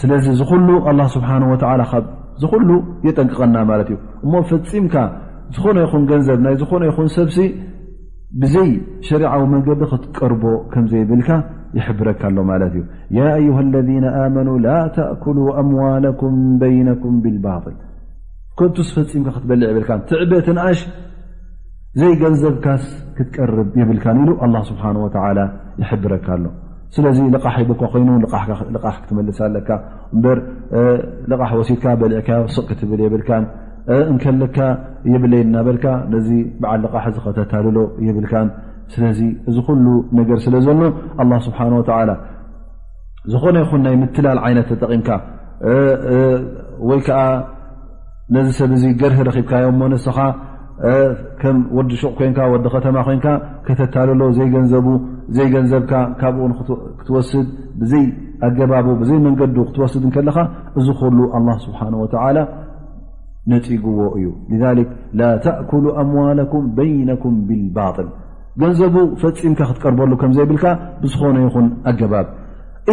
ስለዚ 0.00 0.24
እዝኩሉ 0.34 0.68
ኣه 0.90 1.06
ስብሓ 1.16 1.30
ወ 1.52 1.54
ካብ 1.92 2.04
ዝኩሉ 2.42 2.70
የጠንቅቐና 3.06 3.56
ማለት 3.70 3.88
እዩ 3.92 3.96
እሞ 4.24 4.32
ፈፂምካ 4.50 4.94
ዝኾነ 5.54 5.76
ይኹን 5.84 6.02
ገንዘብ 6.10 6.38
ናይ 6.44 6.54
ዝኾነ 6.60 6.82
ይኹን 6.90 7.08
ሰብሲ 7.16 7.38
ብዘይ 8.40 8.70
ሸሪዓዊ 9.08 9.42
መንገዲ 9.54 9.80
ክትቀርቦ 9.92 10.42
ከምዘይብልካ 10.72 11.28
ይሕብረካ 11.78 12.22
ኣሎ 12.30 12.38
ማለት 12.50 12.72
እዩ 12.78 12.82
ያ 13.18 13.32
ዩሃ 13.46 13.58
ለذ 13.74 13.90
ኣመኑ 14.22 14.48
ላ 14.66 14.76
ተእኩሉ 14.98 15.38
ኣምዋላኩም 15.62 16.36
በይነኩም 16.60 17.16
ብልባል 17.24 17.76
ኮንቱስ 18.60 18.88
ፈፂምካ 18.98 19.28
ክትበልዕ 19.38 19.68
የብልካ 19.72 19.90
ትዕበትንኣሽ 20.12 20.78
ዘይ 22.02 22.14
ገንዘብካስ 22.22 22.84
ክትቀርብ 23.18 23.68
የብልካ 23.82 24.06
ኢሉ 24.22 24.30
ስብሓ 24.72 24.84
ወ 25.04 25.08
ይሕብረካ 25.82 26.26
ኣሎ 26.38 26.44
ስለዚ 26.96 27.18
ልቃሕ 27.34 27.54
ሂቦካ 27.62 27.82
ኮይኑን 27.94 28.22
ሕ 28.32 28.92
ክትመልስ 29.02 29.38
ኣለካ 29.46 29.68
እንበር 30.14 30.38
ልቓሕ 31.30 31.50
ወሲትካ 31.60 31.84
በሊዕካዮ 32.00 32.42
ስቕ 32.54 32.64
ክትብል 32.68 33.00
የብልካን 33.04 33.44
እንከልካ 34.12 34.58
የብለይ 35.12 35.42
እናበልካ 35.48 35.86
ነዚ 36.14 36.28
በዓል 36.62 36.80
ልቃሕ 36.84 37.04
ዝኸተታልሎ 37.16 37.76
የብልካን 38.06 38.48
ስለዚ 38.94 39.20
እዚ 39.50 39.56
ኩሉ 39.68 39.86
ነገር 40.18 40.38
ስለ 40.46 40.54
ዘሎ 40.66 40.80
ኣ 41.22 41.26
ስብሓን 41.46 41.72
ወተላ 41.78 42.10
ዝኾነ 43.32 43.56
ይኹን 43.64 43.80
ናይ 43.86 43.94
ምትላል 44.02 44.38
ዓይነት 44.46 44.66
ተጠቒምካ 44.72 45.08
ወይ 46.88 47.00
ከዓ 47.06 47.20
ነዚ 48.34 48.48
ሰብ 48.58 48.70
እዙ 48.76 48.84
ገርህ 49.00 49.20
ረኺብካዮም 49.28 49.76
ሞነስኻ 49.82 50.16
ከም 51.40 51.56
ወዲ 51.76 51.90
ሹቕ 52.00 52.12
ኮን 52.18 52.34
ወዲ 52.52 52.64
ኸተማ 52.74 52.96
ኮንካ 53.06 53.26
ከተታለሎ 53.66 54.20
ዘይገንዘቡ 54.38 54.86
ዘይገንዘብካ 55.36 55.92
ካብኡ 56.20 56.42
ክትወስድ 56.98 57.48
ብዘይ 57.80 58.04
ኣገባቡ 58.46 58.86
ብዘይ 59.00 59.18
መንገዱ 59.26 59.56
ክትወስድ 59.68 60.04
ከለኻ 60.16 60.36
እዚ 60.78 60.86
ኮሉ 61.02 61.18
አه 61.38 61.56
ስብሓን 61.66 61.94
ላ 62.38 62.46
ነፂጉዎ 63.52 64.00
እዩ 64.18 64.26
ذ 64.62 64.86
ላ 65.18 65.26
ተእኩሉ 65.44 65.84
ኣምዋላኩም 66.02 66.64
በይነኩም 66.78 67.36
ብልባطል 67.48 68.08
ገንዘቡ 68.62 68.96
ፈፂምካ 69.22 69.60
ክትቀርበሉ 69.68 70.12
ከምዘይብልካ 70.22 70.64
ብዝኾነ 71.02 71.36
ይኹን 71.46 71.66
ኣገባብ 71.90 72.26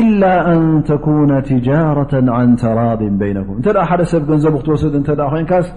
ኢላ 0.02 0.24
ኣን 0.52 0.64
ተኩነ 0.90 1.32
ትጃራة 1.50 2.12
ን 2.46 2.50
ተራድን 2.62 3.16
በይነኩም 3.22 3.56
እንተ 3.60 3.68
ደ 3.78 3.84
ሓደ 3.90 4.02
ሰብ 4.12 4.24
ገንዘቡ 4.32 4.56
ክትወስድ 4.62 4.96
እተ 5.02 5.20
ኮንካስ 5.34 5.68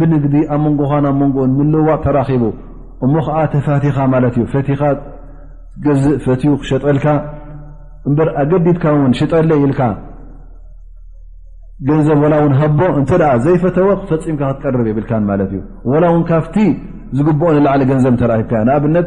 ብግዲ 0.00 0.34
ኣብ 0.54 0.60
መንጎ 0.64 0.80
ኣብ 1.12 1.18
ን 1.22 1.50
ምልዋጥ 1.58 2.00
ተቡ 2.28 2.44
እሞ 3.06 3.14
ተፋኻ 3.52 3.98
ፈኻ 4.68 4.82
ገእ 5.84 6.00
ፈ 6.24 6.34
ክሸጠልካ 6.62 7.06
በ 8.18 8.20
ኣገዲካ 8.42 8.84
ሸጠለ 9.18 9.50
ኢ 9.64 9.68
ገብ 11.80 12.80
ዘይፈተወ 13.44 13.88
ክፈፂምካ 14.02 14.42
ክትቀርብ 14.52 14.86
የብ 14.92 14.98
ካፍ 16.30 16.48
ዝግኦ 17.18 17.52
ገብ 17.58 18.98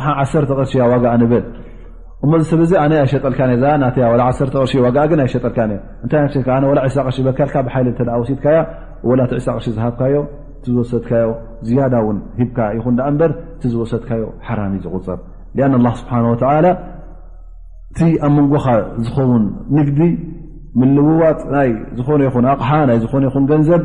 ኣ 0.00 0.36
ርሰሸ 4.18 4.56
ወላት 9.08 9.32
ዕሳቕርሺ 9.38 9.66
ዝሃብካዮ 9.76 10.16
እቲዝወሰድካዮ 10.60 11.28
ዝያዳ 11.66 11.94
እውን 12.04 12.18
ሂብካ 12.38 12.58
ይኹን 12.78 12.96
ኣ 13.06 13.06
እበር 13.12 13.30
እቲዝወሰድካዮ 13.56 14.24
ሓራሚእ 14.48 14.80
ዝቁፀር 14.86 15.18
ኣን 15.64 15.72
ስብሓን 16.00 16.24
ወ 16.30 16.36
እቲ 17.92 18.00
ኣብ 18.26 18.32
መንጎካ 18.38 18.66
ዝኸውን 19.04 19.44
ንግዲ 19.76 20.00
ምልውዋጥ 20.80 21.40
ናይ 21.54 21.70
ዝኾነ 21.98 22.20
ይኹን 22.28 22.44
ኣቕሓ 22.52 22.70
ናይ 22.90 22.98
ዝኾነ 23.04 23.24
ይን 23.34 23.44
ገንዘብ 23.50 23.82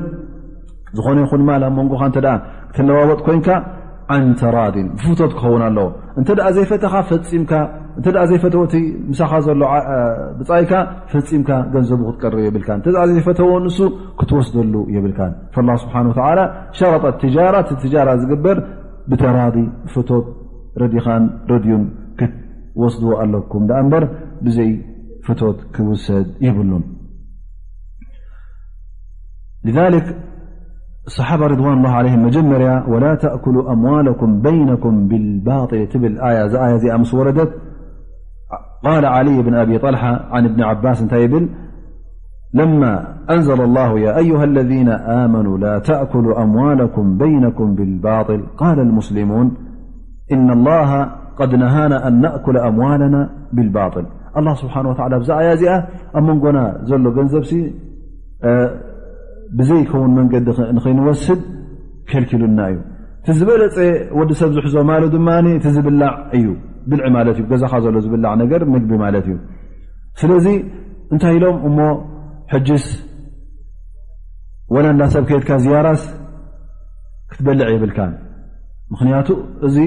ዝኾነ 0.98 1.18
ይኹን 1.26 1.42
ማ 1.48 1.56
መንጎካ 1.78 2.02
እተ 2.12 2.20
ክትለዋወጥ 2.74 3.20
ኮይንካ 3.28 3.48
ተራዲን 4.40 4.88
ብፍት 5.04 5.32
ክኸውን 5.40 5.62
ኣለዎ 5.68 5.86
እተ 6.22 6.28
ዘይፈምተ 6.56 8.08
ዘይፈተዎምሳኻ 8.32 9.32
ዘሎብጻይካ 9.48 10.72
ፈፂምካ 11.12 11.50
ገንዘቡ 11.74 12.02
ክትቀረብ 12.08 12.40
የብልካ 12.48 12.70
እተ 12.82 12.88
ዘይፈተዎ 13.12 13.50
ንሱ 13.66 13.78
ክትወስደሉ 14.20 14.74
የብልካ 14.96 15.20
ስብሓን 15.84 16.08
ሸረጠት 16.80 17.16
ትጃራት 17.24 17.70
ትጃራ 17.84 18.10
ዝግበር 18.24 18.60
ብተራዲ 19.12 19.58
ብፍት 19.88 20.10
ረድኻን 20.84 21.26
ረድዩን 21.52 21.84
ክትወስድዎ 22.20 23.12
ኣለኩም 23.24 23.64
ኣ 23.80 23.82
ምበር 23.88 24.06
ብዘይ 24.46 24.72
ፍቶት 25.26 25.58
ክውሰድ 25.76 26.28
ይብሉን 26.46 26.84
الصحابة 31.08 31.48
رضوان 31.48 31.74
الله 31.74 31.90
عليهم 31.90 32.26
مجمر 32.26 32.84
ولا 32.90 33.16
تأكلوا 33.16 33.74
أموالكم 33.74 34.42
بينكم 34.42 35.08
بالباطل 35.08 35.88
ييامسورد 36.86 37.52
قال 38.86 39.06
علي 39.06 39.42
بن 39.44 39.54
أبي 39.54 39.78
طلحة 39.78 40.26
عن 40.32 40.48
بن 40.48 40.64
عباس 40.64 41.08
تيبل 41.08 41.50
لما 42.54 43.16
أنزل 43.30 43.62
الله 43.62 44.00
يا 44.00 44.18
أيها 44.18 44.44
الذين 44.44 44.90
آمنوا 44.90 45.58
لا 45.58 45.80
تأكلوا 45.80 46.44
أموالكم 46.44 47.18
بينكم 47.18 47.76
بالباطل 47.76 48.44
قال 48.58 48.80
المسلمون 48.80 49.58
إن 50.32 50.50
الله 50.52 51.04
قد 51.40 51.56
نهانا 51.56 52.08
أن 52.08 52.22
نأكل 52.22 52.58
أموالنا 52.58 53.30
بالباطل 53.54 54.06
الله 54.38 54.54
سبحانه 54.54 54.90
وتعالى 54.90 55.22
ياة 55.66 55.88
أمننا 56.18 56.84
لقنزبس 56.88 57.56
ብዘይከውን 59.58 60.12
መንገዲ 60.20 60.46
ንኽይንወስድ 60.78 61.42
ኬልኪሉና 62.12 62.60
እዩ 62.72 62.78
እቲ 63.22 63.32
ዝበለፀ 63.40 63.78
ወዲሰብ 64.20 64.50
ዝሕዞ 64.58 64.76
ማ 64.90 64.96
ድማ 65.16 65.30
እቲ 65.60 65.66
ዝብላዕ 65.76 66.12
እዩ 66.38 66.46
ብልዒ 66.90 67.06
ማለት 67.16 67.38
እዩ 67.40 67.46
ገዛኻ 67.52 67.74
ዘሎ 67.86 67.96
ዝብላዕ 68.06 68.32
ነገር 68.44 68.62
ምግቢ 68.74 68.92
ማለት 69.04 69.26
እዩ 69.30 69.38
ስለዚ 70.22 70.48
እንታይ 71.14 71.34
ኢሎም 71.38 71.58
እሞ 71.70 71.78
ሕጅስ 72.54 72.86
ወላ 74.76 74.86
እዳ 74.96 75.02
ሰብ 75.16 75.24
ከየድካ 75.30 75.50
ዝያራስ 75.66 76.04
ክትበልዕ 77.32 77.68
የብልካ 77.76 78.00
ምክንያቱ 78.94 79.28
እዚ 79.68 79.78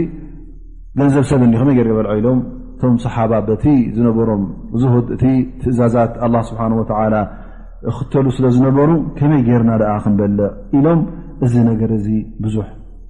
ገንዘብ 1.00 1.24
ሰብ 1.30 1.40
ኸመይ 1.60 1.74
ጌር 1.78 1.88
የበልዐ 1.92 2.12
ኢሎም 2.20 2.40
እቶም 2.76 2.94
ሰሓባ 3.04 3.32
በቲ 3.48 3.64
ዝነበሮም 3.96 4.42
ዝህድ 4.80 5.06
እቲ 5.14 5.24
ትእዛዛት 5.62 6.12
ኣላ 6.26 6.34
ስብሓን 6.48 6.72
ወላ 6.80 7.14
ክተሉ 7.98 8.24
ስለዝነበሩ 8.36 8.90
ከመይ 9.18 9.40
ጌርና 9.48 9.70
ኣ 9.92 9.96
ክንበለ 10.04 10.38
ኢሎም 10.76 11.00
እዚ 11.46 11.54
ነገር 11.70 11.90
ብዙ 12.44 12.54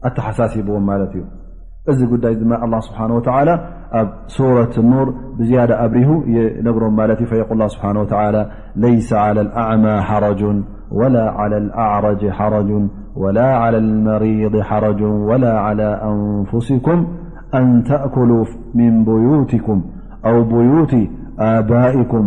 ኣتሓሳሲዎም 0.09 0.85
ማለት 0.91 1.12
እዩ 1.16 1.23
እዚ 1.91 2.01
ዳይ 2.25 2.35
الله 2.66 2.81
ስብሓنه 2.89 3.14
وى 3.19 3.55
ኣብ 3.99 4.12
ረة 4.57 4.75
نር 4.93 5.09
ያة 5.55 5.71
ኣብሪሁ 5.85 6.09
ነሮም 6.66 6.95
ት 7.19 7.23
فقል 7.31 7.61
ه 7.64 7.69
ስብه 7.75 8.05
وى 8.21 8.29
ليس 8.87 9.11
على 9.25 9.41
الأعمى 9.47 9.95
حረج 10.09 10.41
وላ 11.01 11.16
على 11.41 11.57
الأعرج 11.64 12.21
حረج 12.39 12.71
وላ 13.23 13.39
على 13.62 13.79
الመريض 13.85 14.55
حረج 14.71 15.01
وላ 15.29 15.47
على 15.66 15.89
أንፍسኩም 16.12 17.01
ን 17.66 17.69
ተأكل 17.91 18.31
من 18.81 18.93
ብيትكም 19.07 19.79
ብيት 20.53 20.93
ባكም 21.69 22.27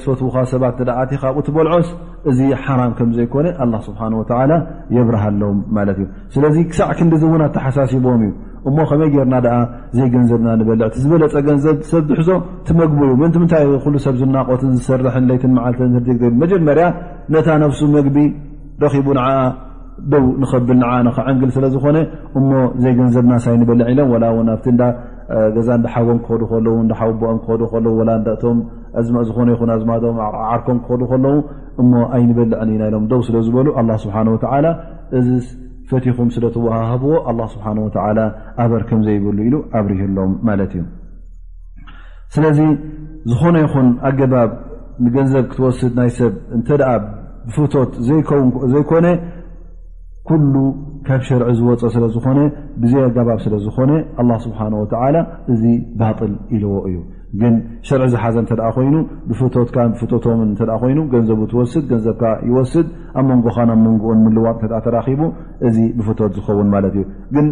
ዝፈትዉካ 0.00 0.36
ሰባት 0.50 0.78
ዳዓቲ 0.88 1.12
ካብኡ 1.22 1.40
ትበልዖስ 1.46 1.88
እዚ 2.30 2.38
ሓራም 2.64 2.92
ከም 2.98 3.08
ዘይኮነ 3.16 3.46
ኣላ 3.62 3.74
ስብሓን 3.86 4.12
ወላ 4.18 4.52
የብርሃ 4.96 5.22
ኣሎም 5.32 5.56
ማለት 5.76 5.96
እዩ 6.02 6.06
ስለዚ 6.34 6.56
ክሳዕ 6.70 6.90
ክንዲ 6.98 7.14
ዝውና 7.22 7.42
እተሓሳሲቦዎም 7.50 8.22
እዩ 8.26 8.32
እሞ 8.68 8.76
ከመይ 8.90 9.08
ገርና 9.14 9.34
ኣ 9.56 9.58
ዘይገንዘብና 9.96 10.48
ንበልዕ 10.60 10.86
ዝበለፀገንሰዝሕዞ 11.02 12.30
ትመግቡ 12.68 13.00
እዩ 13.08 13.14
ምንቲ 13.22 13.36
ምንታይ 13.42 13.64
ኩሉ 13.86 13.94
ሰብ 14.06 14.14
ዝናቆትን 14.22 14.70
ዝሰርሕን 14.78 15.26
ለይትን 15.30 15.52
መዓልትን 15.58 15.92
ርግ 16.08 16.22
መጀመርያ 16.42 16.86
ነታ 17.36 17.48
ነብሱ 17.64 17.80
መግቢ 17.96 18.18
ረኺቡ 18.84 19.08
ን 19.18 19.26
ደው 20.12 20.24
ንከብል 20.42 20.76
ንዓ 20.82 20.88
ንኽዕንግል 21.08 21.50
ስለዝኾነ 21.56 21.96
እሞ 22.38 22.48
ዘይገንዘብና 22.84 23.34
ሳይ 23.44 23.54
ንበልዕ 23.60 23.86
ኢሎም 23.92 24.10
ላ 24.22 24.30
እው 24.32 24.38
ኣብቲ 24.54 24.66
ገዛ 25.56 25.68
እንዳሓቦም 25.78 26.18
ክኸዱ 26.24 26.42
ከለዉ 26.50 26.72
እዳሓብ 26.84 27.12
ቦኦም 27.20 27.38
ክኸዱ 27.44 27.60
ከለዉ 27.72 27.92
ወላ 28.00 28.10
እንዳእቶም 28.20 28.58
ኣዝማ 29.00 29.16
ዝኾነ 29.28 29.48
ይኹን 29.54 29.70
ኣዝማዶም 29.76 30.16
ዓርኮም 30.52 30.78
ክኸዱ 30.86 31.00
ከለዉ 31.12 31.36
እሞ 31.82 31.92
ኣይንበሊ 32.16 32.50
ኒና 32.70 32.82
ኢሎም 32.90 33.04
ደው 33.12 33.20
ስለ 33.28 33.36
ዝበሉ 33.46 33.66
ኣላ 33.80 33.90
ስብሓ 34.04 34.16
ወዓላ 34.34 34.66
እዚ 35.18 35.28
ፈቲኹም 35.90 36.28
ስለተዋህብዎ 36.34 37.14
ኣላ 37.30 37.40
ስብሓን 37.54 37.78
ወላ 37.86 38.18
ኣበር 38.64 38.82
ከም 38.90 39.00
ዘይብሉ 39.06 39.38
ኢሉ 39.48 39.54
ኣብርይህሎም 39.80 40.34
ማለት 40.48 40.72
እዩ 40.80 40.84
ስለዚ 42.36 42.60
ዝኾነ 43.32 43.56
ይኹን 43.66 43.88
ኣገባብ 44.08 44.50
ንገንዘብ 45.04 45.44
ክትወስድ 45.52 45.92
ናይ 46.00 46.10
ሰብ 46.18 46.32
እንተደኣ 46.56 46.90
ብፍቶት 47.46 47.90
ከውንዘይኮነ 48.28 49.06
ኩሉ 50.28 50.54
ካብ 51.06 51.22
ሸርዒ 51.28 51.48
ዝወፀ 51.58 51.80
ስለ 51.94 52.04
ዝኾነ 52.14 52.38
ብዘይ 52.82 53.02
ኣገባብ 53.08 53.38
ስለ 53.46 53.54
ዝኾነ 53.64 53.90
ኣላ 54.20 54.30
ስብሓን 54.44 54.74
ወተዓላ 54.82 55.16
እዚ 55.52 55.64
ባጥል 56.00 56.32
ኢልዎ 56.56 56.72
እዩ 56.88 56.96
ግን 57.40 57.54
ሽርዒ 57.86 58.04
ዝሓዘ 58.14 58.36
እተ 58.44 58.54
ኮይኑ 58.76 58.94
ብፍትትካ 59.28 59.76
ብፍቶቶም 59.92 60.40
ተ 60.58 60.78
ኮይኑ 60.82 60.98
ገንዘቡ 61.12 61.40
ትወስድ 61.52 61.84
ገንዘብካ 61.92 62.22
ይወስድ 62.48 62.86
ኣብ 63.18 63.24
መንጎኻ 63.30 63.56
ንኣብ 63.68 63.78
መንጎኡን 63.86 64.20
ምልዋጥ 64.26 64.58
እተ 64.68 64.74
ተራኺቡ 64.86 65.20
እዚ 65.68 65.76
ብፍቶት 65.98 66.32
ዝኸውን 66.38 66.68
ማለት 66.74 66.94
እዩ 67.00 67.04
ግን 67.34 67.46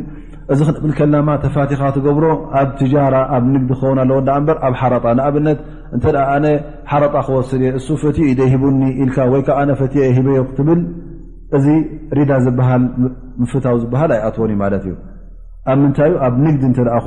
እዚ 0.53 0.61
ክንብል 0.69 0.93
ከላማ 0.99 1.29
ተፋቲኻ 1.45 1.81
ትገብሮ 1.99 2.25
ኣብ 2.61 2.69
ትጃራ 2.81 3.15
ኣብ 3.35 3.45
ንግዲ 3.53 3.71
ክኸውን 3.79 3.99
ኣለዎ 4.05 4.19
ዳ 4.29 4.39
እበር 4.41 4.57
ኣብ 4.67 4.75
ሓረጣ 4.81 5.05
ንኣብነት 5.19 5.59
እንተ 5.97 6.05
ኣነ 6.35 6.47
ሓረጣ 6.91 7.15
ክወስድ 7.29 7.61
እየ 7.65 7.71
እሱ 7.81 7.87
ፈትዩ 8.03 8.25
እዩ 8.29 8.35
ደ 8.43 8.51
ሂቡኒ 8.55 8.81
ኢልካ 9.05 9.19
ወይ 9.35 9.43
ከብ 9.49 9.57
ኣነ 9.63 9.71
ፈትዮ 9.83 10.01
የ 10.09 10.13
ሂበዮ 10.19 10.43
ክትብል 10.51 10.81
እዚ 11.57 11.67
ሪዳ 12.19 12.31
ፍታዊ 13.53 13.75
ዝሃል 13.85 14.11
ኣይኣትዎን 14.17 14.53
ማት 14.63 14.75
እዩ 14.79 14.87
ኣብ 15.73 15.79
ምታይ 15.83 16.11
ኣብ 16.27 16.35
ንግዲ 16.45 16.63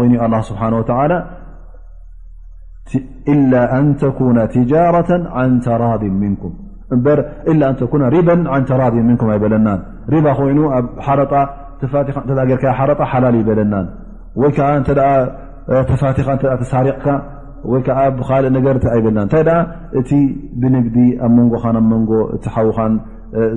ይኑ 0.06 0.14
إ 0.18 1.56
ر 4.93 4.96
ተራቢ 8.70 8.93
ሪ 10.14 10.16
ራቢ 10.28 10.39
ይለና 10.50 11.28
ይ 12.52 12.56
ሓላ 13.12 13.26
ይበለና 13.41 13.74
ተፋቲኻ 15.70 16.28
ሳሪቕካ 16.74 17.06
ነ 18.56 18.58
ይና 19.08 19.20
ታይ 19.34 19.41
እቲ 20.00 20.10
ብንግዲ 20.62 20.98
ኣ 21.26 21.28
መንጎ 21.38 21.54
መንጎ 21.91 22.12
ሓዊካ 22.56 22.78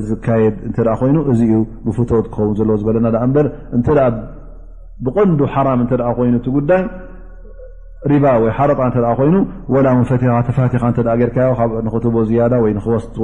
ዝካየድ 0.08 0.56
እ 0.66 0.94
ኮይኑ 1.00 1.16
እዚ 1.32 1.40
ዩ 1.52 1.58
ብፍትት 1.86 2.26
ክኸውን 2.34 2.54
ዘለዎ 2.58 2.76
ዝበለና 2.80 3.08
በር 3.36 3.46
እተ 3.78 3.86
ብቐንዱ 5.06 5.40
ሓራም 5.54 5.80
እተ 5.84 5.92
ኮይኑ 6.18 6.34
ጉዳይ 6.56 6.82
ሪባ 8.10 8.24
ወይ 8.42 8.50
ሓረጣ 8.56 8.80
እተ 8.90 8.98
ኮይኑ 9.20 9.36
ላ 9.86 9.94
ንፈቲኻ 10.02 10.34
ተፋቲኻ 10.48 10.84
ጌርካዮ 11.22 11.50
ክትቦ 11.94 12.16
ያዳ 12.38 12.54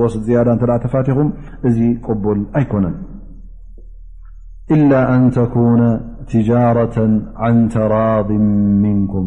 ወስ 0.01 0.15
ያዳ 0.37 0.49
ተፋቲኹም 0.87 1.31
እዚ 1.71 1.79
ቅቡል 2.07 2.41
ኣይኮነን 2.61 2.97
إل 4.75 4.83
ን 5.21 5.25
ተكن 5.37 5.81
ትጃرة 6.31 6.97
عን 7.43 7.57
ተራض 7.73 8.29
ምንኩም 8.83 9.27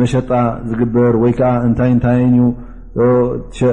መሸጣ 0.00 0.30
ዝግብር 0.70 1.14
ወይ 1.22 1.32
ከዓ 1.38 1.52
እንታይ 1.68 1.90
እንታይዩ 1.96 2.38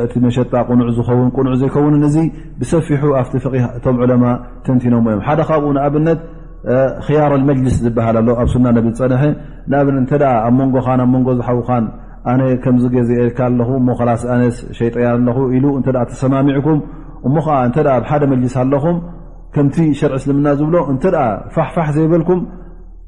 እቲ 0.05 0.13
መሸጣ 0.25 0.51
ቁኑዕ 0.69 0.87
ዝኸውን 0.97 1.29
ኑዕ 1.47 1.53
ዘይከውንን 1.61 2.03
እዚ 2.09 2.17
ብሰፊሑ 2.59 3.01
ኣብቲ 3.19 3.33
ፍ 3.43 3.51
እቶም 3.77 3.97
ዕለማ 4.05 4.23
ተንቲኖሞ 4.65 5.05
እዮም 5.11 5.23
ሓደ 5.27 5.39
ካብኡ 5.49 5.69
ንኣብነት 5.77 6.19
ክያሮል 7.05 7.43
መጅልስ 7.49 7.75
ዝበሃል 7.85 8.17
ኣሎ 8.21 8.29
ኣብ 8.41 8.47
ሱና 8.53 8.65
ነዝፀንሐ 8.77 9.23
ንኣብነ 9.71 9.95
ተ 10.11 10.21
ኣብ 10.45 10.53
መንጎ 10.59 10.75
ኣብ 11.03 11.11
ንጎ 11.21 11.27
ዝሓዉካን 11.39 11.85
ኣነ 12.31 12.41
ከምዚ 12.63 12.83
ገዝኤልካ 12.95 13.39
ኣለኹ 13.49 13.69
እሞ 13.81 13.87
ከላሲ 13.99 14.23
ኣነስ 14.35 14.55
ሸይጠያ 14.77 15.07
ኣለኹ 15.17 15.37
ኢሉ 15.57 15.65
እተ 15.79 15.87
ተሰማሚዕኩም 16.11 16.79
እሞ 17.27 17.35
ከዓ 17.47 17.57
ብ 18.03 18.05
ሓደ 18.11 18.23
መጅልስ 18.33 18.55
ኣለኹም 18.63 18.97
ከምቲ 19.55 19.77
ሸርዒ 19.99 20.15
ስልምና 20.25 20.47
ዝብሎ 20.61 20.75
እተ 20.93 21.03
ፋሕፋሕ 21.55 21.89
ዘይበልኩም 21.97 22.39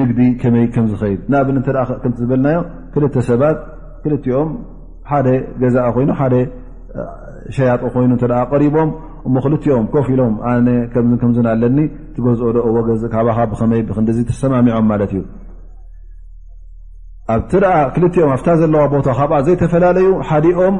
ንግዲ 0.00 0.18
ከመይ 0.40 0.64
ከምዝኸይድ 0.74 1.20
ናብ 1.32 1.48
ከምዝበልናዮ 2.02 2.58
ክልተ 2.94 3.14
ሰባት 3.28 3.58
ክልቲኦም 4.02 4.50
ሓደ 5.10 5.28
ገዛእ 5.60 5.86
ኮይኑ 5.96 6.10
ሓደ 6.20 6.34
ሸያጥ 7.56 7.82
ኮይኑ 7.94 8.10
እተ 8.18 8.24
ቀሪቦም 8.52 8.90
እሞ 9.26 9.34
ክልኦም 9.44 9.86
ኮፍ 9.94 10.06
ኢሎም 10.14 10.34
ኣነ 10.50 10.68
ከምዝን 10.92 11.46
ኣለኒ 11.52 11.78
ትገዝኦዶ 12.14 12.56
ዎገእ 12.76 12.98
ካ 13.14 13.44
ብከመይ 13.52 13.82
ብክንዲ 13.88 14.08
ተሰማሚዖም 14.30 14.86
ማለት 14.92 15.12
እዩ 15.16 15.22
ኣክኦም 17.36 18.30
ኣታ 18.38 18.48
ዘለዋ 18.62 18.82
ቦታ 18.94 19.08
ካብ 19.20 19.32
ዘይተፈላለዩ 19.46 20.08
ሓዲኦም 20.28 20.76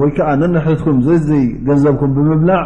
ወይ 0.00 0.10
ከዓ 0.16 0.28
ነነሕትኩም 0.40 0.96
ዘዘይገንዘብኩም 1.06 2.10
ብምምላዕ 2.16 2.62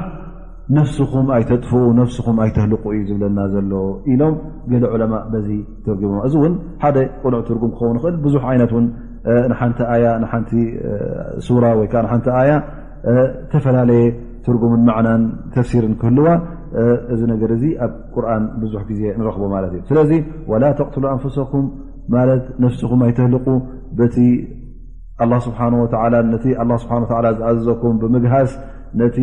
ነፍስኩም 0.77 1.27
ኣይተጥፍኡ 1.37 1.75
ፍስኩም 2.11 2.37
ኣይተህልቁ 2.45 2.83
እዩ 2.95 3.01
ዝብለና 3.11 3.39
ዘሎ 3.55 3.73
ኢሎም 4.13 4.35
ገለ 4.73 4.85
ዑለማ 4.95 5.15
በዚ 5.33 5.49
ትርጉሞ 5.87 6.15
እዚ 6.27 6.35
እውን 6.41 6.55
ሓደ 6.83 6.97
ቁንዕ 7.23 7.41
ትርጉም 7.49 7.71
ክኸውን 7.77 7.97
ኽእል 8.03 8.17
ብዙ 8.25 8.35
ዓይነት 8.51 8.73
ሓቲ 10.33 10.51
ቲ 10.51 10.53
ወ 11.79 11.87
ሓቲ 12.13 12.21
ያ 12.49 12.53
ዝተፈላለየ 13.15 14.03
ትርጉምን 14.47 14.83
መናን 14.91 15.23
ተፍሲርን 15.55 15.95
ክህልዋ 16.03 16.27
እዚ 17.15 17.21
ነገር 17.33 17.51
እዚ 17.57 17.65
ኣብ 17.87 17.93
ቁርን 18.15 18.45
ብዙሕ 18.63 18.83
ግዜ 18.91 19.03
ንረክቦ 19.21 19.45
ማለት 19.57 19.73
እዩ 19.77 19.81
ስለዚ 19.91 20.13
ላ 20.65 20.73
ተቕትሉ 20.81 21.05
ኣንፍሰኩም 21.15 21.67
ስኩም 22.83 23.01
ኣይተህልቁ 23.09 23.47
ስብሓ 25.47 25.59
ነቲ 26.33 26.45
ስብሓ 26.83 27.15
ዝኣዘዘኩም 27.39 27.95
ብምግሃስ 28.03 28.51
ነቲ 29.01 29.17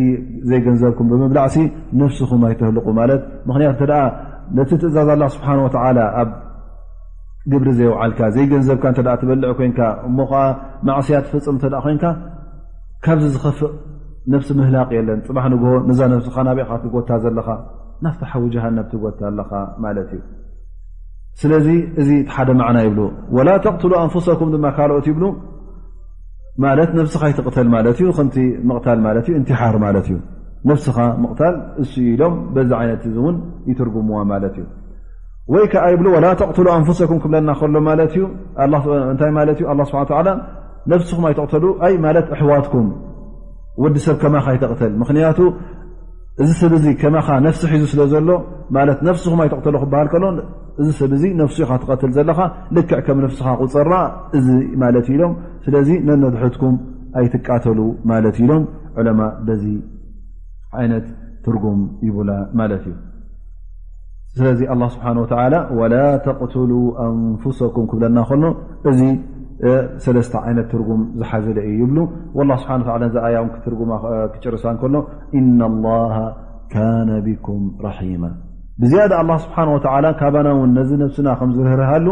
ዘይገንዘብኩም 0.48 1.06
ብምብላዕሲ 1.12 1.56
ነፍስኹም 2.00 2.42
ኣይትህልቁ 2.48 2.86
ማለት 2.98 3.20
ምክንያቱ 3.48 3.78
እተ 3.86 3.92
ነቲ 4.56 4.70
ትእዛዝ 4.82 5.08
ላ 5.22 5.26
ስብሓ 5.36 5.48
ወ 5.66 5.70
ኣብ 6.20 6.28
ግብሪ 7.52 7.68
ዘይውዓልካ 7.78 8.20
ዘይገንዘብካ 8.36 8.84
እተ 8.92 8.98
ትበልዕ 9.20 9.50
ኮንካ 9.60 9.80
እሞ 10.08 10.18
ከዓ 10.30 10.42
ማዕስያት 10.86 11.26
ፍፅም 11.32 11.56
እተ 11.60 11.64
ኮንካ 11.86 12.04
ካብዚ 13.04 13.24
ዝኽፍእ 13.34 13.72
ነፍሲ 14.34 14.48
ምህላቕ 14.60 14.88
የለን 14.98 15.18
ጥባሕ 15.26 15.44
ንግ 15.54 15.64
ነዛ 15.88 16.00
ነፍስኻ 16.12 16.36
ናብእካ 16.48 16.70
ትጎታ 16.84 17.10
ዘለኻ 17.24 17.48
ናፍተሓዊ 18.04 18.44
ጃሃነ 18.54 18.78
ትጎታ 18.92 19.20
ኣለኻ 19.30 19.50
ማለት 19.84 20.08
እዩ 20.16 20.22
ስለዚ 21.40 21.68
እዚ 22.00 22.10
ሓደ 22.34 22.48
መዕና 22.60 22.78
ይብሉ 22.86 23.00
ወላ 23.38 23.48
ተቕትሉ 23.66 23.92
ኣንፍሰኩም 24.04 24.48
ድማ 24.54 24.66
ካልኦት 24.78 25.06
ይብሉ 25.10 25.24
ማለት 26.64 26.90
ነፍስካ 26.98 27.22
ይተተል 27.32 27.68
ማለት 27.74 27.96
እዩ 28.04 28.08
ቲ 28.34 28.40
ምቕታል 28.68 28.98
ማት 29.06 29.26
እንትሓር 29.38 29.74
ማለት 29.84 30.06
እዩ 30.10 30.14
ነፍስኻ 30.70 30.96
ምቕታል 31.22 31.54
እ 31.82 31.84
ኢሎም 32.12 32.34
በዚ 32.54 32.70
ዓይነት 32.80 33.02
እዚ 33.08 33.16
እውን 33.22 33.36
ይትርጉምዎ 33.70 34.16
ማለት 34.32 34.54
እዩ 34.60 34.66
ወይ 35.54 35.64
ከዓ 35.72 35.84
ይብሎ 35.94 36.06
وላ 36.16 36.26
ተقትሉ 36.40 36.66
አንፍሰኩም 36.76 37.18
ክብለና 37.24 37.50
ከሎ 37.60 37.76
እታይ 39.12 39.30
ስሓ 39.90 40.18
ነፍስኩም 40.92 41.24
ይተተሉ 41.32 41.64
ማለት 42.06 42.26
ኣሕዋትኩም 42.36 42.88
ወዲሰብ 43.84 44.16
ከማ 44.22 44.36
ይተተል 44.56 44.92
ምክንያቱ 45.02 45.38
እዚ 46.42 46.48
ሰብ 46.60 46.72
ዚ 46.84 46.86
ከማኻ 47.00 47.26
ነፍሲ 47.46 47.60
ሒዙ 47.72 47.82
ስለ 47.92 48.00
ዘሎ 48.12 48.28
ማለት 48.76 48.98
ነፍስኹም 49.08 49.38
ኣይተተሉ 49.44 49.74
ክበሃል 49.82 50.08
ከሎ 50.12 50.24
እዚ 50.80 50.88
ሰብ 51.00 51.12
ዚ 51.20 51.24
ነፍሲ 51.42 51.58
ካ 51.68 51.72
ትቀትል 51.82 52.10
ዘለካ 52.16 52.40
ልክዕ 52.76 52.98
ከም 53.06 53.18
ነፍስካ 53.24 53.46
ክፀራ 53.60 53.92
እዚ 54.38 54.48
ማለት 54.82 55.06
እዩ 55.10 55.16
ኢሎም 55.16 55.32
ስለዚ 55.64 55.88
ነነድሕትኩም 56.08 56.74
ኣይትቃተሉ 57.20 57.78
ማለት 58.10 58.36
ኢሎም 58.46 58.64
ዕለማ 59.00 59.20
ዚ 59.62 59.64
ዓይነት 60.80 61.06
ትርጉም 61.46 61.80
ይብላ 62.08 62.30
ማለት 62.60 62.84
እዩ 62.90 62.96
ስለዚ 64.38 64.60
ስብሓ 64.94 65.06
ወላ 65.80 65.94
ተقትሉ 66.28 66.72
ኣንፍሰኩም 67.06 67.84
ክብለና 67.92 68.18
ከልኖ 68.30 68.44
ሰለስተ 70.04 70.34
ዓይነት 70.46 70.66
ትርጉም 70.72 71.02
ዝሓዘለ 71.20 71.58
እዩ 71.68 71.78
ይብሉ 71.84 71.98
ስብሓ 72.64 72.76
ዚ 73.14 73.18
ኣያ 73.26 73.36
ው 73.44 73.48
ክትርጉማ 73.54 73.92
ክጭርሳ 74.32 74.64
እንከሎ 74.74 74.94
እና 75.38 75.60
ላ 75.84 76.20
ካነ 76.72 77.08
ቢኩም 77.26 77.62
ራሒማ 77.86 78.24
ብዝያደ 78.80 79.12
ኣ 79.20 79.24
ስብሓን 79.44 79.68
ወ 79.74 79.78
ካባና 80.22 80.48
እውን 80.56 80.70
ነዚ 80.78 80.90
ነፍሲና 81.02 81.28
ከም 81.42 81.50
ዝርሃሉ 81.56 82.06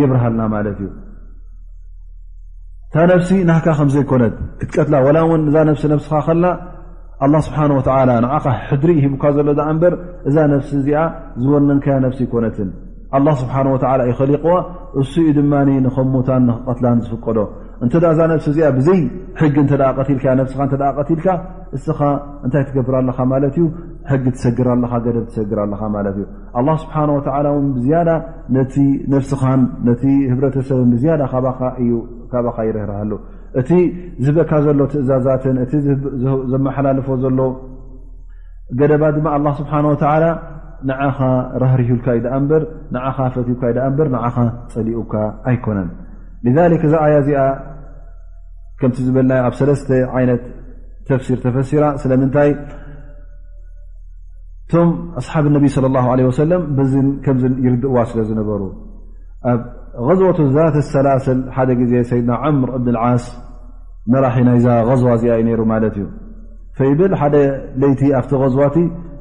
የብርሃልና 0.00 0.42
ማለት 0.54 0.78
እዩ 0.84 0.90
እታ 2.92 3.04
ነፍሲ 3.12 3.30
ናካ 3.50 3.66
ከምዘይኮነት 3.78 4.34
ክትቀትላ 4.60 4.94
ላ 5.16 5.20
እውን 5.26 5.42
እዛ 5.50 5.56
ነፍሲ 5.70 5.84
ነስካ 5.92 6.12
ከልና 6.28 6.46
ኣ 7.24 7.40
ስብሓ 7.48 7.60
ወ 7.74 8.16
ንዓኻ 8.24 8.44
ሕድሪ 8.68 8.92
ሂቡካ 9.04 9.24
ዘሎ 9.36 9.48
ኣ 9.66 9.68
እንበር 9.74 9.94
እዛ 10.30 10.36
ነፍሲ 10.54 10.72
እዚኣ 10.80 11.02
ዝወነንከያ 11.42 11.96
ነፍሲ 12.06 12.20
ይኮነትን 12.26 12.70
ስብሓን 13.40 13.66
ወ 13.72 13.76
ይኸሊቕዋ 14.10 14.54
እሱ 15.00 15.12
ኡ 15.24 15.32
ድማ 15.38 15.52
ንከሞታን 15.86 16.42
ንቀትላን 16.48 16.98
ዝፍቀዶ 17.06 17.38
እንተ 17.84 17.92
ዳዛ 18.04 18.18
ነሲ 18.30 18.44
እዚኣ 18.52 18.66
ብዘይ 18.76 19.00
ሕጊ 19.40 19.54
እተ 19.64 19.72
ቀቲልካ 19.98 20.24
ነስ 20.38 20.52
ተ 20.72 20.86
ቀቲልካ 20.98 21.26
እስኻ 21.76 22.00
እንታይ 22.44 22.62
ትገብር 22.68 22.94
ለኻ 23.08 23.18
ማለት 23.32 23.54
እዩ 23.58 23.64
ሕጊ 24.10 24.24
ትሰግር 24.36 24.68
ገደብ 25.06 25.24
ትሰግር 25.30 25.58
ለኻ 25.72 25.82
ማለት 25.96 26.16
እዩ 26.20 26.24
ስብሓ 26.82 26.96
ወ 27.56 27.56
ብዝያ 27.76 27.98
ኻን 29.42 29.60
ቲ 30.02 30.04
ህብረተሰብን 30.32 30.88
ብዝያ 30.94 31.12
ካካ 32.34 32.58
ይርህርሃሉ 32.68 33.12
እቲ 33.60 33.70
ዝህበካ 34.24 34.50
ዘሎ 34.66 34.80
ትእዛዛትን 34.92 35.56
እቲ 35.64 35.72
ዘመሓላልፎ 36.52 37.08
ዘሎ 37.24 37.38
ገደባ 38.80 39.02
ድማ 39.16 39.26
ስብሓ 39.58 39.72
ራር 41.64 41.80
ት 43.34 43.48
ፀሊقካ 44.74 45.14
ኣኮነ 45.50 45.78
لذ 46.44 46.82
ዛ 46.92 46.94
ዚ 48.94 49.04
ዝና 49.16 49.32
ኣብ 49.46 49.54
ሲር 51.26 51.38
ፈሲራ 51.56 51.84
ስምታይ 52.02 52.50
ቶ 54.72 54.74
ብ 54.74 55.56
ا 55.68 55.70
صى 55.74 55.86
الله 55.90 56.04
عله 56.12 56.22
يርእዋ 57.66 57.98
ስለ 58.14 58.26
ነበሩ 58.40 58.60
ኣብ 59.50 59.60
ة 60.36 60.38
ذ 60.54 60.56
ላ 61.06 61.08
ደ 61.68 62.02
ዜ 62.10 62.20
ድና 62.22 62.32
ር 62.72 62.98
ዓ 63.06 63.08
ራሒ 64.24 64.36
ናይዛ 64.48 64.66
ዩ 65.46 65.56
ሩ 65.60 65.62
እዩ 66.82 66.90
ብ 66.98 67.82
ቲ 67.98 68.02
ዋ 68.62 68.68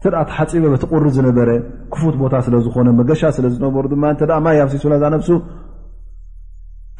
እንተ 0.00 0.10
ተሓፂበ 0.28 0.64
በቲቁሪ 0.72 1.06
ዝነበረ 1.16 1.48
ክፉት 1.92 2.14
ቦታ 2.20 2.34
ስለ 2.44 2.54
ዝኾነ 2.66 2.88
መገሻ 3.00 3.22
ስለ 3.36 3.46
ዝነበሩ 3.54 3.84
ድማ 3.92 4.04
ተ 4.20 4.32
ማ 4.44 4.48
ኣብሲ 4.64 4.76
ዛ 5.02 5.04
ነብሱ 5.14 5.28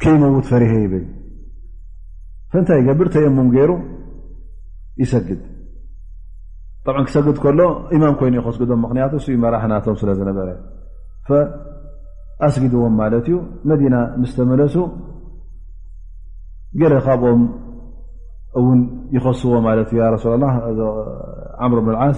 ከይመውት 0.01 0.45
ፈሪሀ 0.51 0.73
ይብል 0.83 1.05
ፈንታይ 2.51 2.79
ገብር 2.87 3.07
ተየሞም 3.15 3.49
ገይሩ 3.55 3.71
ይሰግድ 5.01 5.41
ክሰግድ 7.07 7.37
ከሎ 7.45 7.59
ኢማም 7.97 8.15
ኮይኑ 8.19 8.35
ይኸስግዶም 8.39 8.79
ምክንያቱ 8.85 9.13
እ 9.33 9.37
መራናቶም 9.45 9.95
ስለ 10.01 10.09
ዝነበረ 10.19 10.47
ኣስጊድዎም 12.45 12.93
ማለት 13.01 13.25
እዩ 13.29 13.37
መዲና 13.69 13.95
ምስ 14.21 14.31
ተመለሱ 14.37 14.75
ገለ 16.81 16.93
ካብኦም 17.07 17.41
እውን 18.61 18.79
ይኸስዎ 19.17 19.53
ማለት 19.69 19.89
ዩ 19.97 20.11
ሱ 20.25 20.33
ምር 21.73 21.79
ብ 21.87 21.97
ዓስ 22.05 22.17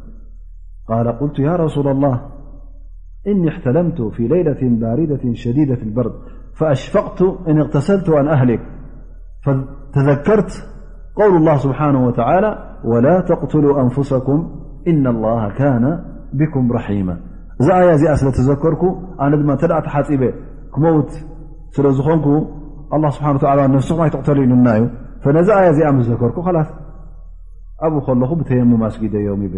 قال 0.87 1.07
قلت 1.11 1.39
يا 1.39 1.55
رسول 1.55 1.87
الله 1.87 2.21
إني 3.27 3.49
احتلمت 3.49 4.01
في 4.01 4.27
ليلة 4.27 4.59
باردة 4.61 5.33
شديدةف 5.33 5.83
البرد 5.83 6.11
فأشفقت 6.59 7.21
إن 7.47 7.59
اغتسلت 7.59 8.09
عن 8.09 8.27
أهلك 8.27 8.59
فتذكرت 9.43 10.67
قول 11.15 11.35
الله 11.37 11.57
سبحانه 11.57 12.07
وتعالى 12.07 12.77
ولا 12.85 13.21
تقتلوا 13.21 13.81
أنفسكم 13.81 14.49
إن 14.87 15.07
الله 15.07 15.49
كان 15.53 16.03
بكم 16.33 16.71
رحيما 16.71 17.19
ذ 17.61 17.69
ي 18.09 18.15
سل 18.15 18.31
تذكرك 18.31 18.83
ن 19.21 19.73
عحب 19.89 20.21
كموت 20.75 21.09
ل 21.79 21.87
نك 22.17 22.25
الله 22.95 23.09
سبحانه 23.15 23.37
والى 23.45 23.67
نفس 23.75 23.89
تقتل 24.15 24.37
ف 25.23 25.25
ي 25.27 25.71
تذكرك 25.75 26.47
ل 26.55 26.57
أبو 27.85 27.97
ل 28.19 28.35
بتيمماسجيم 28.39 29.41
ب 29.53 29.55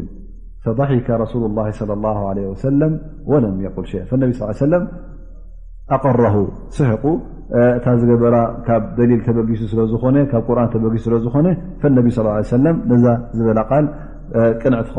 ضሒካ 0.80 1.08
ረሱሉ 1.24 1.42
الላ 1.50 1.60
صى 1.78 1.86
ه 1.88 2.56
ሰለ 2.64 2.80
ለም 3.44 3.56
ቁል 3.76 3.86
ሸ 3.92 4.00
ነቢ 4.22 4.32
ስ 4.60 4.62
ለ 4.72 4.76
ኣقረ 5.96 6.22
ስሕቁ 6.76 7.04
እታ 7.78 7.86
ዝገበራ 8.02 8.36
ካብ 8.68 8.84
ደሊል 8.98 9.22
ተበጊሱ 9.26 9.62
ስለዝ 9.72 9.92
ርን 10.04 10.18
ተበጊሱ 10.76 11.06
ለዝኾነ 11.14 11.48
ነቢ 11.98 12.08
ነዛ 12.92 13.06
ዝበላ 13.38 13.60
ቃል 13.72 13.86
ቅንዕቲ 14.62 14.90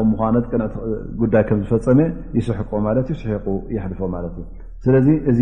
ጉዳይ 1.23 1.43
ከም 1.49 1.59
ዝፈፀመ 1.69 2.01
ይስሕቆ 2.39 2.71
ማ 2.87 2.93
ዩ 3.11 3.15
ስቁ 3.21 3.47
ድፎ 3.93 4.01
ማ 4.15 4.21
እዩ 4.29 4.37
ስለዚ 4.85 5.09
እዚ 5.31 5.41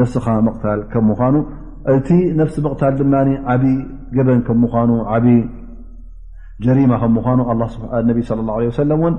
ነፍስኻ 0.00 0.26
መቕታል 0.46 0.80
ከምኑ 0.92 1.36
እቲ 1.94 2.08
ነፍሲ 2.40 2.56
መቕታል 2.66 2.92
ድማ 3.00 3.14
ዓብይ 3.54 3.76
ገበን 4.16 4.40
ምኑ 4.62 4.72
مةمنالنبصلى 6.68 8.40
الله 8.40 8.54
عليه 8.54 8.66
وسلم 8.66 9.00
ب 9.00 9.18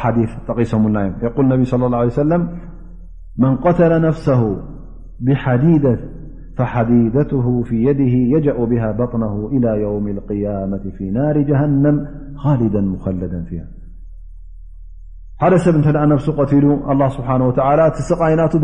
حاديث 0.00 0.30
تيقولاب 1.20 1.64
صلى 1.64 1.86
الله 1.86 1.98
عليه 1.98 2.08
سلم 2.22 2.42
من 3.38 3.56
قتل 3.56 3.92
نفسه 4.02 4.42
بيد 5.20 5.86
فحديدته 6.58 7.62
في 7.62 7.76
يده 7.88 8.12
يجأ 8.38 8.56
بها 8.64 8.92
بطنه 8.92 9.48
إلى 9.52 9.82
يوم 9.82 10.08
القيامة 10.08 10.84
في 10.98 11.10
نار 11.10 11.40
جهنم 11.42 11.96
خالدا 12.36 12.80
مخلدا 12.80 13.40
ها 13.52 13.66
ح 15.40 15.56
سب 15.56 15.74
ن 15.76 16.08
نفس 16.12 16.26
قلالله 16.30 17.08
سبحانه 17.16 17.44
وتعالىقن 17.48 18.58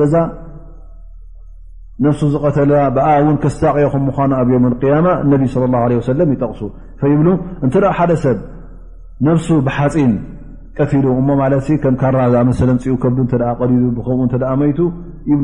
ነፍሱ 2.05 2.21
ዝቐተለ 2.35 2.71
ብኣ 2.97 3.07
እውን 3.23 3.37
ክሳቀኦኹም 3.43 4.05
ምኳኑ 4.09 4.31
ኣብ 4.43 4.51
ም 4.65 4.75
ያማ 4.93 5.09
ነቢ 5.33 5.43
صى 5.53 5.59
ه 5.99 6.01
ሰለም 6.11 6.29
ይጠቕሱ 6.35 6.61
ይብሉ 7.13 7.29
እንተ 7.65 7.75
ሓደ 7.99 8.13
ሰብ 8.25 8.39
ነፍሱ 9.29 9.49
ብሓፂን 9.67 10.13
ቀቲሉ 10.79 11.07
እሞ 11.21 11.29
ለት 11.53 11.67
ከም 11.83 11.95
ካራዝ 12.01 12.35
መሰለ 12.51 12.69
ፅኡ 12.85 12.95
ከዱ 13.03 13.19
እ 13.27 13.31
ቀዲዱ 13.61 13.83
ብከምኡ 13.97 14.31
እተ 14.39 14.45
መይቱ 14.63 14.79
ይብ 15.33 15.43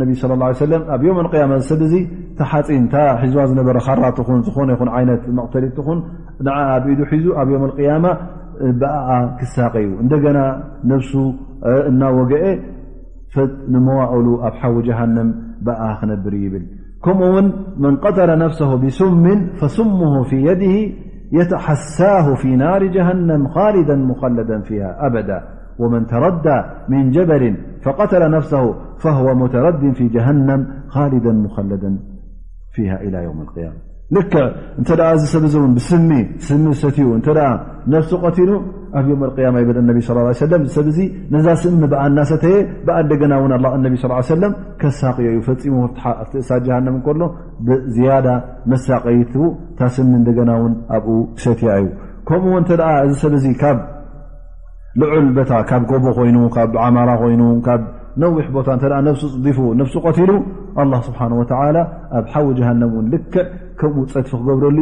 ነቢ 0.00 0.10
ى 0.22 0.24
ه 0.60 0.70
ለም 0.70 0.76
ኣብ 0.94 1.02
ዮም 1.06 1.18
ማ 1.52 1.58
ሰብ 1.70 1.82
ዙ 1.92 1.94
ታሓፂን 2.38 2.84
ሒዝባ 3.22 3.40
ዝነበረ 3.50 3.76
ኻራትን 3.86 4.40
ዝኾነ 4.48 4.70
ይን 4.78 4.90
ይነት 5.02 5.22
መቕተሊት 5.38 5.78
ኹን 5.88 5.98
ን 6.46 6.52
ብኢዱ 6.84 7.00
ሒዙ 7.12 7.26
ኣብ 7.40 7.48
ዮም 7.54 7.62
اያማ 7.82 8.06
ብኣ 8.80 9.08
ክሳቀዩ 9.40 9.88
እንደገና 10.02 10.38
ነፍሱ 10.92 11.12
እናወግአ 11.90 12.42
ፍ 13.34 13.44
ንመዋእሉ 13.72 14.26
ኣብ 14.46 14.54
ሓዊ 14.60 14.74
ጃሃንም 14.86 15.28
بخنبريبل 15.66 16.62
كمون 17.04 17.44
من 17.78 17.96
قتل 17.96 18.38
نفسه 18.38 18.74
بسم 18.76 19.24
فسمه 19.60 20.22
في 20.30 20.36
يده 20.36 20.92
يتحساه 21.32 22.34
في 22.42 22.56
نار 22.56 22.86
جهنم 22.86 23.48
خالدا 23.48 23.96
مخلدا 23.96 24.60
فيها 24.62 25.06
أبدا 25.06 25.42
ومن 25.78 26.06
تردى 26.06 26.62
من 26.88 27.10
جبل 27.10 27.56
فقتل 27.82 28.30
نفسه 28.30 28.74
فهو 28.98 29.34
مترد 29.34 29.92
في 29.94 30.08
جهنم 30.08 30.66
خالدا 30.88 31.32
مخلدا 31.32 31.98
فيها 32.72 33.00
إلى 33.00 33.22
يوم 33.24 33.40
القيامة 33.40 33.87
ልክዕ 34.16 34.44
እተ 34.80 34.90
እዚ 35.14 35.24
ሰብ 35.32 35.44
ዚ 35.52 35.62
ብስሚ 35.76 36.10
ስሚ 36.46 36.64
ሰትኡ 36.82 37.08
እ 37.16 37.40
ነፍሲ 37.92 38.10
ቀቲሉ 38.24 38.50
ኣብ 38.98 39.06
ዮም 39.10 39.22
ያማ 39.46 39.56
ብል 39.68 39.78
ነቢ 39.88 39.98
ى 40.04 40.34
ሰለ 40.42 40.54
ሰብ 40.76 40.86
ነዛ 41.34 41.46
ስሚ 41.62 41.82
ብኣ 41.92 42.00
እናሰተየ 42.10 42.56
ብኣ 42.86 42.96
እንደገና 43.04 43.34
ን 43.52 43.82
ነ 43.84 44.20
ሰለም 44.30 44.52
ከሳቅዮ 44.80 45.26
እዩ 45.32 45.40
ፈፂሙ 45.48 45.76
ትእሳ 46.32 46.50
ጀሃንም 46.66 46.96
ከሎ 47.08 47.20
ብዝያዳ 47.68 48.28
መሳቀይቱ 48.72 49.34
ታስሚ 49.80 50.10
እንደገና 50.20 50.50
ውን 50.62 50.72
ኣብኡ 50.98 51.16
ሰትያ 51.44 51.70
እዩ 51.82 51.90
ከምኡ 52.30 52.54
ተ 52.70 52.80
እዚ 53.08 53.12
ሰብ 53.24 53.34
ዙ 53.44 53.52
ካብ 53.62 53.78
ልዑል 55.02 55.28
ታ 55.52 55.62
ካብ 55.70 55.84
ጎቦ 55.92 56.04
ኮይኑ 56.18 56.38
ካብ 56.58 56.72
ዓማራ 56.86 57.10
ኮይኑ 57.24 57.42
ካብ 57.68 57.80
ነዊሕ 58.22 58.46
ቦታ 58.58 58.68
ሱ 59.20 59.24
ፅዲፉ 59.36 59.58
ነሱ 59.80 59.92
ቀቲሉ 60.06 60.30
ኣ 60.82 60.90
ስብሓ 61.08 61.20
ኣብ 62.16 62.24
ሓዊ 62.34 62.46
ጀሃንም 62.58 62.90
እውን 62.94 63.06
ልክዕ 63.14 63.46
ፀድف 63.80 64.14
ክገብረሉ 64.40 64.78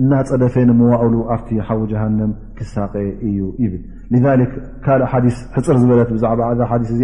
እና 0.00 0.10
ፀደፈ 0.28 0.54
ንዋእሉ 0.68 1.14
ኣብ 1.32 1.46
ሓዊ 1.68 1.80
جሃን 1.92 2.14
ክሳቀ 2.58 2.94
እዩ 3.28 3.40
ብ 3.72 3.74
ذ 4.24 4.46
ካል 4.84 5.00
ዲ 5.24 5.28
ሕፅር 5.56 5.76
ዝበለ 5.82 6.00
ዛዕ 6.22 6.32
ዲ 6.82 6.84
እዚ 6.94 7.02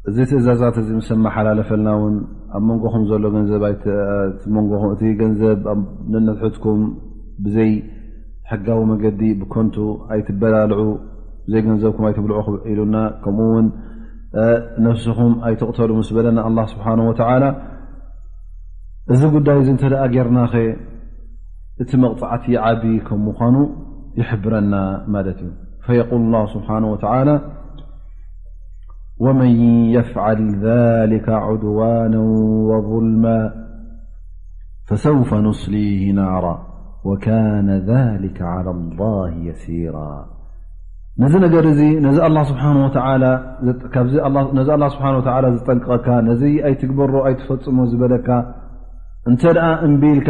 እዚ 0.09 0.17
ትእዛዛት 0.30 0.78
ስማሓላለፈልና 1.09 1.89
ን 2.13 2.15
ኣብ 2.57 2.63
መንጎ 2.67 2.84
እ 4.91 5.41
ዘ 5.41 5.45
ነትኩም 6.28 6.82
ብዘይ 7.43 7.71
ሕጋዊ 8.49 8.80
መገዲ 8.91 9.21
ብኮንቱ 9.41 9.76
ኣይትበላልዑ 10.13 10.82
ዘይገንዘብኩ 11.51 11.99
ኣይትብልዑ 12.07 12.38
ኢሉና 12.71 12.95
ከምኡ 13.24 13.47
ውን 13.53 13.67
ነፍስኹም 14.88 15.34
ኣይትቕተሉ 15.49 15.91
ስ 16.07 16.17
በለና 16.17 16.57
ስ 16.71 16.76
እዚ 19.13 19.21
ጉዳይ 19.36 19.57
ዚ 19.67 19.69
እተ 19.76 19.84
ርና 20.26 20.39
ኸ 20.51 20.55
እቲ 21.82 21.91
መغطعቲ 22.05 22.45
ዓብ 22.69 22.84
ከم 23.07 23.21
ኑ 23.53 23.55
يحبረና 24.19 24.74
እዩ 25.32 25.41
فيقول 25.86 26.19
الله 26.26 26.43
سبحنه 26.55 26.88
وتعلى 26.93 27.36
ومن 29.26 29.51
يفعل 29.97 30.39
ذلك 30.69 31.26
عድوان 31.45 32.13
وظلما 32.69 33.38
فسوف 34.88 35.30
نسله 35.47 35.99
نار 36.21 36.45
وكان 37.07 37.69
ذلك 37.93 38.38
على 38.53 38.71
الله 38.78 39.30
يسير 39.49 39.95
ነዚ 41.21 41.34
ነ 41.43 41.47
ዚ 41.78 41.82
لله 42.30 42.47
به 42.55 42.67
و 45.55 45.59
ጠቀካ 45.67 46.07
ኣይትግበሮ 46.67 47.11
ኣይتፈፅሞ 47.30 47.78
ዝበለካ 47.91 48.30
እተ 49.32 49.41
እቢልካ 49.88 50.30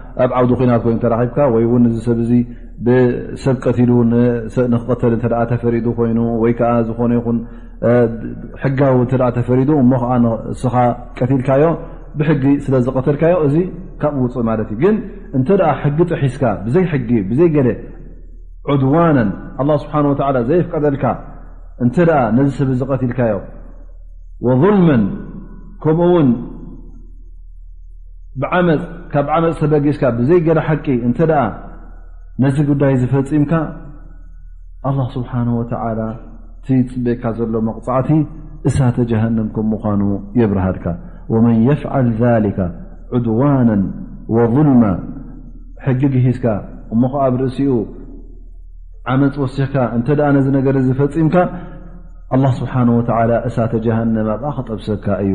ኣብ 0.23 0.31
ዓብዱ 0.39 0.51
ኺናት 0.59 0.81
ኮይኑ 0.85 0.97
ተራኺብካ 1.03 1.37
ወይ 1.55 1.63
እውን 1.67 1.83
እዚ 1.89 1.95
ሰብ 2.07 2.17
እዙ 2.25 2.31
ብሰብ 2.85 3.55
ቀትሉ 3.65 3.91
ንክቀተል 4.73 5.13
እተ 5.17 5.23
ተፈሪዱ 5.51 5.85
ኮይኑ 5.99 6.19
ወይከዓ 6.43 6.71
ዝኾነ 6.87 7.11
ይኹን 7.19 7.37
ሕጋዊ 8.63 8.97
ተ 9.11 9.15
ተፈሪዱ 9.37 9.69
እሞ 9.83 9.91
ከዓ 10.01 10.11
ስኻ 10.61 10.75
ቀትልካዮ 11.17 11.63
ብሕጊ 12.19 12.43
ስለ 12.65 12.73
ዝቐተልካዮ 12.85 13.35
እዚ 13.47 13.55
ካብ 14.01 14.15
ውፅእ 14.23 14.43
ማለት 14.49 14.69
እዩ 14.73 14.77
ግን 14.83 14.95
እንተ 15.37 15.47
ኣ 15.69 15.73
ሕጊ 15.83 15.97
ጥሒስካ 16.11 16.43
ብዘይ 16.65 16.85
ሕጊ 16.93 17.09
ብዘይ 17.29 17.49
ገለ 17.55 17.69
ዑድዋናን 18.71 19.29
ኣ 19.61 19.63
ስብሓ 19.83 19.93
ወ 20.11 20.15
ዘይፍቀደልካ 20.49 21.05
እንተ 21.83 21.95
ኣ 22.19 22.19
ነዚ 22.37 22.49
ሰብ 22.59 22.69
ዚ 22.79 22.87
ቀትልካዮ 22.93 23.35
ظልመ 24.63 24.87
ከምኡ 25.83 26.09
ውን 26.13 26.29
ብዓመፅ 28.41 28.81
ካብ 29.11 29.27
ዓመፅ 29.35 29.57
ተበጊስካ 29.61 30.03
ብዘይ 30.17 30.39
ገለ 30.47 30.59
ሓቂ 30.67 30.85
እንተ 31.07 31.19
ኣ 31.43 31.45
ነዚ 32.43 32.57
ጉዳይ 32.69 32.93
ዝፈፂምካ 33.01 33.51
ኣላ 34.89 34.99
ስብሓን 35.15 35.47
ወተዓ 35.59 35.83
እቲ 36.59 36.67
ፅበካ 36.91 37.23
ዘሎ 37.37 37.53
መቕፃዕቲ 37.69 38.09
እሳተ 38.69 38.97
ጀሃንም 39.11 39.47
ከምኡ 39.55 39.79
ኳኑ 39.83 40.01
የብርሃድካ 40.39 40.85
ወመን 41.33 41.57
የፍዓል 41.67 42.07
ذሊከ 42.21 42.59
ዑድዋና 43.15 43.69
ወظልማ 44.35 44.83
ሕጊግሂዝካ 45.85 46.45
እሞኸ 46.93 47.13
ኣብ 47.25 47.33
ርእሲኡ 47.41 47.71
ዓመፅ 49.11 49.35
ወሲሕካ 49.43 49.75
እንተ 49.97 50.07
ነዚ 50.37 50.45
ነገር 50.57 50.75
ዝፈፂምካ 50.89 51.35
ኣ 52.35 52.37
ስብሓ 52.59 52.73
ወ 52.97 53.01
እሳተ 53.49 53.73
ጀሃነም 53.85 54.27
ኣብኣ 54.35 54.49
ክጠብሰካ 54.57 55.05
እዩ 55.25 55.33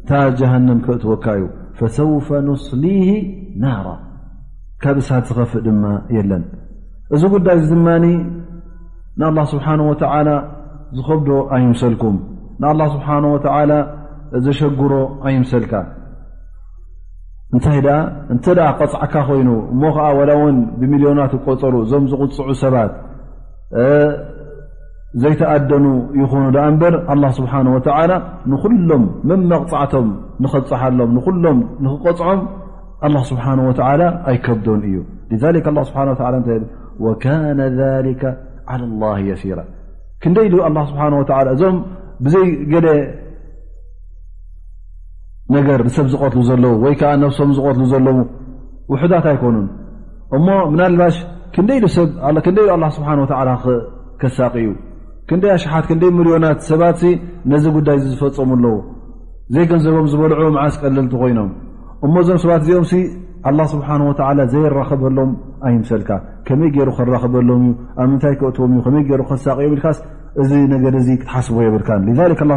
እታ 0.00 0.10
ጀሃነም 0.40 0.80
ክእትወካ 0.86 1.24
እዩ 1.38 1.44
ፈሰውፈ 1.80 2.28
ንስሊ 2.46 2.84
ናራ 3.62 3.88
ካብ 4.82 4.96
እሳት 5.02 5.24
ዝኸፍእ 5.30 5.60
ድማ 5.66 5.84
የለን 6.16 6.42
እዚ 7.14 7.22
ጉዳይ 7.34 7.56
ዚ 7.66 7.68
ድማኒ 7.74 8.06
ንአላ 9.20 9.38
ስብሓን 9.52 9.80
ወተ 9.90 10.02
ዝኸብዶ 10.96 11.28
ኣይምሰልኩም 11.54 12.16
ንኣ 12.60 12.78
ስብሓ 12.96 13.08
ወተ 13.36 13.46
ዘሸግሮ 14.44 14.92
ኣይምሰልካ 15.28 15.72
እንታይ 17.54 17.78
እንተ 18.32 18.44
ቐፅዕካ 18.80 19.14
ኮይኑ 19.28 19.48
እሞ 19.72 19.82
ከዓ 19.96 20.06
ላ 20.28 20.32
እውን 20.38 20.56
ብሚልዮናት 20.80 21.32
ቆፀሩ 21.44 21.74
እዞም 21.84 22.04
ዝቕፅዑ 22.10 22.50
ሰባት 22.62 22.92
ዘይተኣደኑ 25.22 25.84
ይኾኑ 26.20 26.44
ኣ 26.62 26.64
እበር 26.72 26.94
ه 27.10 27.30
ስብሓه 27.38 27.60
و 27.74 27.78
ንኩሎም 28.50 29.04
ምን 29.28 29.40
መቕፅዕቶም 29.52 30.08
ንኽፅሓሎም 30.42 31.10
ንሎም 31.16 31.58
ኽቆፅዖም 31.92 32.40
ስብሓه 33.30 33.58
و 33.68 33.72
ኣይከዶን 34.30 34.80
እዩ 34.88 34.96
ስ 35.40 35.44
ነ 37.58 37.60
ذ 37.78 37.80
على 38.72 38.84
له 39.00 39.10
የሲራ 39.30 39.60
ክንደ 40.22 40.36
እዞም 41.54 41.76
ብዘይ 42.24 42.48
ገ 42.72 42.76
ነገር 45.56 45.78
ሰብ 45.96 46.06
ዝቀትሉ 46.12 46.40
ዘለዉ 46.48 46.72
ወይ 46.84 46.94
ከዓ 47.00 47.10
ነፍሶም 47.22 47.50
ዝቀትሉ 47.58 47.84
ዘለዉ 47.92 48.16
ውሑታት 48.92 49.26
ኣይኮኑን 49.30 49.66
እሞ 50.36 50.46
ምና 50.72 50.80
ልባሽ 50.94 51.16
ንደይኢ 51.64 51.88
ስሓ 52.96 53.08
ከሳቂ 54.22 54.54
እዩ 54.62 54.66
ክንደይ 55.30 55.50
ኣሽሓት 55.54 55.84
ክንደይ 55.88 56.10
ሚልዮናት 56.18 56.58
ሰባት 56.68 57.00
ነዚ 57.52 57.64
ጉዳይ 57.78 57.96
ዝፈፀሙ 58.04 58.50
ኣለዉ 58.58 58.74
ዘይገንዘቦም 59.54 60.06
ዝበልዑ 60.12 60.44
መዓስ 60.54 60.74
ቀልልቲ 60.82 61.12
ኮይኖም 61.22 61.48
እሞዞም 62.06 62.38
ሰባት 62.44 62.62
እዚኦም 62.64 62.86
ኣ 63.48 63.50
ስብሓን 63.74 64.02
ወ 64.08 64.12
ዘይራኽበሎም 64.52 65.30
ኣይምሰልካ 65.68 66.10
ከመይ 66.46 66.70
ገይሩ 66.76 66.88
ክራኽበሎም 66.98 67.62
እዩ 67.66 67.72
ኣብ 68.02 68.06
ምንታይ 68.12 68.34
ክእትዎም 68.40 68.72
እዩ 68.76 68.80
ከመይ 68.86 69.02
ገይሩ 69.08 69.22
ከሳቂኦም 69.30 69.72
ኢልካስ 69.76 69.98
እዚ 70.42 70.50
ነገር 70.74 70.92
እዚ 71.00 71.08
ክትሓስቦ 71.20 71.56
የብልካ 71.66 71.90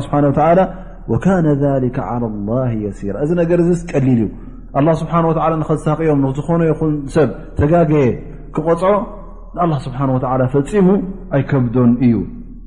ስብሓ 0.06 1.38
ላ 2.24 2.64
የሲራ 2.86 3.16
እዚ 3.26 3.32
ነገር 3.42 3.60
ዚ 3.68 3.72
ስቀሊል 3.84 4.22
እዩ 4.80 4.88
ስብሓን 5.02 5.26
ንኸሳቂኦም 5.62 6.20
ንዝኾነ 6.26 6.62
ይኹን 6.72 6.94
ሰብ 7.16 7.30
ተጋገየ 7.62 8.06
ክቆፅዖ 8.58 8.94
ንኣላ 9.56 9.72
ስብሓን 9.88 10.12
ወ 10.16 10.20
ፈፂሙ 10.56 10.88
ኣይከብዶን 11.36 11.92
እዩ 12.08 12.14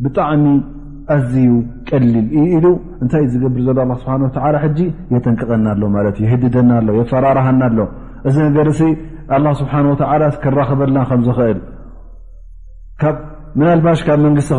ብጣዕሚ 0.02 0.46
ኣዝዩ 1.14 1.50
ቀሊል 1.88 2.14
እዩ 2.20 2.38
ኢሉ 2.56 2.66
እንታይ 3.02 3.22
እዩ 3.26 3.30
ዝገብር 3.34 3.60
ዘሎ 3.66 3.78
ስብሓ 4.00 4.12
ሕ 4.62 4.68
የጠንቅቐና 5.14 5.66
ኣሎ 5.74 5.82
ማት 5.96 6.16
እ 6.20 6.24
የህድደና 6.24 6.70
ኣሎ 6.80 6.88
የፈራርሃና 7.00 7.60
ኣሎ 7.70 7.78
እዚ 8.28 8.36
ነገር 8.46 8.68
ስሓ 9.60 9.72
ክራክበልና 10.44 10.98
ከ 11.10 11.20
ኽእል 11.36 11.58
ናልባሽ 13.60 14.00
ካብ 14.06 14.18
መንግስቲ 14.26 14.50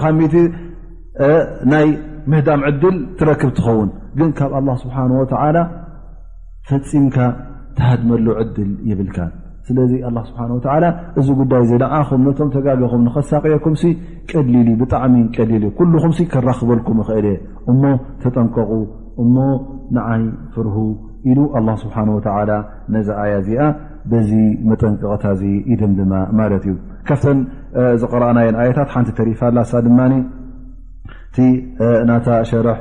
ናይ 1.71 1.87
ምህዳም 2.31 2.61
ዕድል 2.67 2.97
ትረክብ 3.19 3.49
ትኸውን 3.57 3.89
ግን 4.19 4.29
ካብ 4.39 4.51
ስብሓ 4.83 4.97
ፈፂምካ 6.69 7.17
ተሃድመሉ 7.77 8.25
ዕድል 8.41 8.71
ይብልካ 8.89 9.17
ስለዚ 9.67 9.91
ኣላ 10.07 10.17
ስብሓን 10.29 10.51
ላ 10.83 10.87
እዚ 11.19 11.27
ጉዳይ 11.39 11.61
እዘ 11.65 11.71
ንኣኹም 11.81 12.21
ነቶም 12.27 12.49
ተጋገኹም 12.55 13.01
ንኸሳቂየኩም 13.07 13.75
ቀሊል 14.31 14.69
ብጣዕሚ 14.81 15.15
ቀሊል 15.35 15.63
ኩልኹም 15.77 16.13
ከራኽበልኩም 16.33 16.97
ይኽእል 17.03 17.27
እየ 17.31 17.37
እሞ 17.71 17.81
ተጠንቀቑ 18.23 18.71
እሞ 19.23 19.35
ንዓይ 19.97 20.23
ፍርሁ 20.55 20.75
ኢሉ 21.29 21.39
ኣ 21.59 21.75
ስብሓን 21.83 22.09
ወ 22.17 22.19
ነዚ 22.95 23.07
ኣያ 23.23 23.31
እዚኣ 23.43 23.61
በዚ 24.11 24.29
መጠንቀቐታ 24.69 25.23
እዚ 25.35 25.43
ይድምድማ 25.71 26.13
ማለት 26.39 26.63
እዩ 26.69 26.75
ካፍተን 27.07 27.39
ዚ 28.01 28.07
ቀረኣናየን 28.11 28.55
ኣያታት 28.61 28.91
ሓንቲ 28.95 29.09
ተሪፋኣላ 29.19 29.57
ሳ 29.71 29.81
ድማ 29.87 29.99
እቲ 30.13 31.37
ናታ 32.09 32.27
ሸርሕ 32.49 32.77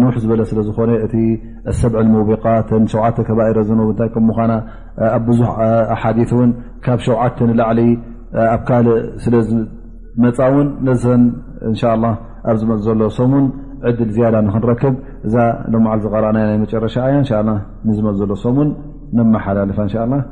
ንውሕ 0.00 0.16
ዝበለ 0.22 0.40
ስለዝኾነ 0.50 0.90
እቲ 1.04 1.14
ሰብዐ 1.80 2.00
ሙቢقትሰውዓተ 2.14 3.16
ከባረ 3.28 3.58
ዘነ 3.70 3.80
ታ 4.00 4.04
ም 4.26 4.30
ኣብ 5.16 5.22
ብዙ 5.28 5.40
ኣሓ 5.94 6.02
ን 6.48 6.50
ካብ 6.84 6.98
ሸዓተ 7.06 7.38
ንላዕሊ 7.48 7.80
ኣብ 8.54 8.62
ካል 8.68 8.86
ስለዝመፃውን 9.24 10.68
ኣብ 12.50 12.56
ዝመፅ 12.62 12.80
ዘሎ 12.86 13.02
ሰሙን 13.18 13.44
ዕድል 13.88 14.10
ዝያዳ 14.16 14.34
ንክንረክብ 14.46 14.94
እዛ 15.26 15.34
ሎ 15.72 15.76
ዚ 16.04 16.06
ቀረአና 16.12 16.36
ናይ 16.50 16.58
መጨረሻ 16.64 16.94
ዝመፅ 17.96 18.14
ዘሎ 18.22 18.32
ሰሙን 18.46 18.70
መሓላልፋ 19.36 20.30